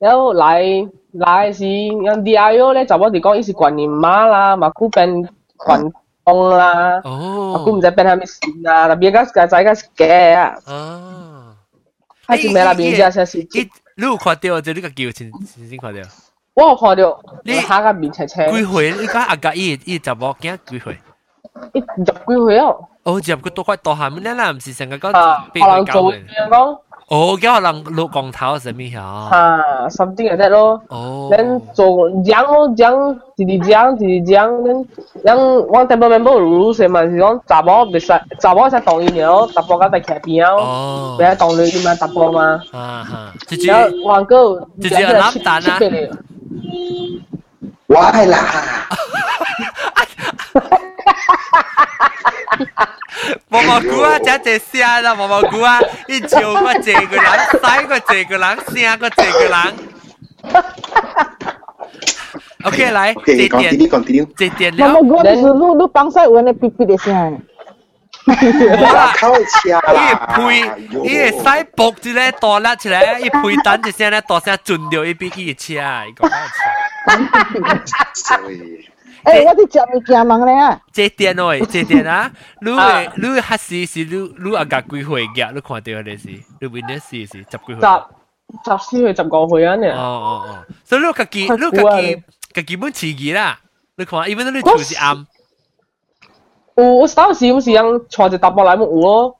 [0.00, 1.64] 有嚟嚟时
[2.06, 5.08] 人 DIO 咧就我哋讲伊是关年妈啦，嘛估变
[5.56, 5.90] 关
[6.26, 8.38] 东啦，哦，估唔知变系咩事
[8.68, 9.70] 啊，特别个个仔个
[10.04, 11.54] 嘅啊，哦，
[12.26, 13.38] 系咩啦边只先是？
[13.96, 16.00] 你有看到就你个叫先先先看到。
[16.54, 18.44] 我有看到，你下个面青青。
[18.46, 18.92] 几岁？
[18.92, 20.98] 你讲阿家伊伊十某囝几岁？
[21.74, 22.66] 伊十几岁啊？
[23.04, 26.78] 哦，入个多块多下面咧啦，唔是成个讲可能做嘅讲。
[27.08, 29.02] 哦，叫人落光头什么呀？
[29.02, 30.80] 啊，something like that 咯。
[30.88, 31.28] 哦。
[31.30, 34.86] 咱做讲咯讲，直直讲直直讲，
[35.22, 41.16] 咱咱我 table member rules 嘛是讲查某别使查某使当伊了，查某个在徛边哦。
[41.20, 42.60] 别当你点样查甫嘛？
[42.72, 43.32] 啊哈。
[43.46, 43.74] 直接。
[44.06, 44.66] 黄哥。
[44.80, 45.78] 直接揽蛋啊！
[47.88, 48.38] 歪啦！
[53.48, 59.74] 毛毛菇啊，真系声啦，毛毛菇啊，一招个这个人，使个这个人，声个这个人。
[62.64, 63.88] OK，来，这点，
[64.36, 64.88] 这点了。
[64.88, 67.40] 毛毛菇就是录录帮晒我那哔哔的声。
[68.24, 69.12] 冇啦，
[69.98, 70.36] 伊配
[71.02, 75.72] 伊个使搏住咧，大粒出来，伊配等一声咧，大声转掉伊比伊车，
[76.06, 76.30] 伊讲
[79.24, 82.30] 诶，我啲食物件问你啊，这点喂，这点啊，
[82.60, 85.52] 你会你会黑时是你你阿家几岁嘅？
[85.52, 86.28] 你看到嗰时，
[86.60, 87.74] 你 witness 是十几岁？
[87.80, 89.86] 十十四岁十五岁啊呢？
[89.96, 92.22] 哦哦哦，所以你家己你家己
[92.52, 93.58] 家己本自己啦，
[93.96, 95.24] 你看，even 你做是啱。
[96.76, 99.36] 有我当时唔是样坐住搭波来冇有咯，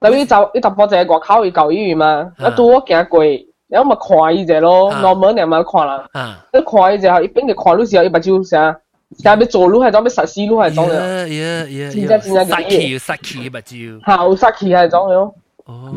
[0.00, 3.24] 特别就一搭波就系外口伊旧医院嘛，一到我行过，
[3.68, 6.08] 然后咪看伊只咯，normal 你咪看啦，
[6.52, 8.76] 一看伊只后，一边就看到时候伊目睭啥，
[9.19, 13.99] 下面走路还装备十四路还装的，耶耶耶，现在现在个耶，杀气杀气不就？
[14.03, 15.33] 好杀气还装的哦。
[15.65, 15.93] 哦，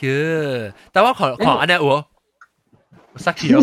[0.00, 2.04] 耶，但我看看安尼我
[3.16, 3.60] 杀气哦，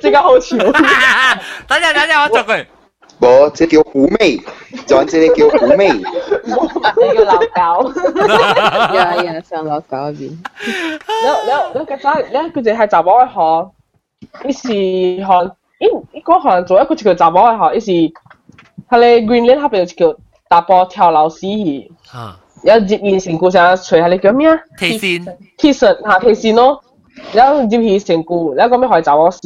[0.00, 0.56] 这个好笑。
[1.66, 2.54] 等下等下我做过。
[3.20, 4.38] 我这叫狐妹，
[4.86, 5.88] 转这里叫狐妹，
[6.94, 7.82] 这个老高，
[8.94, 10.38] 呀呀，像老高的。
[11.24, 13.34] 然后然后然后刚才，然后刚才还找我一下，
[14.46, 15.44] 你是好。
[15.78, 17.92] 伊伊个好像做一个一个查某还哈，伊是
[18.88, 20.16] 他咧 green l a n 那一个
[20.48, 21.46] 大波跳楼死
[22.06, 24.58] 哈，啊，然后入院成故想吹下你叫咩啊？
[24.78, 26.82] 提线，提线哈，提线咯，
[27.32, 29.40] 然后入院成故，然后个咩害查某死？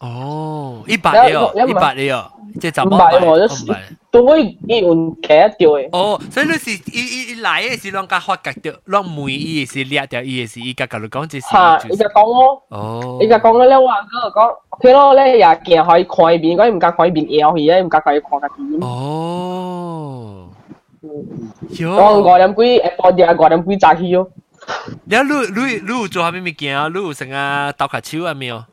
[0.00, 2.32] 哦，一百了，一百了。
[2.59, 3.77] 即系唔系喎，
[4.11, 5.89] 都会伊用夹掉嘅。
[5.93, 11.47] 哦，所以你是伊伊伊来嘅是啷个发觉掉，啷梅伊是掠掉，伊是伊家甲你讲这是。
[11.47, 12.61] 吓，伊就讲咯。
[12.69, 13.17] 哦。
[13.21, 18.85] 伊就讲咧，话嗰个讲，OK 咯，咧也见可以看一边，嗰唔敢看一边摇去，唔敢可以看家边。
[18.85, 20.49] 哦。
[21.01, 24.29] 我五点几，下晡啲五点几早起咯。
[25.05, 25.23] 你你
[25.55, 26.87] 你你有做下咩物件啊？
[26.93, 28.63] 你有成啊斗卡手啊没有？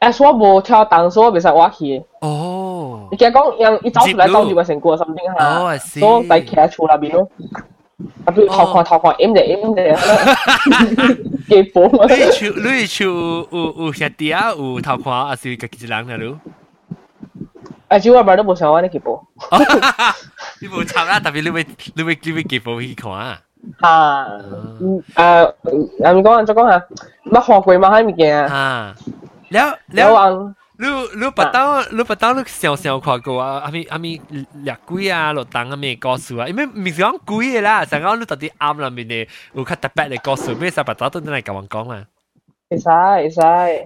[0.00, 2.04] 诶，我无跳档，所以我袂使我去。
[2.20, 3.08] 哦。
[3.12, 7.28] 你惊讲让一走出来走住个成个甚定下，哦，所以喺企厝那边咯。
[8.24, 9.82] 啊，比如头看头看，M 就 M 就，
[11.48, 11.84] 几波。
[12.08, 13.04] 你厝你厝
[13.52, 14.50] 有有兄弟啊？
[14.56, 16.16] 有头看，还是家己一人啊？
[16.16, 16.36] 你？
[17.88, 19.22] 啊，只我咪都冇想玩你几波。
[20.60, 21.64] 你冇插啦，特别你会
[21.94, 23.38] 你会你会几波去看啊？
[23.80, 24.26] 啊，
[25.14, 25.52] 诶，
[26.00, 26.84] 咁讲再讲下，
[27.30, 27.96] 乜学过嘛？
[27.96, 28.94] 喺物件啊？
[29.49, 30.85] 了了你
[31.19, 33.61] 你不到你不到你想想看过啊？
[33.65, 34.21] 阿咪阿咪
[34.63, 42.03] 掠鬼啊，落蛋阿咪故事啊，因为咪是讲鬼嘅啦，成日你到底啱啦面嘅，有较特别嘅故事，咩啥不到都你嚟咁讲啦。
[42.68, 42.86] 会使
[43.22, 43.38] 会使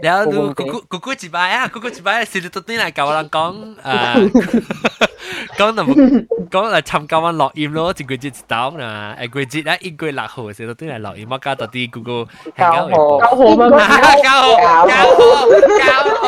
[0.02, 3.36] แล้วลูกูกูกูจิบาย啊กูกูจิบาย是你到底嚟甲我讲
[3.82, 3.84] 啊
[5.58, 5.80] 讲就
[6.52, 8.84] 讲嚟参加我录音咯，一个月一刀啦，
[9.20, 13.68] 一个月咧一个月六号时到底嚟录音，我加到啲嗰个九号九号嘛，
[14.22, 14.62] 九号九
[15.16, 15.18] 号
[15.82, 15.86] 九
[16.22, 16.26] 号，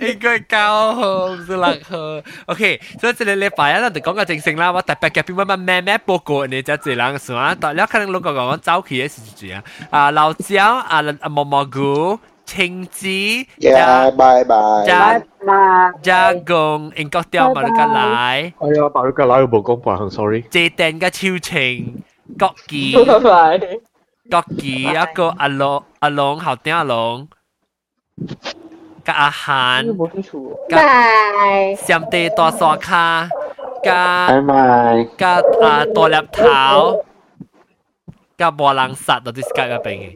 [0.00, 2.22] 一个月九号唔是六号。
[2.46, 12.18] OK，所以这个礼拜啊，就讲个正性啦，我特别嘅边乜乜咩咩报告你就一人算啊，但系可能老个讲走起嘅时阵啊，啊老椒啊啊毛毛菇。
[12.46, 13.08] 青子
[13.60, 14.54] 呀，拜拜，
[14.86, 20.42] 加拜加共英国掉马路个来，哎呀，马路个来我冇讲白行，sorry。
[20.42, 22.02] 这定嘅超情
[22.38, 23.68] 国技，拜拜。
[24.30, 27.28] 国技一个阿龙阿龙后顶阿龙，
[29.09, 29.79] กับอาหาร
[30.71, 30.79] กับ
[31.81, 33.07] เสียมเตต่อสอคา
[33.87, 34.27] กับ
[35.23, 36.61] กับอ่าตัวแล็บเท้า
[38.41, 40.07] กับบอลังสัตว์ตัวที่สกายเป็นไง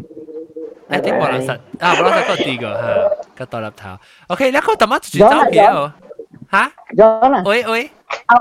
[0.87, 2.95] ไอ้ที่บอลังสัตว์อ่าบอลังสัตว์ก็ดีกว่าฮะ
[3.37, 3.91] กับตัวแล็บเท้า
[4.27, 5.75] โอเคแล้วเขาสามาจุดจ้าเดียว
[6.55, 6.65] ฮะ
[6.99, 7.83] ย้อนอะโอ้ยโอ้ย
[8.27, 8.37] เอา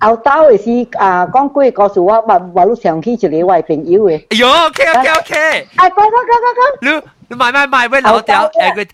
[0.00, 4.18] เอาเต้าเอ้สิอ่าก้องกุ้ยก็สูว่าแบบว่าลูกเสียงขี้จะเลี้ยวไวเป็นยิ้วเอ้ย
[4.62, 5.34] โอเคโอเคโอเค
[5.78, 6.98] ไอ้ก้องก้องก้องก้องรู้
[7.29, 8.87] 你买买买喂老屌诶佢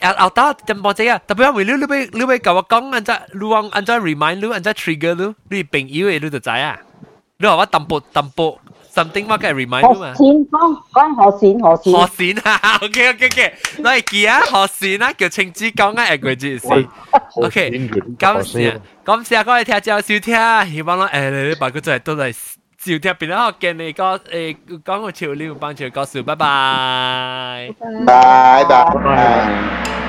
[0.00, 1.20] 诶后后兜点播啫啊？
[1.26, 5.14] 特别因为你你俾你俾教我讲，按照你往按照 remind 你按照 trigger
[5.48, 6.78] 你你朋友嘅你就知啊。
[7.38, 8.58] 你话我淡薄淡薄。
[8.92, 10.12] something 乜嘅 remind 嘛？
[10.14, 12.08] 学线讲讲学线学线。
[12.16, 16.88] 学线啊，OK OK OK，攞嚟记啊，学线啊，叫青子讲啊，诶佢字先。
[17.36, 17.88] OK，
[18.18, 20.34] 感谢感谢各位听众收听，
[20.72, 22.34] 希望我诶你哋把个再都嚟
[22.84, 27.74] 收听，变咗见你个诶讲个潮流帮助告诉，拜拜。
[28.06, 30.03] 拜拜。